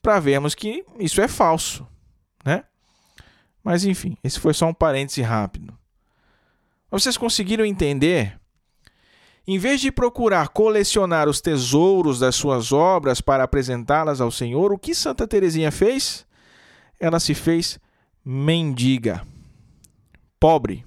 para 0.01 0.19
vermos 0.19 0.53
que 0.53 0.83
isso 0.99 1.21
é 1.21 1.29
falso, 1.29 1.87
né? 2.43 2.65
Mas 3.63 3.85
enfim, 3.85 4.17
esse 4.21 4.37
foi 4.37 4.53
só 4.53 4.65
um 4.65 4.73
parêntese 4.73 5.21
rápido. 5.21 5.73
Vocês 6.91 7.15
conseguiram 7.15 7.63
entender? 7.63 8.37
Em 9.47 9.57
vez 9.57 9.79
de 9.79 9.91
procurar 9.91 10.49
colecionar 10.49 11.29
os 11.29 11.39
tesouros 11.39 12.19
das 12.19 12.35
suas 12.35 12.73
obras 12.73 13.21
para 13.21 13.43
apresentá-las 13.43 14.19
ao 14.19 14.29
Senhor, 14.29 14.73
o 14.73 14.77
que 14.77 14.93
Santa 14.93 15.25
Teresinha 15.25 15.71
fez? 15.71 16.25
Ela 16.99 17.19
se 17.19 17.33
fez 17.33 17.79
mendiga, 18.25 19.25
pobre. 20.37 20.85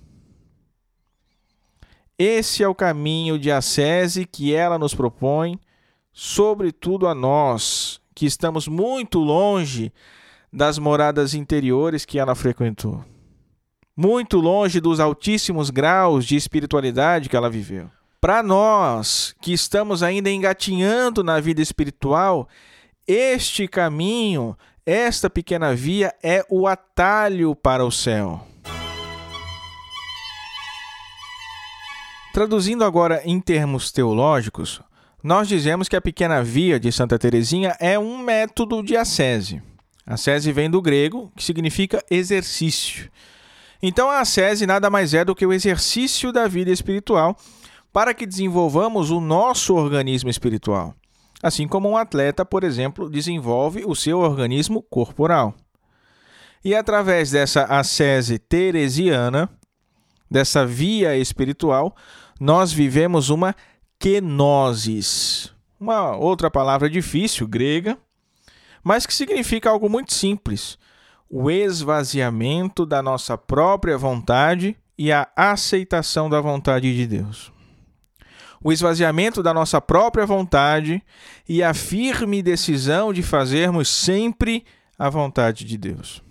Esse 2.18 2.62
é 2.62 2.68
o 2.68 2.74
caminho 2.74 3.38
de 3.38 3.50
ascese 3.50 4.26
que 4.26 4.52
ela 4.52 4.78
nos 4.78 4.94
propõe 4.94 5.58
sobretudo 6.12 7.06
a 7.06 7.14
nós, 7.14 8.00
que 8.14 8.26
estamos 8.26 8.68
muito 8.68 9.18
longe 9.20 9.92
das 10.52 10.78
moradas 10.78 11.32
interiores 11.32 12.04
que 12.04 12.18
ela 12.18 12.34
frequentou, 12.34 13.02
muito 13.96 14.38
longe 14.38 14.80
dos 14.80 15.00
altíssimos 15.00 15.70
graus 15.70 16.26
de 16.26 16.36
espiritualidade 16.36 17.28
que 17.28 17.36
ela 17.36 17.48
viveu. 17.48 17.88
Para 18.20 18.42
nós 18.42 19.34
que 19.40 19.50
estamos 19.50 20.02
ainda 20.02 20.30
engatinhando 20.30 21.24
na 21.24 21.40
vida 21.40 21.62
espiritual, 21.62 22.46
este 23.08 23.66
caminho, 23.66 24.54
esta 24.84 25.30
pequena 25.30 25.74
via 25.74 26.14
é 26.22 26.44
o 26.50 26.68
atalho 26.68 27.56
para 27.56 27.82
o 27.82 27.90
céu. 27.90 28.46
Traduzindo 32.34 32.84
agora 32.84 33.22
em 33.24 33.40
termos 33.40 33.90
teológicos, 33.90 34.82
nós 35.22 35.48
dizemos 35.48 35.88
que 35.88 35.96
a 35.96 36.00
pequena 36.00 36.42
via 36.42 36.78
de 36.78 36.92
Santa 36.92 37.18
Teresinha 37.18 37.74
é 37.80 37.98
um 37.98 38.18
método 38.18 38.82
de 38.82 38.98
ascese. 38.98 39.62
Ascese 40.06 40.52
vem 40.52 40.68
do 40.68 40.82
grego, 40.82 41.32
que 41.34 41.42
significa 41.42 42.04
exercício. 42.10 43.10
Então 43.82 44.10
a 44.10 44.20
ascese 44.20 44.66
nada 44.66 44.90
mais 44.90 45.14
é 45.14 45.24
do 45.24 45.34
que 45.34 45.46
o 45.46 45.54
exercício 45.54 46.30
da 46.30 46.46
vida 46.46 46.70
espiritual 46.70 47.34
para 47.92 48.14
que 48.14 48.26
desenvolvamos 48.26 49.10
o 49.10 49.20
nosso 49.20 49.74
organismo 49.74 50.30
espiritual. 50.30 50.94
Assim 51.42 51.66
como 51.66 51.88
um 51.88 51.96
atleta, 51.96 52.44
por 52.44 52.64
exemplo, 52.64 53.08
desenvolve 53.08 53.84
o 53.86 53.94
seu 53.94 54.18
organismo 54.18 54.82
corporal. 54.82 55.54
E 56.62 56.74
através 56.74 57.30
dessa 57.30 57.64
ascese 57.64 58.38
teresiana, 58.38 59.48
dessa 60.30 60.66
via 60.66 61.16
espiritual, 61.16 61.96
nós 62.38 62.72
vivemos 62.72 63.30
uma 63.30 63.54
kenosis, 63.98 65.52
uma 65.78 66.16
outra 66.16 66.50
palavra 66.50 66.88
difícil, 66.90 67.48
grega, 67.48 67.98
mas 68.84 69.06
que 69.06 69.14
significa 69.14 69.70
algo 69.70 69.88
muito 69.88 70.12
simples: 70.12 70.78
o 71.28 71.50
esvaziamento 71.50 72.84
da 72.84 73.02
nossa 73.02 73.38
própria 73.38 73.96
vontade 73.96 74.76
e 74.98 75.10
a 75.10 75.26
aceitação 75.34 76.28
da 76.28 76.40
vontade 76.42 76.94
de 76.94 77.06
Deus. 77.06 77.50
O 78.62 78.72
esvaziamento 78.72 79.42
da 79.42 79.54
nossa 79.54 79.80
própria 79.80 80.26
vontade 80.26 81.02
e 81.48 81.62
a 81.62 81.72
firme 81.72 82.42
decisão 82.42 83.12
de 83.12 83.22
fazermos 83.22 83.88
sempre 83.88 84.64
a 84.98 85.08
vontade 85.08 85.64
de 85.64 85.78
Deus. 85.78 86.22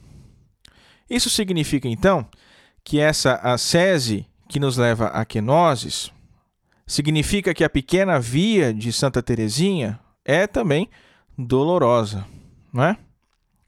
Isso 1.10 1.30
significa 1.30 1.88
então 1.88 2.30
que 2.84 3.00
essa 3.00 3.36
ascese 3.36 4.28
que 4.48 4.60
nos 4.60 4.78
leva 4.78 5.08
a 5.08 5.26
kenosis 5.26 6.12
significa 6.86 7.54
que 7.54 7.64
a 7.64 7.70
pequena 7.70 8.20
via 8.20 8.74
de 8.74 8.92
Santa 8.94 9.22
Teresinha 9.22 10.00
é 10.24 10.46
também 10.46 10.90
dolorosa, 11.38 12.26
não 12.74 12.84
é? 12.84 12.98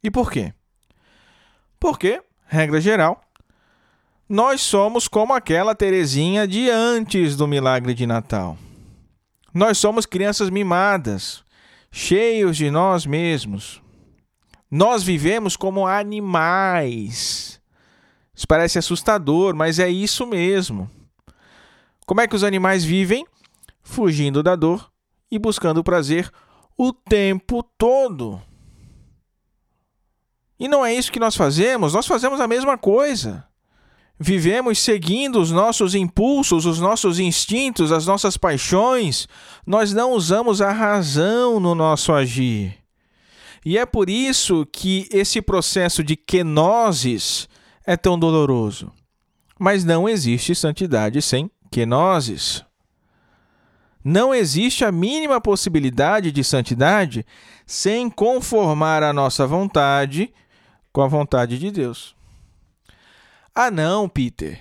E 0.04 0.10
por 0.10 0.32
quê? 0.32 0.54
Porque, 1.80 2.22
regra 2.46 2.82
geral, 2.82 3.22
nós 4.32 4.62
somos 4.62 5.10
como 5.10 5.34
aquela 5.34 5.76
Teresinha 5.76 6.48
de 6.48 6.70
antes 6.70 7.36
do 7.36 7.46
milagre 7.46 7.94
de 7.94 8.08
Natal. 8.08 8.58
Nós 9.54 9.78
somos 9.78 10.06
crianças 10.06 10.50
mimadas, 10.50 11.44
cheios 11.92 12.56
de 12.56 12.72
nós 12.72 13.06
mesmos. 13.06 13.82
Nós 14.72 15.04
vivemos 15.04 15.58
como 15.58 15.86
animais. 15.86 17.60
Isso 18.34 18.48
parece 18.48 18.80
assustador, 18.80 19.54
mas 19.54 19.80
é 19.80 19.90
isso 19.90 20.26
mesmo. 20.26 20.90
Como 22.06 22.22
é 22.22 22.28
que 22.28 22.36
os 22.36 22.46
animais 22.46 22.86
vivem? 22.86 23.28
Fugindo 23.84 24.42
da 24.42 24.56
dor 24.56 24.90
e 25.30 25.38
buscando 25.38 25.84
prazer 25.84 26.32
o 26.78 26.94
tempo 26.94 27.62
todo. 27.78 28.42
E 30.58 30.70
não 30.70 30.86
é 30.86 30.94
isso 30.94 31.12
que 31.12 31.20
nós 31.20 31.36
fazemos, 31.36 31.94
nós 31.94 32.08
fazemos 32.08 32.40
a 32.40 32.48
mesma 32.48 32.78
coisa. 32.78 33.51
Vivemos 34.24 34.78
seguindo 34.78 35.42
os 35.42 35.50
nossos 35.50 35.96
impulsos, 35.96 36.68
os 36.68 36.80
nossos 36.80 37.18
instintos, 37.18 37.92
as 37.92 38.06
nossas 38.06 38.38
paixões. 38.38 39.28
Nós 39.66 39.94
não 39.94 40.12
usamos 40.12 40.62
a 40.62 40.72
razão 40.72 41.60
no 41.60 41.74
nosso 41.74 42.14
agir. 42.14 42.78
E 43.66 43.80
é 43.80 43.84
por 43.84 44.12
isso 44.12 44.64
que 44.72 45.10
esse 45.12 45.42
processo 45.42 46.04
de 46.04 46.16
kenosis 46.16 47.50
é 47.84 47.98
tão 47.98 48.18
doloroso. 48.18 48.92
Mas 49.58 49.84
não 49.84 50.08
existe 50.08 50.54
santidade 50.54 51.20
sem 51.20 51.50
kenosis. 51.72 52.64
Não 54.06 54.36
existe 54.36 54.86
a 54.86 54.92
mínima 54.92 55.42
possibilidade 55.42 56.32
de 56.32 56.44
santidade 56.44 57.26
sem 57.66 58.08
conformar 58.08 59.02
a 59.02 59.12
nossa 59.12 59.48
vontade 59.48 60.32
com 60.94 61.02
a 61.02 61.08
vontade 61.08 61.58
de 61.58 61.72
Deus. 61.72 62.21
Ah, 63.54 63.70
não, 63.70 64.08
Peter. 64.08 64.60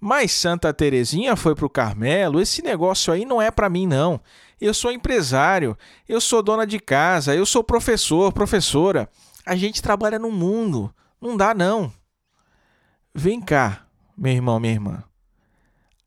Mas 0.00 0.32
Santa 0.32 0.72
Terezinha 0.72 1.34
foi 1.34 1.54
para 1.54 1.66
o 1.66 1.70
Carmelo. 1.70 2.40
Esse 2.40 2.62
negócio 2.62 3.12
aí 3.12 3.24
não 3.24 3.42
é 3.42 3.50
para 3.50 3.68
mim, 3.68 3.86
não. 3.86 4.20
Eu 4.60 4.72
sou 4.72 4.92
empresário, 4.92 5.76
eu 6.08 6.20
sou 6.20 6.42
dona 6.42 6.66
de 6.66 6.78
casa, 6.78 7.34
eu 7.34 7.46
sou 7.46 7.64
professor, 7.64 8.32
professora. 8.32 9.08
A 9.44 9.56
gente 9.56 9.82
trabalha 9.82 10.18
no 10.18 10.30
mundo. 10.30 10.94
Não 11.20 11.36
dá, 11.36 11.54
não. 11.54 11.92
Vem 13.14 13.40
cá, 13.40 13.86
meu 14.16 14.32
irmão, 14.32 14.60
minha 14.60 14.74
irmã 14.74 15.08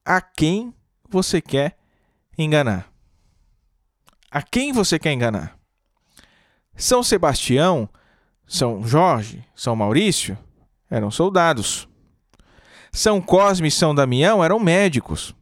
a 0.06 0.20
quem 0.20 0.74
você 1.10 1.42
quer 1.42 1.78
enganar. 2.38 2.92
A 4.30 4.42
quem 4.42 4.72
você 4.72 4.98
quer 4.98 5.12
enganar? 5.12 5.58
São 6.76 7.04
Sebastião, 7.04 7.90
São 8.48 8.84
Jorge, 8.84 9.46
São 9.56 9.76
Maurício 9.76 10.38
eram 10.90 11.12
soldados. 11.12 11.88
São 12.92 13.22
Cosme 13.22 13.70
e 13.70 13.72
São 13.72 13.96
Damião 13.96 14.44
eram 14.44 14.60
médicos. 14.60 15.34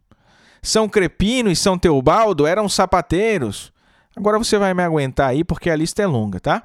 São 0.62 0.88
Crepino 0.88 1.50
e 1.50 1.56
São 1.56 1.78
Teobaldo 1.78 2.46
eram 2.46 2.70
sapateiros. 2.70 3.72
Agora 4.16 4.38
você 4.38 4.58
vai 4.58 4.74
me 4.74 4.84
aguentar 4.84 5.30
aí 5.30 5.44
porque 5.44 5.70
a 5.70 5.76
lista 5.76 6.02
é 6.02 6.08
longa, 6.08 6.40
tá? 6.40 6.64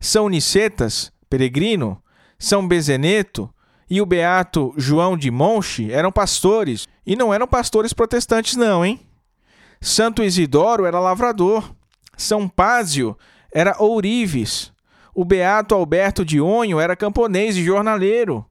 São 0.00 0.28
Nicetas, 0.28 1.12
peregrino, 1.28 2.02
São 2.38 2.66
Bezeneto, 2.66 3.50
e 3.88 4.00
o 4.00 4.06
beato 4.06 4.74
João 4.76 5.16
de 5.16 5.30
Monche 5.30 5.92
eram 5.92 6.10
pastores, 6.10 6.88
e 7.06 7.14
não 7.14 7.32
eram 7.32 7.46
pastores 7.46 7.92
protestantes 7.92 8.56
não, 8.56 8.84
hein? 8.84 9.00
Santo 9.80 10.24
Isidoro 10.24 10.86
era 10.86 10.98
lavrador, 10.98 11.72
São 12.16 12.48
Pázio 12.48 13.16
era 13.52 13.76
ourives, 13.78 14.72
o 15.14 15.24
beato 15.24 15.74
Alberto 15.74 16.24
de 16.24 16.40
Onho 16.40 16.80
era 16.80 16.96
camponês 16.96 17.56
e 17.56 17.64
jornaleiro, 17.64 18.44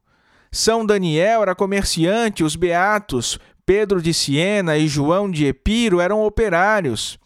São 0.55 0.85
Daniel 0.85 1.41
era 1.41 1.53
comerciante, 1.53 2.41
os 2.41 2.55
beatos 2.55 3.37
Pedro 3.65 4.01
de 4.01 4.13
Siena 4.13 4.77
e 4.77 4.87
João 4.87 5.29
de 5.29 5.47
Epiro 5.47 5.99
eram 5.99 6.23
operários. 6.23 7.19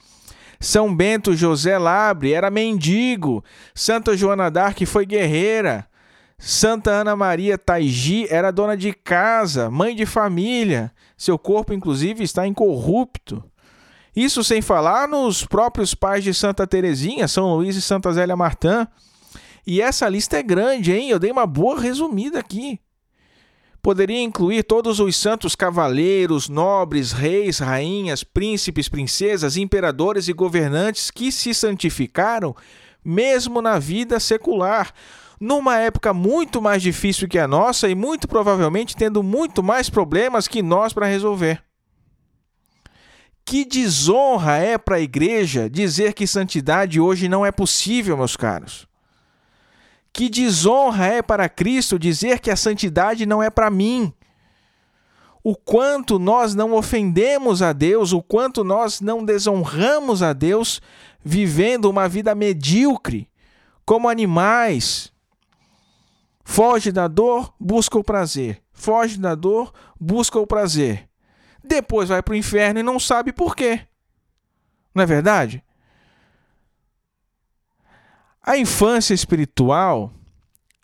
São 0.60 0.96
Bento 0.96 1.36
José 1.36 1.78
Labre 1.78 2.34
era 2.34 2.50
mendigo, 2.50 3.44
Santa 3.76 4.18
Joana 4.18 4.50
d'Arc 4.50 4.84
foi 4.88 5.06
guerreira, 5.06 5.88
Santa 6.40 6.90
Ana 6.90 7.16
Maria 7.16 7.56
Taigi 7.56 8.26
era 8.32 8.50
dona 8.50 8.76
de 8.76 8.94
casa, 8.94 9.70
mãe 9.70 9.96
de 9.96 10.08
família. 10.08 10.92
Seu 11.16 11.38
corpo, 11.38 11.72
inclusive, 11.72 12.24
está 12.24 12.48
incorrupto. 12.48 13.44
Isso 14.16 14.44
sem 14.44 14.60
falar 14.60 15.08
nos 15.08 15.46
próprios 15.46 15.94
pais 15.94 16.24
de 16.24 16.34
Santa 16.34 16.66
Teresinha, 16.66 17.28
São 17.28 17.54
Luís 17.54 17.76
e 17.76 17.82
Santa 17.82 18.12
Zélia 18.12 18.36
Martã. 18.36 18.88
E 19.68 19.84
essa 19.84 20.10
lista 20.10 20.36
é 20.36 20.42
grande, 20.42 20.92
hein? 20.92 21.12
Eu 21.12 21.20
dei 21.20 21.30
uma 21.30 21.46
boa 21.46 21.80
resumida 21.80 22.40
aqui. 22.40 22.80
Poderia 23.90 24.22
incluir 24.22 24.62
todos 24.62 25.00
os 25.00 25.16
santos 25.16 25.56
cavaleiros, 25.56 26.48
nobres, 26.48 27.12
reis, 27.12 27.58
rainhas, 27.58 28.24
príncipes, 28.24 28.88
princesas, 28.88 29.58
imperadores 29.58 30.28
e 30.28 30.34
governantes 30.34 31.10
que 31.10 31.32
se 31.32 31.56
santificaram 31.56 32.56
mesmo 33.04 33.64
na 33.64 33.80
vida 33.80 34.20
secular, 34.20 34.94
numa 35.40 35.80
época 35.80 36.14
muito 36.14 36.62
mais 36.62 36.84
difícil 36.84 37.28
que 37.28 37.40
a 37.40 37.48
nossa 37.48 37.90
e 37.90 37.96
muito 37.96 38.28
provavelmente 38.28 38.96
tendo 38.96 39.24
muito 39.24 39.64
mais 39.64 39.90
problemas 39.90 40.48
que 40.48 40.62
nós 40.62 40.94
para 40.94 41.08
resolver. 41.08 41.60
Que 43.44 43.66
desonra 43.66 44.58
é 44.58 44.78
para 44.78 44.98
a 44.98 45.02
igreja 45.02 45.68
dizer 45.68 46.14
que 46.14 46.28
santidade 46.28 47.00
hoje 47.00 47.28
não 47.28 47.44
é 47.44 47.52
possível, 47.52 48.16
meus 48.16 48.38
caros. 48.38 48.89
Que 50.20 50.28
desonra 50.28 51.06
é 51.06 51.22
para 51.22 51.48
Cristo 51.48 51.98
dizer 51.98 52.42
que 52.42 52.52
a 52.52 52.56
santidade 52.58 53.26
não 53.26 53.42
é 53.42 53.50
para 53.50 53.70
mim. 53.70 54.14
O 55.42 55.56
quanto 55.56 56.20
nós 56.20 56.54
não 56.54 56.74
ofendemos 56.74 57.62
a 57.62 57.72
Deus, 57.72 58.12
o 58.12 58.22
quanto 58.22 58.62
nós 58.62 59.00
não 59.00 59.24
desonramos 59.24 60.22
a 60.22 60.34
Deus 60.34 60.82
vivendo 61.24 61.86
uma 61.86 62.10
vida 62.10 62.36
medíocre, 62.36 63.30
como 63.86 64.10
animais, 64.10 65.10
Foge 66.44 66.92
da 66.92 67.08
dor, 67.08 67.54
busca 67.58 67.98
o 67.98 68.04
prazer. 68.04 68.62
Foge 68.74 69.18
da 69.18 69.36
dor, 69.36 69.72
busca 69.98 70.38
o 70.38 70.46
prazer. 70.46 71.08
Depois 71.64 72.10
vai 72.10 72.22
para 72.22 72.34
o 72.34 72.36
inferno 72.36 72.82
e 72.82 72.84
não 72.84 73.00
sabe 73.00 73.32
por 73.32 73.56
quê. 73.56 73.88
Não 74.94 75.02
é 75.02 75.06
verdade? 75.06 75.64
A 78.50 78.58
infância 78.58 79.14
espiritual, 79.14 80.12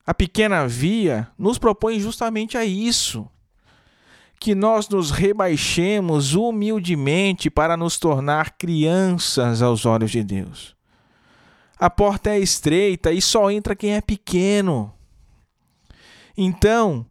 a 0.05 0.13
pequena 0.13 0.67
via, 0.67 1.27
nos 1.35 1.57
propõe 1.57 1.99
justamente 1.99 2.59
a 2.59 2.63
isso. 2.63 3.27
Que 4.39 4.53
nós 4.53 4.87
nos 4.87 5.09
rebaixemos 5.09 6.35
humildemente 6.35 7.49
para 7.49 7.75
nos 7.75 7.97
tornar 7.97 8.51
crianças 8.51 9.63
aos 9.63 9.83
olhos 9.83 10.11
de 10.11 10.23
Deus. 10.23 10.75
A 11.79 11.89
porta 11.89 12.29
é 12.29 12.37
estreita 12.37 13.11
e 13.11 13.19
só 13.19 13.49
entra 13.49 13.75
quem 13.75 13.95
é 13.95 14.01
pequeno. 14.01 14.93
Então, 16.37 17.03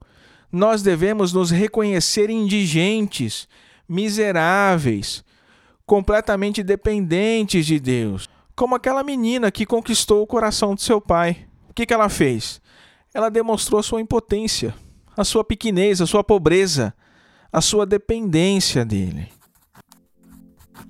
nós 0.53 0.83
devemos 0.83 1.33
nos 1.33 1.51
reconhecer 1.51 2.31
indigentes, 2.31 3.49
miseráveis, 3.89 5.25
completamente 5.85 6.63
dependentes 6.63 7.67
de 7.67 7.81
Deus, 7.81 8.29
como 8.57 8.75
aquela 8.75 9.03
menina 9.03 9.51
que 9.51 9.67
conquistou 9.67 10.23
o 10.23 10.27
coração 10.27 10.75
de 10.75 10.83
seu 10.83 11.01
pai. 11.01 11.47
O 11.69 11.75
que, 11.75 11.87
que 11.87 11.95
ela 11.95 12.09
fez? 12.09 12.61
Ela 13.13 13.29
demonstrou 13.29 13.81
a 13.81 13.83
sua 13.83 14.01
impotência, 14.01 14.75
a 15.17 15.25
sua 15.25 15.45
pequenez, 15.45 16.01
a 16.01 16.07
sua 16.07 16.23
pobreza, 16.23 16.95
a 17.53 17.61
sua 17.61 17.85
dependência 17.85 18.85
dele. 18.85 19.29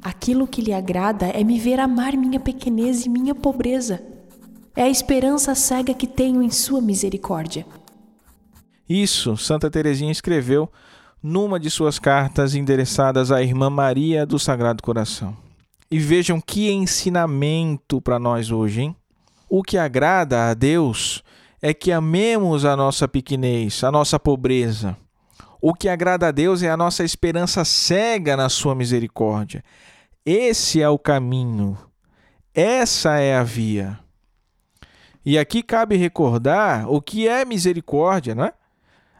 Aquilo 0.03 0.47
que 0.47 0.61
lhe 0.61 0.73
agrada 0.73 1.27
é 1.27 1.43
me 1.43 1.59
ver 1.59 1.81
amar 1.81 2.17
minha 2.17 2.39
pequenez 2.39 3.07
e 3.07 3.09
minha 3.09 3.35
pobreza. 3.35 4.03
É 4.77 4.83
a 4.83 4.89
esperança 4.89 5.55
cega 5.55 5.95
que 5.95 6.07
tenho 6.07 6.43
em 6.43 6.51
sua 6.51 6.81
misericórdia. 6.81 7.67
Isso 8.89 9.37
Santa 9.37 9.71
Teresinha 9.71 10.13
escreveu 10.13 10.71
numa 11.23 11.59
de 11.59 11.71
suas 11.71 11.99
cartas 11.99 12.55
endereçadas 12.55 13.33
à 13.33 13.43
irmã 13.43 13.71
Maria 13.71 14.27
do 14.27 14.39
Sagrado 14.39 14.83
Coração. 14.83 15.44
E 15.95 15.99
vejam 16.01 16.41
que 16.41 16.73
ensinamento 16.73 18.03
para 18.03 18.19
nós 18.19 18.51
hoje, 18.51 18.83
hein? 18.83 18.97
O 19.49 19.63
que 19.63 19.79
agrada 19.79 20.51
a 20.51 20.53
Deus 20.53 21.23
é 21.63 21.73
que 21.73 21.93
amemos 21.93 22.65
a 22.65 22.75
nossa 22.75 23.07
pequenez, 23.07 23.85
a 23.85 23.93
nossa 23.93 24.19
pobreza. 24.19 24.97
O 25.63 25.73
que 25.73 25.89
agrada 25.89 26.27
a 26.27 26.31
Deus 26.33 26.65
é 26.65 26.69
a 26.69 26.77
nossa 26.77 27.05
esperança 27.05 27.65
cega 27.65 28.37
na 28.37 28.49
sua 28.49 28.75
misericórdia. 28.75 29.63
Esse 30.27 30.83
é 30.83 30.89
o 30.89 30.99
caminho. 30.99 31.79
Essa 32.53 33.21
é 33.21 33.37
a 33.37 33.45
via. 33.45 33.97
E 35.25 35.39
aqui 35.39 35.63
cabe 35.63 35.95
recordar 35.95 36.91
o 36.91 37.01
que 37.01 37.29
é 37.29 37.45
misericórdia, 37.45 38.35
não 38.35 38.47
é? 38.47 38.53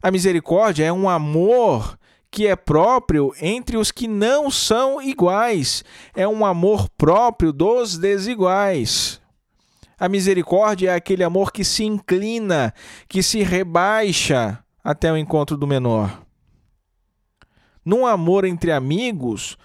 A 0.03 0.11
misericórdia 0.11 0.85
é 0.85 0.93
um 0.93 1.09
amor 1.09 1.97
que 2.35 2.49
é 2.49 2.57
próprio 2.57 3.33
entre 3.41 3.77
os 3.77 3.93
que 3.93 4.09
não 4.09 4.51
são 4.51 5.01
iguais. 5.01 5.85
É 6.17 6.27
um 6.27 6.45
amor 6.45 6.89
próprio 6.99 7.53
dos 7.53 7.97
desiguais. 7.97 9.21
A 9.97 10.09
misericórdia 10.09 10.91
é 10.91 10.95
aquele 10.97 11.23
amor 11.23 11.53
que 11.53 11.63
se 11.63 11.85
inclina, 11.85 12.75
que 13.07 13.23
se 13.23 13.45
rebaixa 13.45 14.59
até 14.83 15.13
o 15.13 15.17
encontro 15.17 15.57
do 15.57 15.65
menor. 15.65 16.23
Num 17.85 18.05
amor 18.05 18.45
entre 18.45 18.73
amigos, 18.73 19.57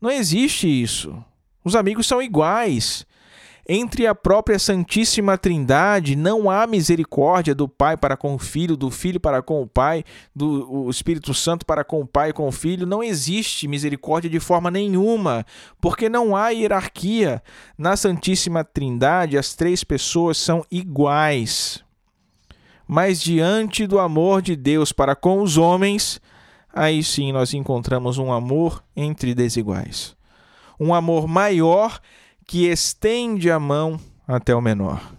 não 0.00 0.10
existe 0.10 0.66
isso. 0.66 1.22
Os 1.62 1.76
amigos 1.76 2.06
são 2.06 2.22
iguais. 2.22 3.04
Entre 3.68 4.06
a 4.06 4.14
própria 4.14 4.60
Santíssima 4.60 5.36
Trindade 5.36 6.14
não 6.14 6.48
há 6.48 6.68
misericórdia 6.68 7.52
do 7.52 7.68
Pai 7.68 7.96
para 7.96 8.16
com 8.16 8.36
o 8.36 8.38
Filho, 8.38 8.76
do 8.76 8.92
Filho 8.92 9.18
para 9.18 9.42
com 9.42 9.60
o 9.60 9.66
Pai, 9.66 10.04
do 10.32 10.88
Espírito 10.88 11.34
Santo 11.34 11.66
para 11.66 11.82
com 11.82 12.00
o 12.00 12.06
Pai 12.06 12.30
e 12.30 12.32
com 12.32 12.46
o 12.46 12.52
Filho. 12.52 12.86
Não 12.86 13.02
existe 13.02 13.66
misericórdia 13.66 14.30
de 14.30 14.38
forma 14.38 14.70
nenhuma, 14.70 15.44
porque 15.80 16.08
não 16.08 16.36
há 16.36 16.50
hierarquia. 16.50 17.42
Na 17.76 17.96
Santíssima 17.96 18.62
Trindade, 18.62 19.36
as 19.36 19.54
três 19.54 19.82
pessoas 19.82 20.38
são 20.38 20.64
iguais. 20.70 21.82
Mas 22.86 23.20
diante 23.20 23.84
do 23.84 23.98
amor 23.98 24.42
de 24.42 24.54
Deus 24.54 24.92
para 24.92 25.16
com 25.16 25.42
os 25.42 25.58
homens, 25.58 26.20
aí 26.72 27.02
sim 27.02 27.32
nós 27.32 27.52
encontramos 27.52 28.16
um 28.16 28.32
amor 28.32 28.80
entre 28.94 29.34
desiguais. 29.34 30.14
Um 30.78 30.94
amor 30.94 31.26
maior 31.26 31.98
que 32.46 32.66
estende 32.66 33.50
a 33.50 33.58
mão 33.58 33.98
até 34.26 34.54
o 34.54 34.60
menor. 34.60 35.12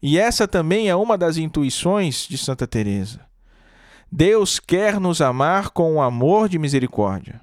E 0.00 0.18
essa 0.18 0.46
também 0.46 0.88
é 0.88 0.94
uma 0.94 1.18
das 1.18 1.36
intuições 1.36 2.26
de 2.28 2.38
Santa 2.38 2.66
Teresa. 2.66 3.20
Deus 4.10 4.58
quer 4.58 5.00
nos 5.00 5.20
amar 5.20 5.70
com 5.70 5.94
um 5.94 6.02
amor 6.02 6.48
de 6.48 6.58
misericórdia. 6.58 7.40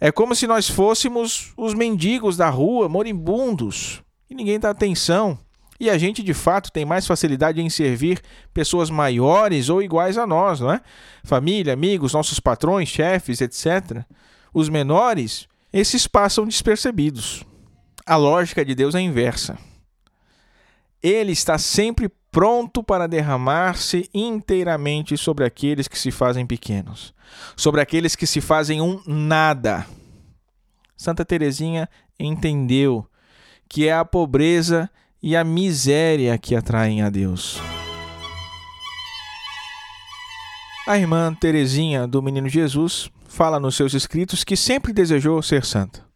É 0.00 0.10
como 0.10 0.34
se 0.34 0.46
nós 0.46 0.68
fôssemos 0.68 1.52
os 1.56 1.74
mendigos 1.74 2.36
da 2.36 2.48
rua, 2.48 2.88
moribundos, 2.88 4.02
e 4.28 4.34
ninguém 4.34 4.58
dá 4.58 4.70
atenção. 4.70 5.38
E 5.78 5.90
a 5.90 5.98
gente, 5.98 6.22
de 6.22 6.34
fato, 6.34 6.72
tem 6.72 6.84
mais 6.84 7.06
facilidade 7.06 7.60
em 7.60 7.68
servir 7.68 8.20
pessoas 8.54 8.90
maiores 8.90 9.68
ou 9.68 9.82
iguais 9.82 10.16
a 10.16 10.26
nós, 10.26 10.60
não 10.60 10.72
é? 10.72 10.80
Família, 11.22 11.72
amigos, 11.72 12.12
nossos 12.12 12.40
patrões, 12.40 12.88
chefes, 12.88 13.40
etc. 13.40 14.04
Os 14.54 14.68
menores, 14.68 15.46
esses 15.72 16.06
passam 16.06 16.46
despercebidos. 16.46 17.44
A 18.04 18.16
lógica 18.16 18.64
de 18.64 18.74
Deus 18.74 18.94
é 18.94 19.00
inversa. 19.00 19.56
Ele 21.02 21.32
está 21.32 21.56
sempre 21.58 22.10
pronto 22.30 22.82
para 22.82 23.06
derramar-se 23.06 24.08
inteiramente 24.12 25.16
sobre 25.16 25.44
aqueles 25.44 25.86
que 25.86 25.98
se 25.98 26.10
fazem 26.10 26.46
pequenos, 26.46 27.14
sobre 27.56 27.80
aqueles 27.80 28.16
que 28.16 28.26
se 28.26 28.40
fazem 28.40 28.80
um 28.80 29.00
nada. 29.06 29.86
Santa 30.96 31.24
Teresinha 31.24 31.88
entendeu 32.18 33.06
que 33.68 33.86
é 33.86 33.92
a 33.92 34.04
pobreza 34.04 34.90
e 35.22 35.36
a 35.36 35.44
miséria 35.44 36.36
que 36.38 36.56
atraem 36.56 37.02
a 37.02 37.10
Deus. 37.10 37.60
A 40.86 40.98
irmã 40.98 41.32
Teresinha 41.32 42.08
do 42.08 42.20
Menino 42.20 42.48
Jesus 42.48 43.08
fala 43.28 43.60
nos 43.60 43.76
seus 43.76 43.94
escritos 43.94 44.42
que 44.42 44.56
sempre 44.56 44.92
desejou 44.92 45.40
ser 45.40 45.64
santa. 45.64 46.11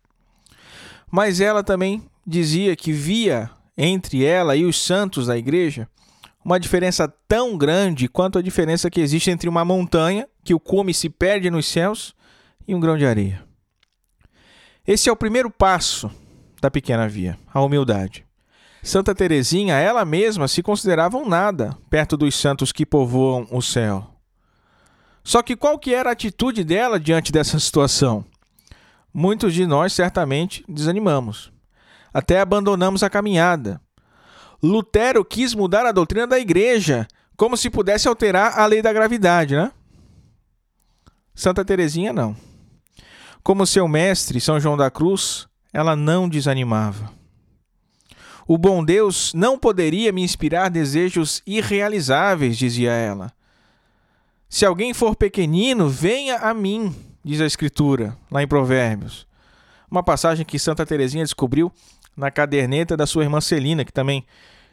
Mas 1.17 1.41
ela 1.41 1.65
também 1.65 2.03
dizia 2.27 2.77
que 2.77 2.93
via 2.93 3.49
entre 3.75 4.23
ela 4.23 4.55
e 4.55 4.67
os 4.67 4.79
santos 4.79 5.29
da 5.29 5.39
igreja 5.39 5.89
uma 6.45 6.61
diferença 6.61 7.09
tão 7.27 7.57
grande 7.57 8.07
quanto 8.07 8.39
a 8.39 8.43
diferença 8.43 8.91
que 8.91 9.01
existe 9.01 9.31
entre 9.31 9.49
uma 9.49 9.65
montanha, 9.65 10.29
que 10.45 10.53
o 10.53 10.61
cume 10.61 10.93
se 10.93 11.09
perde 11.09 11.51
nos 11.51 11.65
céus, 11.65 12.15
e 12.69 12.75
um 12.75 12.81
grão 12.81 12.99
de 12.99 13.07
areia. 13.07 13.43
Esse 14.87 15.09
é 15.09 15.13
o 15.13 15.17
primeiro 15.17 15.51
passo 15.51 16.11
da 16.61 16.71
pequena 16.71 17.09
via, 17.09 17.39
a 17.51 17.63
humildade. 17.63 18.27
Santa 18.83 19.15
Teresinha, 19.15 19.77
ela 19.77 20.05
mesma, 20.05 20.47
se 20.47 20.63
considerava 20.63 21.17
um 21.17 21.27
nada 21.27 21.79
perto 21.89 22.19
dos 22.19 22.35
santos 22.35 22.73
que 22.73 22.85
povoam 22.85 23.49
o 23.51 23.63
céu. 23.63 24.07
Só 25.25 25.43
que 25.43 25.57
qual 25.57 25.79
que 25.79 25.95
era 25.95 26.11
a 26.11 26.13
atitude 26.13 26.63
dela 26.63 27.01
diante 27.01 27.33
dessa 27.33 27.59
situação? 27.59 28.23
Muitos 29.17 29.55
de 29.55 29.67
nós 29.67 29.95
certamente 29.95 30.63
desanimamos. 30.69 31.51
Até 32.13 32.39
abandonamos 32.39 33.03
a 33.03 33.09
caminhada. 33.09 33.81
Lutero 34.63 35.25
quis 35.25 35.55
mudar 35.55 35.87
a 35.87 35.93
doutrina 35.93 36.27
da 36.27 36.39
igreja, 36.39 37.09
como 37.35 37.57
se 37.57 37.71
pudesse 37.71 38.07
alterar 38.07 38.59
a 38.59 38.67
lei 38.67 38.83
da 38.83 38.93
gravidade, 38.93 39.57
né? 39.57 39.73
Santa 41.35 41.65
Teresinha 41.65 42.13
não. 42.13 42.37
Como 43.43 43.67
seu 43.67 43.89
mestre, 43.89 44.39
São 44.39 44.61
João 44.61 44.77
da 44.77 44.91
Cruz, 44.91 45.49
ela 45.73 45.97
não 45.97 46.29
desanimava. 46.29 47.11
O 48.47 48.59
bom 48.59 48.85
Deus 48.85 49.33
não 49.33 49.59
poderia 49.59 50.13
me 50.13 50.23
inspirar 50.23 50.69
desejos 50.69 51.43
irrealizáveis, 51.47 52.59
dizia 52.59 52.93
ela. 52.93 53.33
Se 54.47 54.67
alguém 54.67 54.93
for 54.93 55.17
pequenino, 55.17 55.89
venha 55.89 56.37
a 56.37 56.53
mim 56.53 56.95
diz 57.27 57.41
a 57.41 57.47
Escritura, 57.47 58.17
lá 58.31 58.41
em 58.41 58.47
Provérbios. 58.47 59.27
Uma 59.91 60.01
passagem 60.01 60.47
que 60.47 60.61
Santa 60.61 60.87
Teresinha 60.87 61.25
descobriu 61.25 61.73
na 62.17 62.31
caderneta 62.31 62.97
da 62.97 63.05
sua 63.05 63.25
irmã 63.25 63.41
Celina, 63.41 63.85
que 63.85 63.93
também 63.93 64.25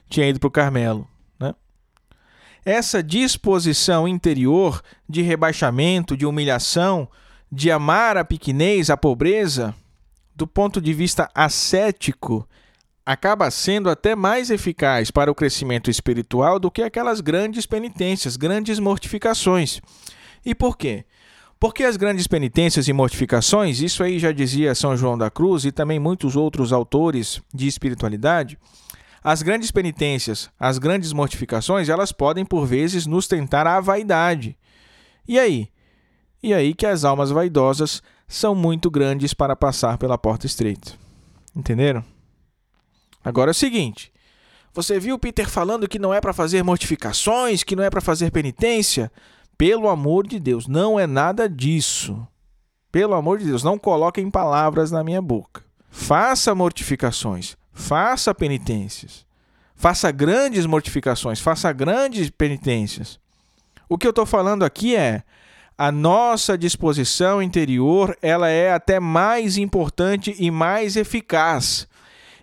tinha 0.08 0.30
ido 0.30 0.40
para 0.40 0.48
o 0.48 0.52
Carmelo. 0.52 1.08
Né? 1.40 1.56
Essa 2.64 3.02
disposição 3.02 4.08
interior 4.08 4.84
de 5.10 5.24
rebaixamento, 5.24 6.16
de 6.16 6.28
humilhação, 6.28 7.10
de 7.52 7.72
amar 7.72 8.18
a 8.18 8.24
pequenez, 8.24 8.92
a 8.92 8.96
pobreza, 8.96 9.74
do 10.36 10.46
ponto 10.46 10.80
de 10.80 10.94
vista 10.94 11.32
ascético, 11.34 12.48
acaba 13.04 13.50
sendo 13.50 13.90
até 13.90 14.16
mais 14.16 14.52
eficaz 14.52 15.10
para 15.10 15.32
o 15.32 15.36
crescimento 15.36 15.90
espiritual 15.90 16.60
do 16.60 16.70
que 16.70 16.84
aquelas 16.84 17.20
grandes 17.20 17.66
penitências, 17.66 18.38
grandes 18.38 18.78
mortificações. 18.78 19.82
E 20.46 20.54
por 20.54 20.78
quê? 20.78 21.04
Porque 21.64 21.86
as 21.86 21.96
grandes 21.96 22.28
penitências 22.28 22.90
e 22.90 22.92
mortificações, 22.92 23.80
isso 23.80 24.04
aí 24.04 24.20
já 24.20 24.34
dizia 24.34 24.76
São 24.76 24.98
João 24.98 25.18
da 25.18 25.32
Cruz 25.32 25.64
e 25.64 25.72
também 25.72 25.98
muitos 25.98 26.36
outros 26.36 26.74
autores 26.74 27.42
de 27.54 27.68
espiritualidade, 27.68 28.60
as 29.24 29.42
grandes 29.42 29.72
penitências, 29.72 30.50
as 30.60 30.78
grandes 30.78 31.14
mortificações, 31.14 31.88
elas 31.88 32.12
podem 32.12 32.44
por 32.44 32.66
vezes 32.66 33.06
nos 33.06 33.30
tentar 33.30 33.66
à 33.66 33.80
vaidade. 33.80 34.58
E 35.26 35.40
aí? 35.40 35.70
E 36.44 36.54
aí 36.54 36.74
que 36.74 36.86
as 36.86 37.06
almas 37.06 37.30
vaidosas 37.32 38.04
são 38.28 38.54
muito 38.54 38.92
grandes 38.92 39.34
para 39.34 39.56
passar 39.56 39.98
pela 39.98 40.18
porta 40.18 40.46
estreita. 40.46 40.92
Entenderam? 41.56 42.04
Agora 43.24 43.52
é 43.52 43.54
o 43.54 43.56
seguinte: 43.56 44.12
Você 44.74 45.00
viu 45.00 45.18
Peter 45.18 45.50
falando 45.50 45.88
que 45.88 45.98
não 45.98 46.14
é 46.14 46.20
para 46.20 46.34
fazer 46.34 46.62
mortificações, 46.62 47.64
que 47.64 47.74
não 47.74 47.86
é 47.86 47.90
para 47.90 48.02
fazer 48.02 48.32
penitência? 48.32 49.10
Pelo 49.58 49.88
amor 49.90 50.28
de 50.28 50.40
Deus, 50.40 50.68
não 50.68 51.00
é 51.00 51.06
nada 51.06 51.48
disso. 51.48 52.28
Pelo 52.92 53.14
amor 53.14 53.40
de 53.40 53.46
Deus, 53.46 53.64
não 53.64 53.78
coloquem 53.78 54.30
palavras 54.30 54.92
na 54.92 55.04
minha 55.04 55.22
boca. 55.22 55.64
Faça 55.90 56.54
mortificações, 56.54 57.56
faça 57.72 58.34
penitências, 58.34 59.26
faça 59.76 60.12
grandes 60.12 60.66
mortificações, 60.66 61.40
faça 61.40 61.72
grandes 61.72 62.30
penitências. 62.30 63.20
O 63.88 63.98
que 63.98 64.08
eu 64.08 64.12
estou 64.12 64.26
falando 64.26 64.64
aqui 64.64 64.96
é 64.96 65.24
a 65.78 65.92
nossa 65.92 66.58
disposição 66.58 67.42
interior, 67.42 68.18
ela 68.22 68.48
é 68.50 68.72
até 68.72 69.00
mais 69.00 69.58
importante 69.58 70.36
e 70.40 70.52
mais 70.52 70.96
eficaz. 70.96 71.88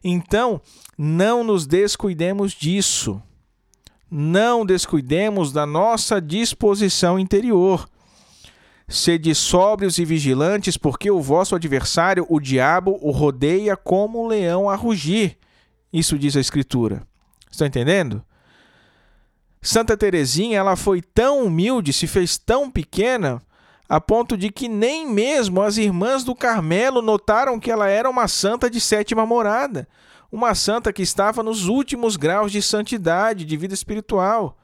Então, 0.02 0.60
não 0.98 1.44
nos 1.44 1.66
descuidemos 1.66 2.52
disso. 2.52 3.22
Não 4.10 4.66
descuidemos 4.66 5.52
da 5.52 5.64
nossa 5.64 6.20
disposição 6.20 7.18
interior. 7.18 7.88
Sede 8.88 9.32
sóbrios 9.36 9.98
e 9.98 10.04
vigilantes, 10.04 10.76
porque 10.76 11.10
o 11.10 11.20
vosso 11.20 11.54
adversário, 11.54 12.26
o 12.28 12.40
diabo, 12.40 12.98
o 13.00 13.12
rodeia 13.12 13.76
como 13.76 14.24
um 14.24 14.26
leão 14.26 14.68
a 14.68 14.74
rugir. 14.74 15.38
Isso 15.92 16.18
diz 16.18 16.36
a 16.36 16.40
Escritura. 16.40 17.02
Estão 17.50 17.66
entendendo? 17.66 18.24
Santa 19.62 19.96
Teresinha, 19.96 20.58
ela 20.58 20.74
foi 20.74 21.00
tão 21.02 21.44
humilde, 21.44 21.92
se 21.92 22.06
fez 22.06 22.36
tão 22.36 22.70
pequena, 22.70 23.40
a 23.88 24.00
ponto 24.00 24.36
de 24.36 24.50
que 24.50 24.68
nem 24.68 25.06
mesmo 25.06 25.60
as 25.62 25.76
irmãs 25.76 26.24
do 26.24 26.34
Carmelo 26.34 27.02
notaram 27.02 27.60
que 27.60 27.70
ela 27.70 27.88
era 27.88 28.08
uma 28.08 28.26
santa 28.26 28.70
de 28.70 28.80
sétima 28.80 29.26
morada, 29.26 29.86
uma 30.30 30.54
santa 30.54 30.92
que 30.92 31.02
estava 31.02 31.42
nos 31.42 31.66
últimos 31.66 32.16
graus 32.16 32.52
de 32.52 32.62
santidade, 32.62 33.44
de 33.44 33.56
vida 33.56 33.74
espiritual, 33.74 34.56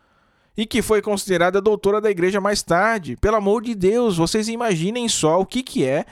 e 0.56 0.64
que 0.64 0.80
foi 0.80 1.02
considerada 1.02 1.60
doutora 1.60 2.00
da 2.00 2.10
igreja 2.10 2.40
mais 2.40 2.62
tarde. 2.62 3.16
Pelo 3.16 3.36
amor 3.36 3.62
de 3.62 3.74
Deus, 3.74 4.16
vocês 4.16 4.48
imaginem 4.48 5.08
só 5.08 5.40
o 5.40 5.46
que, 5.46 5.62
que 5.62 5.84
é 5.84 6.06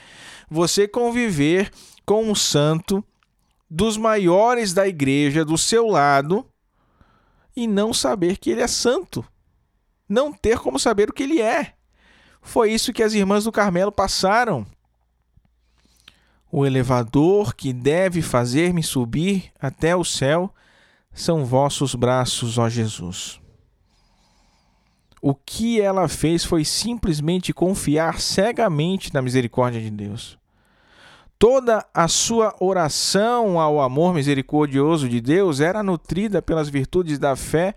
você 0.50 0.86
conviver 0.86 1.70
com 2.04 2.24
um 2.24 2.34
santo 2.34 3.02
dos 3.70 3.96
maiores 3.96 4.74
da 4.74 4.86
igreja 4.86 5.44
do 5.44 5.56
seu 5.56 5.86
lado 5.86 6.46
e 7.56 7.66
não 7.66 7.94
saber 7.94 8.36
que 8.36 8.50
ele 8.50 8.60
é 8.60 8.66
santo. 8.66 9.24
Não 10.08 10.32
ter 10.32 10.58
como 10.58 10.78
saber 10.78 11.08
o 11.08 11.12
que 11.12 11.22
ele 11.22 11.40
é. 11.40 11.72
Foi 12.42 12.70
isso 12.70 12.92
que 12.92 13.02
as 13.02 13.14
irmãs 13.14 13.44
do 13.44 13.52
Carmelo 13.52 13.90
passaram. 13.90 14.66
O 16.56 16.64
elevador 16.64 17.52
que 17.52 17.72
deve 17.72 18.22
fazer-me 18.22 18.80
subir 18.80 19.50
até 19.60 19.96
o 19.96 20.04
céu 20.04 20.54
são 21.12 21.44
vossos 21.44 21.96
braços, 21.96 22.58
ó 22.58 22.68
Jesus. 22.68 23.40
O 25.20 25.34
que 25.34 25.80
ela 25.80 26.06
fez 26.06 26.44
foi 26.44 26.64
simplesmente 26.64 27.52
confiar 27.52 28.20
cegamente 28.20 29.12
na 29.12 29.20
misericórdia 29.20 29.80
de 29.80 29.90
Deus. 29.90 30.38
Toda 31.40 31.84
a 31.92 32.06
sua 32.06 32.54
oração 32.60 33.58
ao 33.58 33.80
amor 33.80 34.14
misericordioso 34.14 35.08
de 35.08 35.20
Deus 35.20 35.58
era 35.58 35.82
nutrida 35.82 36.40
pelas 36.40 36.68
virtudes 36.68 37.18
da 37.18 37.34
fé 37.34 37.74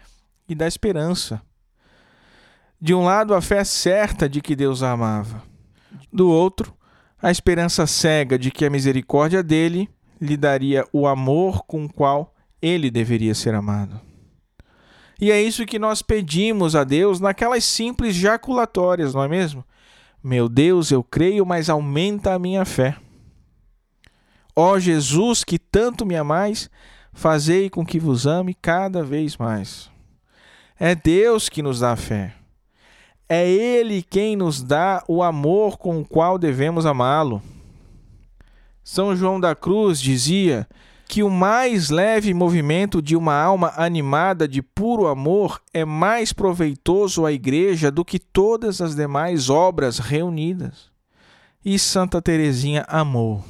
e 0.48 0.54
da 0.54 0.68
esperança. 0.68 1.42
De 2.80 2.94
um 2.94 3.04
lado, 3.04 3.34
a 3.34 3.42
fé 3.42 3.64
certa 3.64 4.30
de 4.30 4.40
que 4.40 4.56
Deus 4.56 4.84
a 4.84 4.92
amava. 4.92 5.42
Do 6.14 6.30
outro, 6.30 6.77
a 7.22 7.32
esperança 7.32 7.88
cega 7.88 8.38
de 8.38 8.52
que 8.52 8.66
a 8.66 8.70
misericórdia 8.70 9.42
dele 9.42 9.90
lhe 10.20 10.38
daria 10.38 10.86
o 10.92 11.08
amor 11.08 11.64
com 11.66 11.86
o 11.86 11.94
qual 11.94 12.34
ele 12.62 12.92
deveria 12.92 13.34
ser 13.34 13.54
amado. 13.54 14.00
E 15.20 15.32
é 15.32 15.42
isso 15.42 15.66
que 15.66 15.80
nós 15.80 16.02
pedimos 16.02 16.76
a 16.76 16.84
Deus 16.84 17.20
naquelas 17.20 17.64
simples 17.64 18.16
jaculatórias, 18.16 19.14
não 19.14 19.24
é 19.24 19.28
mesmo? 19.28 19.66
Meu 20.24 20.48
Deus, 20.48 20.92
eu 20.92 21.04
creio, 21.04 21.46
mas 21.46 21.70
aumenta 21.70 22.34
a 22.34 22.40
minha 22.40 22.66
fé. 22.66 22.98
Ó 24.56 24.78
Jesus, 24.78 25.44
que 25.44 25.58
tanto 25.58 26.06
me 26.06 26.16
amais, 26.16 26.70
fazei 27.14 27.70
com 27.70 27.86
que 27.86 28.00
vos 28.00 28.28
ame 28.28 28.54
cada 28.54 29.04
vez 29.04 29.38
mais. 29.38 29.90
É 30.80 30.94
Deus 30.94 31.50
que 31.50 31.64
nos 31.64 31.80
dá 31.80 31.96
fé. 31.96 32.36
É 33.30 33.48
Ele 33.48 34.02
quem 34.02 34.36
nos 34.36 34.64
dá 34.64 35.04
o 35.08 35.22
amor 35.22 35.78
com 35.78 36.00
o 36.00 36.06
qual 36.06 36.38
devemos 36.38 36.86
amá-lo. 36.86 37.42
São 38.84 39.16
João 39.16 39.40
da 39.40 39.54
Cruz 39.54 40.00
dizia 40.00 40.68
que 41.08 41.24
o 41.24 41.30
mais 41.30 41.90
leve 41.90 42.34
movimento 42.34 43.02
de 43.02 43.16
uma 43.16 43.34
alma 43.34 43.74
animada 43.76 44.48
de 44.48 44.62
puro 44.62 45.08
amor 45.08 45.62
é 45.74 45.86
mais 45.86 46.34
proveitoso 46.34 47.26
à 47.26 47.32
igreja 47.32 47.90
do 47.90 48.04
que 48.04 48.20
todas 48.20 48.82
as 48.82 48.96
demais 48.96 49.50
obras 49.50 50.00
reunidas. 50.00 50.90
E 51.64 51.80
Santa 51.80 52.22
Teresinha 52.22 52.86
amou. 52.88 53.44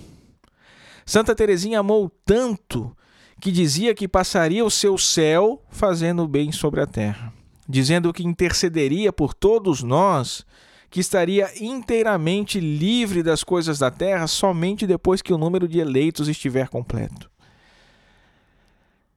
Santa 1.06 1.36
Teresinha 1.36 1.80
amou 1.80 2.12
tanto 2.26 2.96
que 3.40 3.52
dizia 3.52 3.94
que 3.94 4.08
passaria 4.08 4.66
o 4.66 4.72
seu 4.72 4.98
céu 4.98 5.62
fazendo 5.70 6.28
bem 6.28 6.52
sobre 6.52 6.82
a 6.82 6.88
terra, 6.88 7.34
dizendo 7.68 8.14
que 8.14 8.26
intercederia 8.26 9.12
por 9.12 9.34
todos 9.34 9.84
nós, 9.84 10.46
que 10.90 11.00
estaria 11.00 11.52
inteiramente 11.62 12.60
livre 12.60 13.22
das 13.22 13.44
coisas 13.44 13.78
da 13.78 13.92
terra 13.92 14.26
somente 14.28 14.88
depois 14.88 15.22
que 15.22 15.34
o 15.34 15.38
número 15.38 15.68
de 15.68 15.80
eleitos 15.80 16.28
estiver 16.28 16.70
completo. 16.70 17.30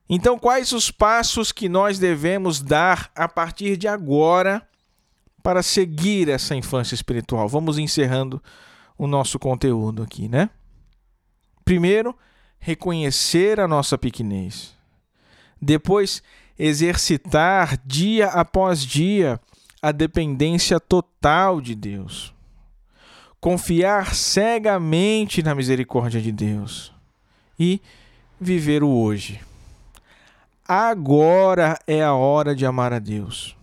Então, 0.09 0.37
quais 0.37 0.73
os 0.73 0.91
passos 0.91 1.53
que 1.53 1.69
nós 1.69 1.97
devemos 1.97 2.61
dar 2.61 3.09
a 3.15 3.29
partir 3.29 3.77
de 3.77 3.87
agora 3.87 4.61
para 5.41 5.63
seguir 5.63 6.27
essa 6.27 6.53
infância 6.53 6.93
espiritual? 6.93 7.47
Vamos 7.47 7.77
encerrando 7.77 8.43
o 8.97 9.07
nosso 9.07 9.39
conteúdo 9.39 10.03
aqui, 10.03 10.27
né? 10.27 10.49
Primeiro, 11.63 12.13
reconhecer 12.59 13.57
a 13.61 13.67
nossa 13.69 13.97
pequenez. 13.97 14.75
Depois, 15.61 16.21
exercitar 16.61 17.75
dia 17.83 18.27
após 18.27 18.85
dia 18.85 19.39
a 19.81 19.91
dependência 19.91 20.79
total 20.79 21.59
de 21.59 21.73
Deus. 21.73 22.33
Confiar 23.39 24.13
cegamente 24.13 25.41
na 25.41 25.55
misericórdia 25.55 26.21
de 26.21 26.31
Deus. 26.31 26.93
E 27.59 27.81
viver 28.39 28.83
o 28.83 28.89
hoje. 28.89 29.41
Agora 30.67 31.79
é 31.87 32.03
a 32.03 32.13
hora 32.13 32.55
de 32.55 32.65
amar 32.65 32.93
a 32.93 32.99
Deus. 32.99 33.55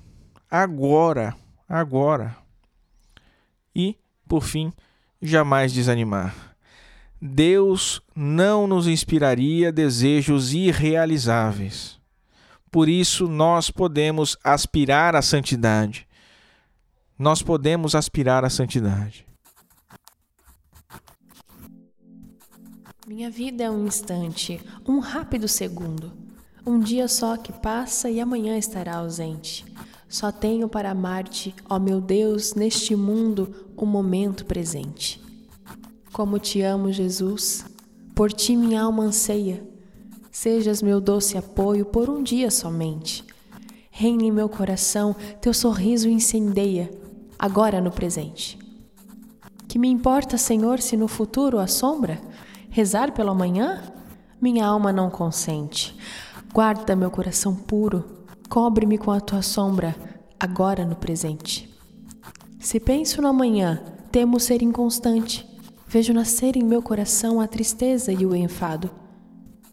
Agora, 0.50 1.36
agora. 1.68 2.36
E, 3.74 3.96
por 4.26 4.42
fim, 4.42 4.72
jamais 5.22 5.72
desanimar 5.72 6.34
Deus 7.20 8.00
não 8.14 8.66
nos 8.66 8.86
inspiraria 8.86 9.72
desejos 9.72 10.52
irrealizáveis. 10.54 11.97
Por 12.70 12.88
isso, 12.88 13.28
nós 13.28 13.70
podemos 13.70 14.36
aspirar 14.44 15.16
à 15.16 15.22
santidade. 15.22 16.06
Nós 17.18 17.42
podemos 17.42 17.94
aspirar 17.94 18.44
à 18.44 18.50
santidade. 18.50 19.26
Minha 23.06 23.30
vida 23.30 23.64
é 23.64 23.70
um 23.70 23.86
instante, 23.86 24.60
um 24.86 24.98
rápido 24.98 25.48
segundo. 25.48 26.12
Um 26.66 26.78
dia 26.78 27.08
só 27.08 27.38
que 27.38 27.52
passa 27.52 28.10
e 28.10 28.20
amanhã 28.20 28.58
estará 28.58 28.96
ausente. 28.96 29.64
Só 30.06 30.30
tenho 30.30 30.68
para 30.68 30.90
amar-te, 30.90 31.54
ó 31.68 31.78
meu 31.78 32.00
Deus, 32.00 32.54
neste 32.54 32.94
mundo, 32.94 33.72
o 33.74 33.84
um 33.84 33.86
momento 33.86 34.44
presente. 34.44 35.20
Como 36.12 36.38
te 36.38 36.60
amo, 36.60 36.92
Jesus. 36.92 37.64
Por 38.14 38.32
ti 38.32 38.54
minha 38.56 38.82
alma 38.82 39.04
anseia. 39.04 39.66
Sejas 40.40 40.80
meu 40.80 41.00
doce 41.00 41.36
apoio 41.36 41.84
por 41.84 42.08
um 42.08 42.22
dia 42.22 42.48
somente. 42.48 43.24
Reine 43.90 44.28
em 44.28 44.30
meu 44.30 44.48
coração, 44.48 45.16
teu 45.40 45.52
sorriso 45.52 46.08
incendeia, 46.08 46.88
agora 47.36 47.80
no 47.80 47.90
presente. 47.90 48.56
Que 49.66 49.80
me 49.80 49.88
importa, 49.88 50.38
Senhor, 50.38 50.78
se 50.78 50.96
no 50.96 51.08
futuro 51.08 51.58
assombra? 51.58 52.20
Rezar 52.70 53.10
pelo 53.10 53.30
amanhã? 53.30 53.82
Minha 54.40 54.64
alma 54.64 54.92
não 54.92 55.10
consente. 55.10 55.98
Guarda 56.54 56.94
meu 56.94 57.10
coração 57.10 57.52
puro, 57.56 58.04
cobre-me 58.48 58.96
com 58.96 59.10
a 59.10 59.20
tua 59.20 59.42
sombra, 59.42 59.96
agora 60.38 60.84
no 60.84 60.94
presente. 60.94 61.68
Se 62.60 62.78
penso 62.78 63.20
no 63.20 63.26
amanhã, 63.26 63.82
temo 64.12 64.38
ser 64.38 64.62
inconstante. 64.62 65.44
Vejo 65.88 66.12
nascer 66.12 66.56
em 66.56 66.62
meu 66.62 66.80
coração 66.80 67.40
a 67.40 67.48
tristeza 67.48 68.12
e 68.12 68.24
o 68.24 68.36
enfado. 68.36 69.07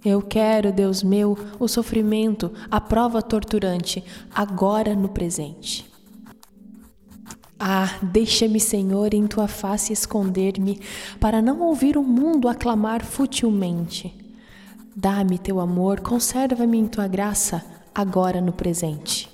Eu 0.06 0.22
quero, 0.22 0.72
Deus 0.72 1.02
meu, 1.02 1.36
o 1.60 1.68
sofrimento, 1.68 2.54
a 2.70 2.80
prova 2.80 3.24
torturante, 3.24 4.04
agora 4.34 4.96
no 4.96 5.10
presente. 5.10 5.92
Ah, 7.60 7.98
deixa-me, 8.04 8.60
Senhor, 8.60 9.16
em 9.16 9.26
tua 9.26 9.48
face 9.48 9.92
esconder-me, 9.92 10.80
para 11.20 11.42
não 11.42 11.60
ouvir 11.62 11.98
o 11.98 12.04
mundo 12.04 12.48
aclamar 12.48 13.04
futilmente. 13.04 14.16
Dá-me 14.96 15.40
teu 15.40 15.60
amor, 15.60 16.02
conserva-me 16.02 16.78
em 16.78 16.86
tua 16.86 17.08
graça, 17.08 17.66
agora 17.94 18.40
no 18.40 18.54
presente. 18.54 19.28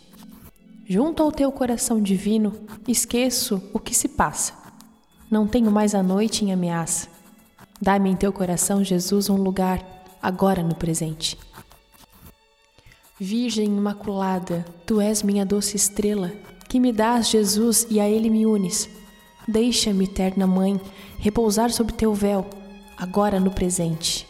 Junto 0.88 1.22
ao 1.22 1.34
teu 1.34 1.52
coração 1.52 2.00
divino, 2.02 2.54
esqueço 2.88 3.62
o 3.74 3.80
que 3.80 3.94
se 3.94 4.08
passa. 4.08 4.54
Não 5.30 5.46
tenho 5.46 5.70
mais 5.70 5.94
a 5.94 6.02
noite 6.02 6.46
em 6.46 6.54
ameaça. 6.54 7.10
Dá-me 7.82 8.10
em 8.10 8.16
teu 8.16 8.32
coração, 8.32 8.82
Jesus, 8.82 9.30
um 9.30 9.36
lugar, 9.36 10.01
agora 10.22 10.62
no 10.62 10.76
presente. 10.76 11.38
Virgem 13.20 13.66
Imaculada, 13.66 14.66
tu 14.86 15.00
és 15.00 15.22
minha 15.22 15.46
doce 15.46 15.76
estrela, 15.76 16.32
que 16.68 16.80
me 16.80 16.92
dás 16.92 17.30
Jesus 17.30 17.86
e 17.90 18.00
a 18.00 18.10
ele 18.10 18.30
me 18.30 18.46
unes. 18.46 18.90
Deixa-me, 19.48 20.06
eterna 20.06 20.48
Mãe, 20.48 20.80
repousar 21.20 21.72
sob 21.72 21.94
teu 21.94 22.14
véu, 22.14 22.50
agora 22.98 23.40
no 23.40 23.52
presente. 23.52 24.28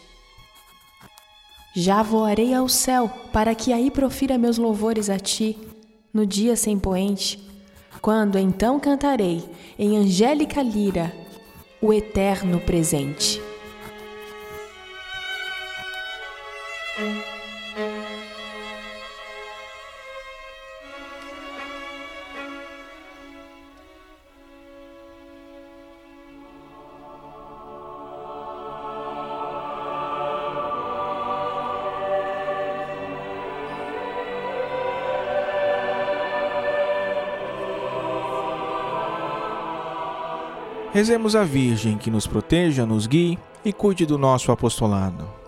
Já 1.74 2.02
voarei 2.02 2.52
ao 2.52 2.68
céu, 2.68 3.08
para 3.32 3.54
que 3.54 3.72
aí 3.72 3.90
profira 3.90 4.36
meus 4.36 4.58
louvores 4.58 5.08
a 5.08 5.18
ti, 5.18 5.56
no 6.12 6.26
dia 6.26 6.54
sem 6.54 6.78
poente, 6.78 7.38
quando 8.02 8.38
então 8.38 8.78
cantarei 8.78 9.42
em 9.78 9.96
angélica 9.96 10.62
lira 10.62 11.14
o 11.80 11.92
eterno 11.92 12.60
presente. 12.60 13.40
Rezemos 40.92 41.34
a 41.34 41.42
Virgem 41.42 41.96
que 41.96 42.10
nos 42.10 42.26
proteja, 42.26 42.84
nos 42.84 43.06
guie 43.06 43.38
e 43.64 43.72
cuide 43.72 44.04
do 44.04 44.18
nosso 44.18 44.52
apostolado. 44.52 45.41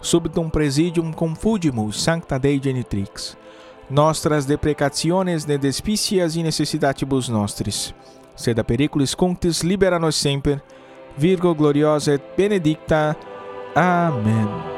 Subtum 0.00 0.48
presidium 0.48 1.12
confugimus 1.12 2.02
sancta 2.02 2.38
Dei 2.38 2.58
genitrix. 2.58 3.36
Nostras 3.90 4.46
deprecationes 4.46 5.44
ne 5.44 5.58
despicias 5.58 6.36
e 6.36 6.42
necessitatibus 6.42 7.28
nostris. 7.28 7.94
Sed 8.36 8.58
a 8.58 8.64
periculis 8.64 9.14
contis 9.14 9.62
libera 9.62 9.98
nos 9.98 10.16
semper. 10.16 10.62
Virgo 11.16 11.54
gloriosa 11.54 12.14
et 12.14 12.22
benedicta. 12.36 13.16
Amém. 13.74 14.69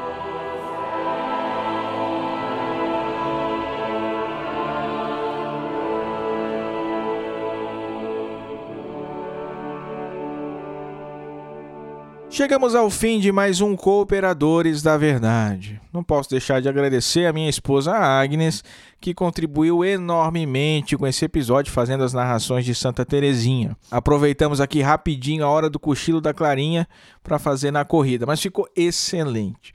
Chegamos 12.33 12.73
ao 12.73 12.89
fim 12.89 13.19
de 13.19 13.31
mais 13.31 13.61
um 13.61 13.75
Cooperadores 13.75 14.81
da 14.81 14.97
Verdade. 14.97 15.79
Não 15.93 16.03
posso 16.03 16.31
deixar 16.31 16.59
de 16.59 16.67
agradecer 16.67 17.27
a 17.27 17.31
minha 17.31 17.47
esposa 17.47 17.93
Agnes, 17.93 18.63
que 18.99 19.13
contribuiu 19.13 19.85
enormemente 19.85 20.97
com 20.97 21.05
esse 21.05 21.23
episódio 21.23 21.71
fazendo 21.71 22.03
as 22.03 22.11
narrações 22.11 22.65
de 22.65 22.73
Santa 22.73 23.05
Terezinha. 23.05 23.77
Aproveitamos 23.91 24.59
aqui 24.59 24.81
rapidinho 24.81 25.45
a 25.45 25.47
hora 25.47 25.69
do 25.69 25.77
cochilo 25.77 26.19
da 26.19 26.33
Clarinha 26.33 26.87
para 27.21 27.37
fazer 27.37 27.69
na 27.69 27.85
corrida, 27.85 28.25
mas 28.25 28.41
ficou 28.41 28.67
excelente. 28.75 29.71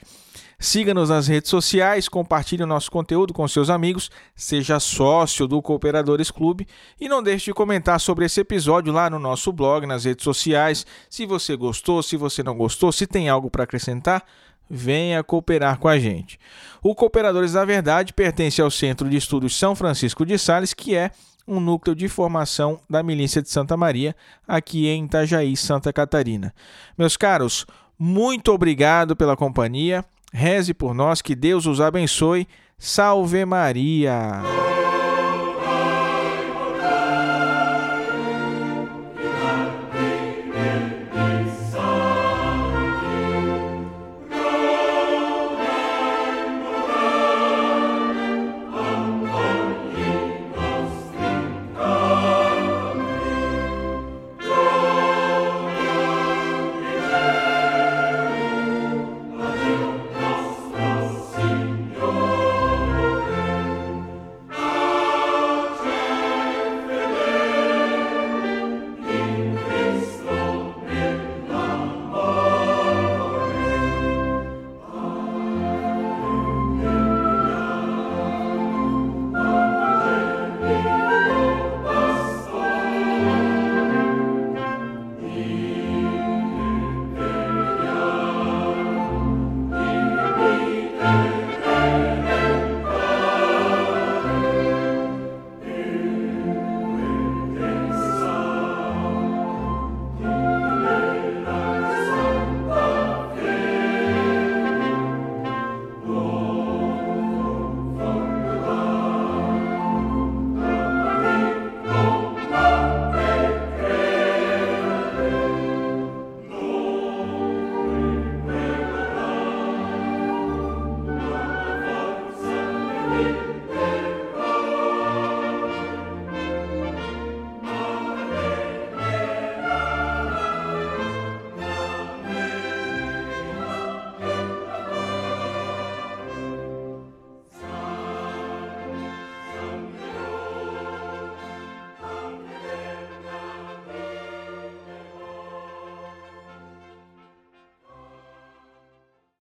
Siga-nos 0.60 1.08
nas 1.08 1.28
redes 1.28 1.50
sociais, 1.50 2.08
compartilhe 2.08 2.64
o 2.64 2.66
nosso 2.66 2.90
conteúdo 2.90 3.32
com 3.32 3.46
seus 3.46 3.70
amigos, 3.70 4.10
seja 4.34 4.80
sócio 4.80 5.46
do 5.46 5.62
Cooperadores 5.62 6.32
Clube 6.32 6.66
e 7.00 7.08
não 7.08 7.22
deixe 7.22 7.44
de 7.44 7.54
comentar 7.54 8.00
sobre 8.00 8.24
esse 8.24 8.40
episódio 8.40 8.92
lá 8.92 9.08
no 9.08 9.20
nosso 9.20 9.52
blog, 9.52 9.86
nas 9.86 10.04
redes 10.04 10.24
sociais. 10.24 10.84
Se 11.08 11.24
você 11.26 11.54
gostou, 11.54 12.02
se 12.02 12.16
você 12.16 12.42
não 12.42 12.56
gostou, 12.56 12.90
se 12.90 13.06
tem 13.06 13.28
algo 13.28 13.48
para 13.48 13.62
acrescentar, 13.62 14.24
venha 14.68 15.22
cooperar 15.22 15.78
com 15.78 15.86
a 15.86 15.96
gente. 15.96 16.40
O 16.82 16.92
Cooperadores 16.92 17.52
da 17.52 17.64
Verdade 17.64 18.12
pertence 18.12 18.60
ao 18.60 18.68
Centro 18.68 19.08
de 19.08 19.16
Estudos 19.16 19.56
São 19.56 19.76
Francisco 19.76 20.26
de 20.26 20.36
Sales, 20.36 20.74
que 20.74 20.96
é 20.96 21.12
um 21.46 21.60
núcleo 21.60 21.94
de 21.94 22.08
formação 22.08 22.80
da 22.90 23.00
Milícia 23.00 23.40
de 23.40 23.48
Santa 23.48 23.76
Maria, 23.76 24.14
aqui 24.46 24.88
em 24.88 25.04
Itajaí, 25.04 25.56
Santa 25.56 25.92
Catarina. 25.92 26.52
Meus 26.98 27.16
caros, 27.16 27.64
muito 27.96 28.52
obrigado 28.52 29.14
pela 29.14 29.36
companhia. 29.36 30.04
Reze 30.32 30.74
por 30.74 30.94
nós, 30.94 31.22
que 31.22 31.34
Deus 31.34 31.66
os 31.66 31.80
abençoe. 31.80 32.46
Salve 32.78 33.44
Maria! 33.44 34.67